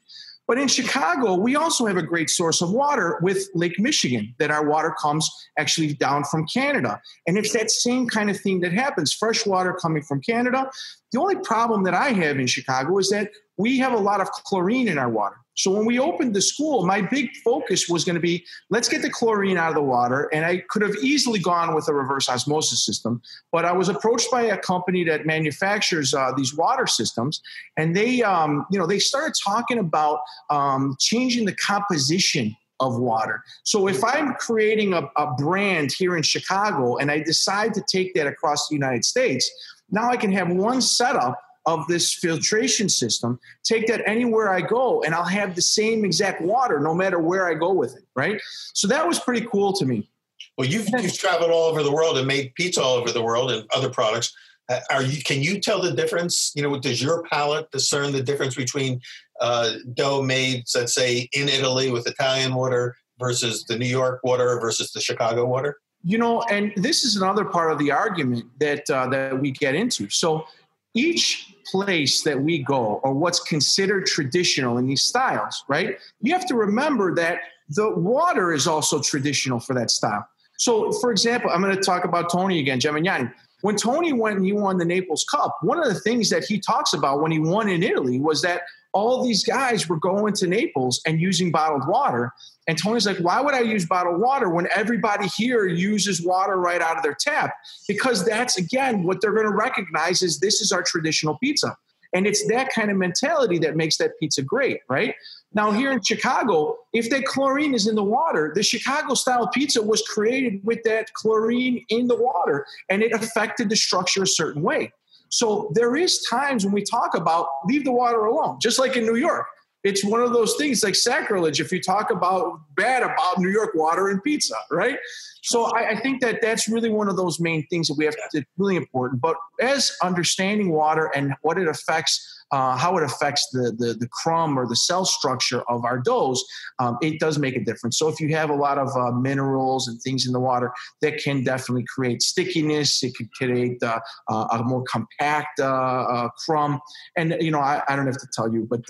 But 0.48 0.58
in 0.58 0.70
Chicago, 0.70 1.36
we 1.36 1.58
also 1.58 1.86
have 1.86 1.98
a 1.98 2.02
great 2.02 2.30
source 2.30 2.62
of 2.62 2.72
water 2.72 3.20
with 3.22 3.50
Lake 3.54 3.78
Michigan, 3.80 4.34
that 4.40 4.50
our 4.50 4.66
water 4.66 4.96
comes 5.00 5.30
actually 5.60 5.94
down 5.94 6.24
from 6.24 6.48
Canada. 6.48 7.02
And 7.28 7.38
it's 7.38 7.52
that 7.52 7.70
same 7.70 8.08
kind 8.08 8.30
of 8.30 8.40
thing 8.40 8.62
that 8.62 8.72
happens 8.72 9.14
fresh 9.14 9.46
water 9.46 9.74
coming 9.74 10.04
from 10.04 10.22
Canada. 10.22 10.72
The 11.12 11.20
only 11.20 11.36
problem 11.36 11.84
that 11.84 11.94
I 11.94 12.10
have 12.10 12.40
in 12.40 12.48
Chicago 12.48 12.98
is 12.98 13.10
that 13.10 13.32
we 13.58 13.78
have 13.80 13.92
a 13.92 13.98
lot 13.98 14.22
of 14.22 14.32
chlorine 14.32 14.88
in 14.88 14.98
our 14.98 15.10
water. 15.10 15.36
So 15.58 15.72
when 15.72 15.86
we 15.86 16.00
opened 16.00 16.36
the 16.36 16.42
school, 16.42 16.86
my 16.86 17.02
big 17.02 17.36
focus 17.44 17.90
was 17.90 18.06
going 18.06 18.16
to 18.16 18.22
be 18.22 18.46
let's 18.70 18.88
get 18.88 19.02
the 19.02 19.10
chlorine 19.10 19.58
out 19.58 19.70
of 19.70 19.76
the 19.76 19.82
water. 19.82 20.30
And 20.32 20.46
I 20.46 20.60
could 20.70 20.84
have 20.84 20.96
easily 21.02 21.40
gone 21.40 21.74
with 21.74 21.88
a 21.90 21.94
reverse 21.94 22.30
osmosis 22.30 22.86
system, 22.86 23.22
but 23.52 23.66
I 23.66 23.72
was 23.72 23.90
approached 23.90 24.30
by 24.32 24.44
a 24.44 24.58
company 24.58 25.04
that 25.06 25.26
manufactures 25.26 26.14
uh, 26.14 26.32
these 26.38 26.56
water 26.56 26.86
systems, 26.86 27.42
and 27.76 27.96
they, 27.96 28.22
um, 28.22 28.66
you 28.72 28.78
know, 28.78 28.86
they 28.86 29.00
started 29.00 29.34
talking 29.44 29.80
about 29.80 30.20
um, 30.50 30.96
changing 31.00 31.46
the 31.46 31.56
composition 31.56 32.56
of 32.80 33.00
water. 33.00 33.44
So 33.64 33.88
if 33.88 34.04
I'm 34.04 34.36
creating 34.36 34.94
a, 34.94 35.10
a 35.16 35.34
brand 35.34 35.92
here 35.92 36.16
in 36.16 36.22
Chicago 36.22 36.98
and 36.98 37.10
I 37.10 37.20
decide 37.20 37.74
to 37.74 37.84
take 37.92 38.14
that 38.14 38.28
across 38.28 38.68
the 38.68 38.76
United 38.76 39.04
States, 39.04 39.50
now 39.90 40.10
I 40.12 40.18
can 40.18 40.32
have 40.34 40.50
one 40.50 40.82
setup 40.82 41.42
of 41.68 41.86
this 41.88 42.14
filtration 42.14 42.90
system, 42.90 43.40
take 43.64 43.86
that 43.88 44.02
anywhere 44.08 44.50
I 44.50 44.62
go, 44.62 45.04
and 45.04 45.14
I'll 45.14 45.26
have 45.26 45.54
the 45.54 45.62
same 45.62 46.06
exact 46.06 46.42
water 46.42 46.80
no 46.80 46.96
matter 46.96 47.20
where 47.20 47.48
I 47.48 47.54
go 47.54 47.74
with 47.74 47.96
it, 47.96 48.06
right? 48.16 48.42
So 48.74 48.88
that 48.88 49.06
was 49.06 49.20
pretty 49.20 49.46
cool 49.46 49.74
to 49.74 49.86
me. 49.86 50.10
Well, 50.58 50.68
you've, 50.68 50.88
you've 50.90 51.18
traveled 51.18 51.52
all 51.52 51.66
over 51.66 51.84
the 51.84 51.92
world 51.92 52.18
and 52.18 52.26
made 52.26 52.56
pizza 52.56 52.82
all 52.82 52.96
over 52.96 53.12
the 53.12 53.22
world 53.22 53.52
and 53.52 53.68
other 53.76 53.90
products. 53.90 54.34
Uh, 54.70 54.80
are 54.90 55.04
you? 55.04 55.22
Can 55.22 55.44
you 55.44 55.60
tell 55.60 55.82
the 55.82 55.92
difference? 55.92 56.52
You 56.56 56.64
know, 56.64 56.80
does 56.80 57.02
your 57.02 57.24
palate 57.24 57.70
discern 57.72 58.12
the 58.12 58.24
difference 58.24 58.56
between 58.56 59.00
uh, 59.40 59.74
dough 59.94 60.22
made, 60.22 60.64
let's 60.76 60.96
say, 60.96 61.30
in 61.34 61.48
Italy 61.48 61.92
with 61.92 62.08
Italian 62.08 62.54
water 62.56 62.96
versus 63.20 63.66
the 63.66 63.78
New 63.78 63.86
York 63.88 64.20
water 64.24 64.60
versus 64.60 64.92
the 64.92 65.00
Chicago 65.00 65.46
water? 65.46 65.78
You 66.04 66.18
know, 66.18 66.42
and 66.44 66.74
this 66.76 67.04
is 67.04 67.16
another 67.16 67.46
part 67.46 67.72
of 67.72 67.78
the 67.78 67.92
argument 67.92 68.46
that 68.60 68.90
uh, 68.90 69.08
that 69.08 69.40
we 69.40 69.52
get 69.52 69.76
into. 69.76 70.10
So 70.10 70.46
each 70.94 71.54
place 71.72 72.22
that 72.24 72.40
we 72.40 72.60
go 72.60 73.00
or 73.04 73.14
what's 73.14 73.40
considered 73.40 74.06
traditional 74.06 74.78
in 74.78 74.88
these 74.88 75.02
styles, 75.02 75.64
right? 75.68 75.98
You 76.22 76.34
have 76.34 76.46
to 76.48 76.56
remember 76.56 77.14
that 77.16 77.40
the 77.70 77.90
water 77.96 78.54
is 78.54 78.68
also 78.68 79.02
traditional 79.02 79.60
for 79.60 79.74
that 79.74 79.92
style. 79.92 80.28
So, 80.58 80.92
for 80.92 81.12
example, 81.12 81.52
I'm 81.52 81.62
going 81.62 81.76
to 81.76 81.82
talk 81.82 82.04
about 82.04 82.32
Tony 82.32 82.60
again, 82.60 82.80
Gemignani. 82.80 83.32
When 83.62 83.76
Tony 83.76 84.14
went 84.14 84.38
and 84.38 84.46
he 84.46 84.54
won 84.54 84.78
the 84.78 84.86
Naples 84.86 85.26
Cup, 85.30 85.58
one 85.62 85.80
of 85.80 85.86
the 85.86 86.00
things 86.00 86.30
that 86.30 86.46
he 86.46 86.60
talks 86.60 86.94
about 86.94 87.22
when 87.22 87.32
he 87.32 87.40
won 87.40 87.70
in 87.70 87.84
Italy 87.84 88.20
was 88.20 88.42
that 88.44 88.62
all 88.98 89.24
these 89.24 89.44
guys 89.44 89.88
were 89.88 90.00
going 90.00 90.34
to 90.34 90.48
Naples 90.48 91.00
and 91.06 91.22
using 91.22 91.52
bottled 91.52 91.88
water. 91.88 92.32
And 92.68 92.82
Tony's 92.82 93.06
like, 93.06 93.20
why 93.20 93.40
would 93.40 93.54
I 93.54 93.60
use 93.60 93.86
bottled 93.86 94.20
water 94.20 94.50
when 94.50 94.68
everybody 94.76 95.28
here 95.38 95.68
uses 95.68 96.26
water 96.26 96.58
right 96.58 96.82
out 96.82 96.98
of 96.98 97.04
their 97.04 97.16
tap? 97.18 97.54
Because 97.88 98.26
that's, 98.26 98.58
again, 98.58 99.04
what 99.04 99.22
they're 99.22 99.34
going 99.34 99.46
to 99.46 99.56
recognize 99.56 100.24
is 100.24 100.40
this 100.40 100.62
is 100.62 100.72
our 100.72 100.82
traditional 100.82 101.38
pizza. 101.38 101.78
And 102.16 102.26
it's 102.26 102.48
that 102.48 102.70
kind 102.74 102.90
of 102.90 102.98
mentality 102.98 103.60
that 103.60 103.76
makes 103.76 103.98
that 103.98 104.14
pizza 104.20 104.42
great, 104.42 104.80
right? 104.90 105.14
Now, 105.54 105.72
here 105.72 105.92
in 105.92 106.02
Chicago, 106.02 106.78
if 106.92 107.12
that 107.12 107.26
chlorine 107.26 107.76
is 107.76 107.86
in 107.86 107.94
the 107.94 108.04
water, 108.04 108.52
the 108.56 108.64
Chicago 108.64 109.14
style 109.14 109.48
pizza 109.54 109.80
was 109.80 110.02
created 110.02 110.62
with 110.64 110.82
that 110.86 111.14
chlorine 111.14 111.86
in 111.90 112.08
the 112.08 112.16
water 112.16 112.66
and 112.90 113.04
it 113.04 113.12
affected 113.12 113.70
the 113.70 113.76
structure 113.76 114.24
a 114.24 114.28
certain 114.28 114.64
way. 114.64 114.92
So 115.30 115.72
there 115.74 115.96
is 115.96 116.26
times 116.30 116.66
when 116.66 116.74
we 116.74 116.84
talk 116.84 117.16
about 117.16 117.48
leave 117.66 117.84
the 117.84 117.92
water 117.92 118.26
alone, 118.26 118.58
just 118.62 118.80
like 118.80 118.96
in 118.96 119.06
New 119.06 119.16
York. 119.16 119.46
It's 119.84 120.04
one 120.04 120.22
of 120.22 120.34
those 120.34 120.56
things 120.56 120.84
like 120.84 120.96
sacrilege 120.96 121.62
if 121.62 121.72
you 121.72 121.82
talk 121.82 122.12
about 122.12 122.60
bad 122.76 123.04
about 123.04 123.40
New 123.40 123.50
York 123.50 123.74
water 123.76 124.10
and 124.10 124.22
pizza, 124.22 124.56
right? 124.72 124.98
So 125.44 125.66
I, 125.66 125.92
I 125.92 126.00
think 126.02 126.20
that 126.22 126.40
that's 126.42 126.68
really 126.68 126.90
one 126.90 127.08
of 127.08 127.16
those 127.16 127.40
main 127.40 127.66
things 127.68 127.88
that 127.88 127.96
we 127.98 128.04
have 128.04 128.16
to, 128.32 128.44
really 128.58 128.76
important. 128.76 129.22
But 129.22 129.38
as 129.62 129.96
understanding 130.04 130.72
water 130.72 131.12
and 131.16 131.36
what 131.42 131.58
it 131.58 131.68
affects 131.68 132.37
uh, 132.52 132.78
how 132.78 132.98
it 132.98 133.04
affects 133.04 133.48
the, 133.52 133.74
the, 133.78 133.94
the 133.94 134.08
crumb 134.08 134.58
or 134.58 134.68
the 134.68 134.76
cell 134.76 135.06
structure 135.06 135.62
of 135.70 135.84
our 135.86 136.00
doughs, 136.00 136.44
um, 136.80 136.98
it 137.02 137.20
does 137.20 137.38
make 137.38 137.56
a 137.56 137.64
difference. 137.64 137.98
So 137.98 138.08
if 138.08 138.20
you 138.20 138.34
have 138.36 138.50
a 138.50 138.56
lot 138.56 138.78
of 138.78 138.90
uh, 138.96 139.12
minerals 139.12 139.88
and 139.88 140.02
things 140.02 140.26
in 140.26 140.34
the 140.34 140.40
water, 140.40 140.72
that 141.02 141.22
can 141.22 141.44
definitely 141.44 141.86
create 141.94 142.22
stickiness. 142.22 143.04
It 143.04 143.16
could 143.16 143.32
create 143.34 143.82
uh, 143.84 144.00
uh 144.30 144.48
a 144.52 144.64
more 144.64 144.84
compact 144.84 145.60
uh, 145.60 145.66
uh, 145.66 146.30
crumb. 146.46 146.80
And 147.16 147.36
you 147.40 147.52
know, 147.52 147.60
I, 147.60 147.82
I, 147.88 147.96
don't 147.96 148.06
have 148.06 148.18
to 148.18 148.28
tell 148.34 148.52
you, 148.52 148.68
but 148.70 148.82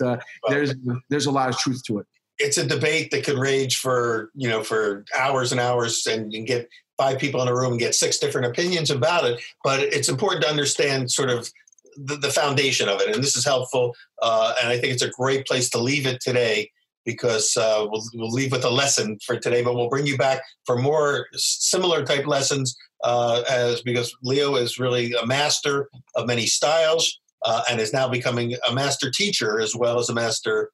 there's 0.48 0.74
there's 1.08 1.26
a 1.26 1.30
lot 1.30 1.48
of 1.48 1.58
truth 1.58 1.82
to 1.86 1.98
it. 1.98 2.06
It's 2.38 2.58
a 2.58 2.66
debate 2.66 3.10
that 3.10 3.24
could 3.24 3.38
rage 3.38 3.78
for 3.78 4.30
you 4.34 4.48
know 4.48 4.62
for 4.62 5.04
hours 5.18 5.52
and 5.52 5.60
hours, 5.60 6.06
and 6.06 6.32
you 6.32 6.44
get 6.44 6.68
five 6.96 7.18
people 7.18 7.40
in 7.40 7.48
a 7.48 7.54
room 7.54 7.72
and 7.72 7.80
get 7.80 7.94
six 7.94 8.18
different 8.18 8.46
opinions 8.46 8.90
about 8.90 9.24
it. 9.24 9.40
But 9.64 9.80
it's 9.80 10.08
important 10.08 10.42
to 10.42 10.50
understand 10.50 11.10
sort 11.10 11.30
of 11.30 11.50
the, 12.04 12.16
the 12.16 12.30
foundation 12.30 12.88
of 12.88 13.00
it. 13.00 13.14
And 13.14 13.22
this 13.22 13.36
is 13.36 13.44
helpful. 13.44 13.94
Uh, 14.22 14.54
and 14.60 14.70
I 14.70 14.78
think 14.78 14.92
it's 14.92 15.02
a 15.02 15.10
great 15.10 15.46
place 15.46 15.68
to 15.70 15.78
leave 15.78 16.06
it 16.06 16.20
today 16.20 16.70
because 17.04 17.56
uh, 17.56 17.86
we'll, 17.88 18.04
we'll 18.14 18.30
leave 18.30 18.52
with 18.52 18.64
a 18.64 18.70
lesson 18.70 19.18
for 19.24 19.38
today, 19.38 19.62
but 19.62 19.74
we'll 19.74 19.88
bring 19.88 20.06
you 20.06 20.16
back 20.16 20.42
for 20.66 20.76
more 20.76 21.26
similar 21.32 22.04
type 22.04 22.26
lessons 22.26 22.76
uh, 23.04 23.42
as 23.48 23.80
because 23.82 24.14
Leo 24.22 24.56
is 24.56 24.78
really 24.78 25.14
a 25.14 25.26
master 25.26 25.88
of 26.16 26.26
many 26.26 26.46
styles 26.46 27.18
uh, 27.44 27.62
and 27.70 27.80
is 27.80 27.92
now 27.92 28.08
becoming 28.08 28.56
a 28.68 28.74
master 28.74 29.10
teacher 29.10 29.60
as 29.60 29.74
well 29.74 29.98
as 29.98 30.08
a 30.08 30.14
master 30.14 30.70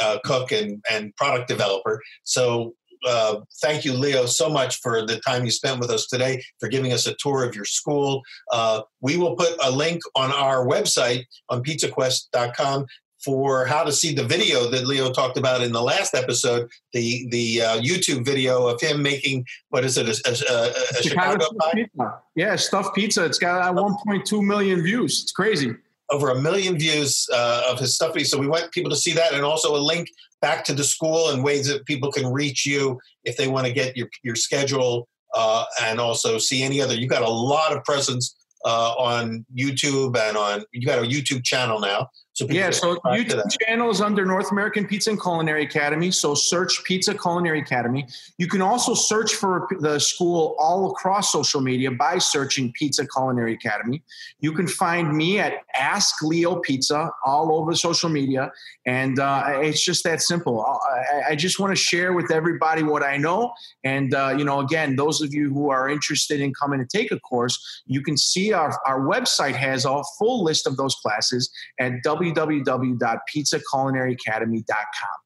uh, 0.00 0.18
cook 0.24 0.52
and, 0.52 0.82
and 0.90 1.14
product 1.16 1.48
developer. 1.48 2.02
So 2.24 2.74
uh, 3.06 3.40
thank 3.60 3.84
you, 3.84 3.92
Leo, 3.92 4.26
so 4.26 4.48
much 4.48 4.80
for 4.80 5.06
the 5.06 5.20
time 5.20 5.44
you 5.44 5.50
spent 5.50 5.80
with 5.80 5.90
us 5.90 6.06
today, 6.06 6.42
for 6.60 6.68
giving 6.68 6.92
us 6.92 7.06
a 7.06 7.14
tour 7.18 7.44
of 7.44 7.54
your 7.54 7.64
school. 7.64 8.22
Uh, 8.52 8.82
we 9.00 9.16
will 9.16 9.36
put 9.36 9.56
a 9.64 9.70
link 9.70 10.00
on 10.14 10.32
our 10.32 10.66
website 10.66 11.24
on 11.48 11.62
pizzaquest.com 11.62 12.86
for 13.24 13.66
how 13.66 13.82
to 13.82 13.92
see 13.92 14.14
the 14.14 14.22
video 14.22 14.70
that 14.70 14.86
Leo 14.86 15.12
talked 15.12 15.36
about 15.36 15.60
in 15.60 15.72
the 15.72 15.82
last 15.82 16.14
episode, 16.14 16.70
the 16.92 17.28
the 17.30 17.62
uh, 17.62 17.80
YouTube 17.80 18.24
video 18.24 18.66
of 18.66 18.80
him 18.80 19.02
making 19.02 19.44
what 19.70 19.84
is 19.84 19.98
it 19.98 20.06
a, 20.06 20.30
a, 20.30 20.68
a 20.68 21.02
Chicago, 21.02 21.44
Chicago 21.44 21.46
pie? 21.58 21.72
Pizza. 21.74 22.20
Yeah, 22.36 22.56
stuffed 22.56 22.94
pizza. 22.94 23.24
It's 23.24 23.38
got 23.38 23.74
1.2 23.74 24.44
million 24.44 24.82
views. 24.82 25.22
It's 25.22 25.32
crazy. 25.32 25.74
Over 26.10 26.30
a 26.30 26.40
million 26.40 26.78
views 26.78 27.28
uh, 27.32 27.62
of 27.70 27.78
his 27.78 27.98
pizza. 27.98 28.30
So 28.30 28.38
we 28.38 28.46
want 28.48 28.72
people 28.72 28.90
to 28.90 28.96
see 28.96 29.12
that, 29.12 29.32
and 29.32 29.44
also 29.44 29.76
a 29.76 29.78
link 29.78 30.08
back 30.40 30.64
to 30.64 30.72
the 30.72 30.84
school 30.84 31.30
and 31.30 31.44
ways 31.44 31.66
that 31.68 31.84
people 31.86 32.10
can 32.12 32.26
reach 32.26 32.64
you 32.64 32.98
if 33.24 33.36
they 33.36 33.48
want 33.48 33.66
to 33.66 33.72
get 33.72 33.96
your, 33.96 34.08
your 34.22 34.36
schedule 34.36 35.08
uh, 35.34 35.64
and 35.82 36.00
also 36.00 36.38
see 36.38 36.62
any 36.62 36.80
other. 36.80 36.94
You've 36.94 37.10
got 37.10 37.22
a 37.22 37.30
lot 37.30 37.76
of 37.76 37.84
presence 37.84 38.36
uh, 38.64 38.92
on 38.92 39.44
YouTube 39.54 40.16
and 40.16 40.36
on, 40.36 40.64
you 40.72 40.86
got 40.86 40.98
a 40.98 41.06
YouTube 41.06 41.44
channel 41.44 41.80
now. 41.80 42.08
So 42.38 42.46
Yeah, 42.48 42.70
so 42.70 42.98
YouTube 42.98 43.50
channel 43.60 43.90
is 43.90 44.00
under 44.00 44.24
North 44.24 44.52
American 44.52 44.86
Pizza 44.86 45.10
and 45.10 45.20
Culinary 45.20 45.64
Academy. 45.64 46.12
So 46.12 46.36
search 46.36 46.84
Pizza 46.84 47.12
Culinary 47.12 47.58
Academy. 47.58 48.06
You 48.38 48.46
can 48.46 48.62
also 48.62 48.94
search 48.94 49.34
for 49.34 49.66
the 49.80 49.98
school 49.98 50.54
all 50.56 50.88
across 50.92 51.32
social 51.32 51.60
media 51.60 51.90
by 51.90 52.18
searching 52.18 52.72
Pizza 52.74 53.04
Culinary 53.08 53.54
Academy. 53.54 54.04
You 54.38 54.52
can 54.52 54.68
find 54.68 55.16
me 55.16 55.40
at 55.40 55.64
Ask 55.74 56.22
Leo 56.22 56.60
Pizza 56.60 57.10
all 57.26 57.50
over 57.52 57.74
social 57.74 58.08
media, 58.08 58.52
and 58.86 59.18
uh, 59.18 59.58
it's 59.60 59.84
just 59.84 60.04
that 60.04 60.22
simple. 60.22 60.64
I, 60.64 61.32
I 61.32 61.34
just 61.34 61.58
want 61.58 61.72
to 61.72 61.76
share 61.76 62.12
with 62.12 62.30
everybody 62.30 62.84
what 62.84 63.02
I 63.02 63.16
know, 63.16 63.52
and 63.82 64.14
uh, 64.14 64.36
you 64.38 64.44
know, 64.44 64.60
again, 64.60 64.94
those 64.94 65.20
of 65.20 65.34
you 65.34 65.52
who 65.52 65.70
are 65.70 65.88
interested 65.88 66.40
in 66.40 66.54
coming 66.54 66.78
to 66.78 66.86
take 66.86 67.10
a 67.10 67.18
course, 67.18 67.82
you 67.86 68.00
can 68.00 68.16
see 68.16 68.52
our 68.52 68.78
our 68.86 69.00
website 69.00 69.56
has 69.56 69.84
a 69.84 70.04
full 70.20 70.44
list 70.44 70.68
of 70.68 70.76
those 70.76 70.94
classes 70.94 71.50
at 71.80 71.94
www.pizzaculinaryacademy.com. 72.34 75.18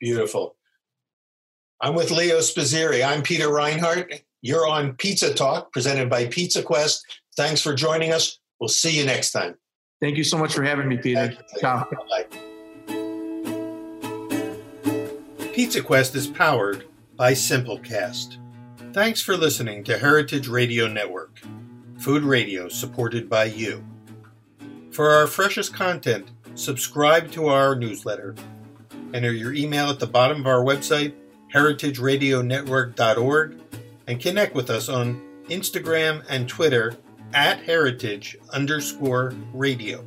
Beautiful. 0.00 0.56
I'm 1.80 1.94
with 1.94 2.10
Leo 2.10 2.38
Spizzirri. 2.38 3.06
I'm 3.06 3.22
Peter 3.22 3.52
Reinhart. 3.52 4.12
You're 4.42 4.66
on 4.66 4.94
Pizza 4.94 5.32
Talk, 5.34 5.72
presented 5.72 6.10
by 6.10 6.26
Pizza 6.26 6.62
Quest. 6.62 7.04
Thanks 7.36 7.60
for 7.60 7.74
joining 7.74 8.12
us. 8.12 8.38
We'll 8.60 8.68
see 8.68 8.98
you 8.98 9.06
next 9.06 9.32
time. 9.32 9.54
Thank 10.00 10.16
you 10.16 10.24
so 10.24 10.38
much 10.38 10.54
for 10.54 10.62
having 10.62 10.88
me, 10.88 10.96
Peter. 10.96 11.36
Ciao. 11.60 11.88
Pizza 15.52 15.82
Quest 15.82 16.14
is 16.14 16.28
powered 16.28 16.84
by 17.16 17.32
Simplecast. 17.32 18.38
Thanks 18.92 19.20
for 19.20 19.36
listening 19.36 19.82
to 19.84 19.98
Heritage 19.98 20.48
Radio 20.48 20.86
Network, 20.86 21.40
food 21.98 22.22
radio 22.22 22.68
supported 22.68 23.28
by 23.28 23.44
you. 23.44 23.84
For 24.98 25.10
our 25.12 25.28
freshest 25.28 25.74
content, 25.74 26.26
subscribe 26.56 27.30
to 27.30 27.46
our 27.46 27.76
newsletter. 27.76 28.34
Enter 29.14 29.30
your 29.30 29.54
email 29.54 29.90
at 29.90 30.00
the 30.00 30.08
bottom 30.08 30.40
of 30.40 30.48
our 30.48 30.64
website, 30.64 31.14
heritageradionetwork.org, 31.54 33.60
and 34.08 34.20
connect 34.20 34.56
with 34.56 34.70
us 34.70 34.88
on 34.88 35.22
Instagram 35.50 36.24
and 36.28 36.48
Twitter 36.48 36.96
at 37.32 37.60
heritage 37.60 38.36
underscore 38.52 39.34
radio. 39.54 40.04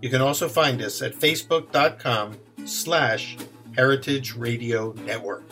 You 0.00 0.08
can 0.08 0.22
also 0.22 0.48
find 0.48 0.80
us 0.80 1.02
at 1.02 1.14
facebook.com 1.14 2.38
slash 2.64 3.36
Heritage 3.76 4.34
Radio 4.34 4.94
Network. 5.04 5.44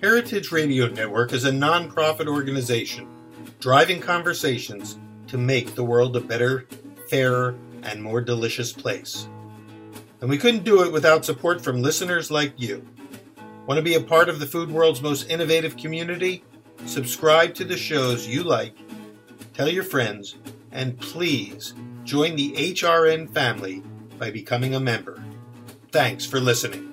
Heritage 0.00 0.52
Radio 0.52 0.88
Network 0.88 1.34
is 1.34 1.44
a 1.44 1.52
nonprofit 1.52 2.28
organization 2.28 3.06
driving 3.60 4.00
conversations 4.00 4.98
to 5.26 5.36
make 5.36 5.74
the 5.74 5.84
world 5.84 6.16
a 6.16 6.20
better, 6.20 6.66
fairer, 7.08 7.56
and 7.82 8.02
more 8.02 8.20
delicious 8.20 8.72
place. 8.72 9.28
And 10.20 10.28
we 10.28 10.38
couldn't 10.38 10.64
do 10.64 10.82
it 10.82 10.92
without 10.92 11.24
support 11.24 11.62
from 11.62 11.82
listeners 11.82 12.30
like 12.30 12.52
you. 12.56 12.86
Want 13.66 13.78
to 13.78 13.82
be 13.82 13.94
a 13.94 14.00
part 14.00 14.28
of 14.28 14.40
the 14.40 14.46
food 14.46 14.70
world's 14.70 15.02
most 15.02 15.28
innovative 15.28 15.76
community? 15.76 16.42
Subscribe 16.86 17.54
to 17.54 17.64
the 17.64 17.76
shows 17.76 18.26
you 18.26 18.42
like, 18.42 18.74
tell 19.54 19.68
your 19.68 19.84
friends, 19.84 20.36
and 20.72 20.98
please 20.98 21.74
join 22.04 22.36
the 22.36 22.52
HRN 22.52 23.32
family 23.32 23.82
by 24.18 24.30
becoming 24.30 24.74
a 24.74 24.80
member. 24.80 25.22
Thanks 25.92 26.24
for 26.24 26.40
listening. 26.40 26.87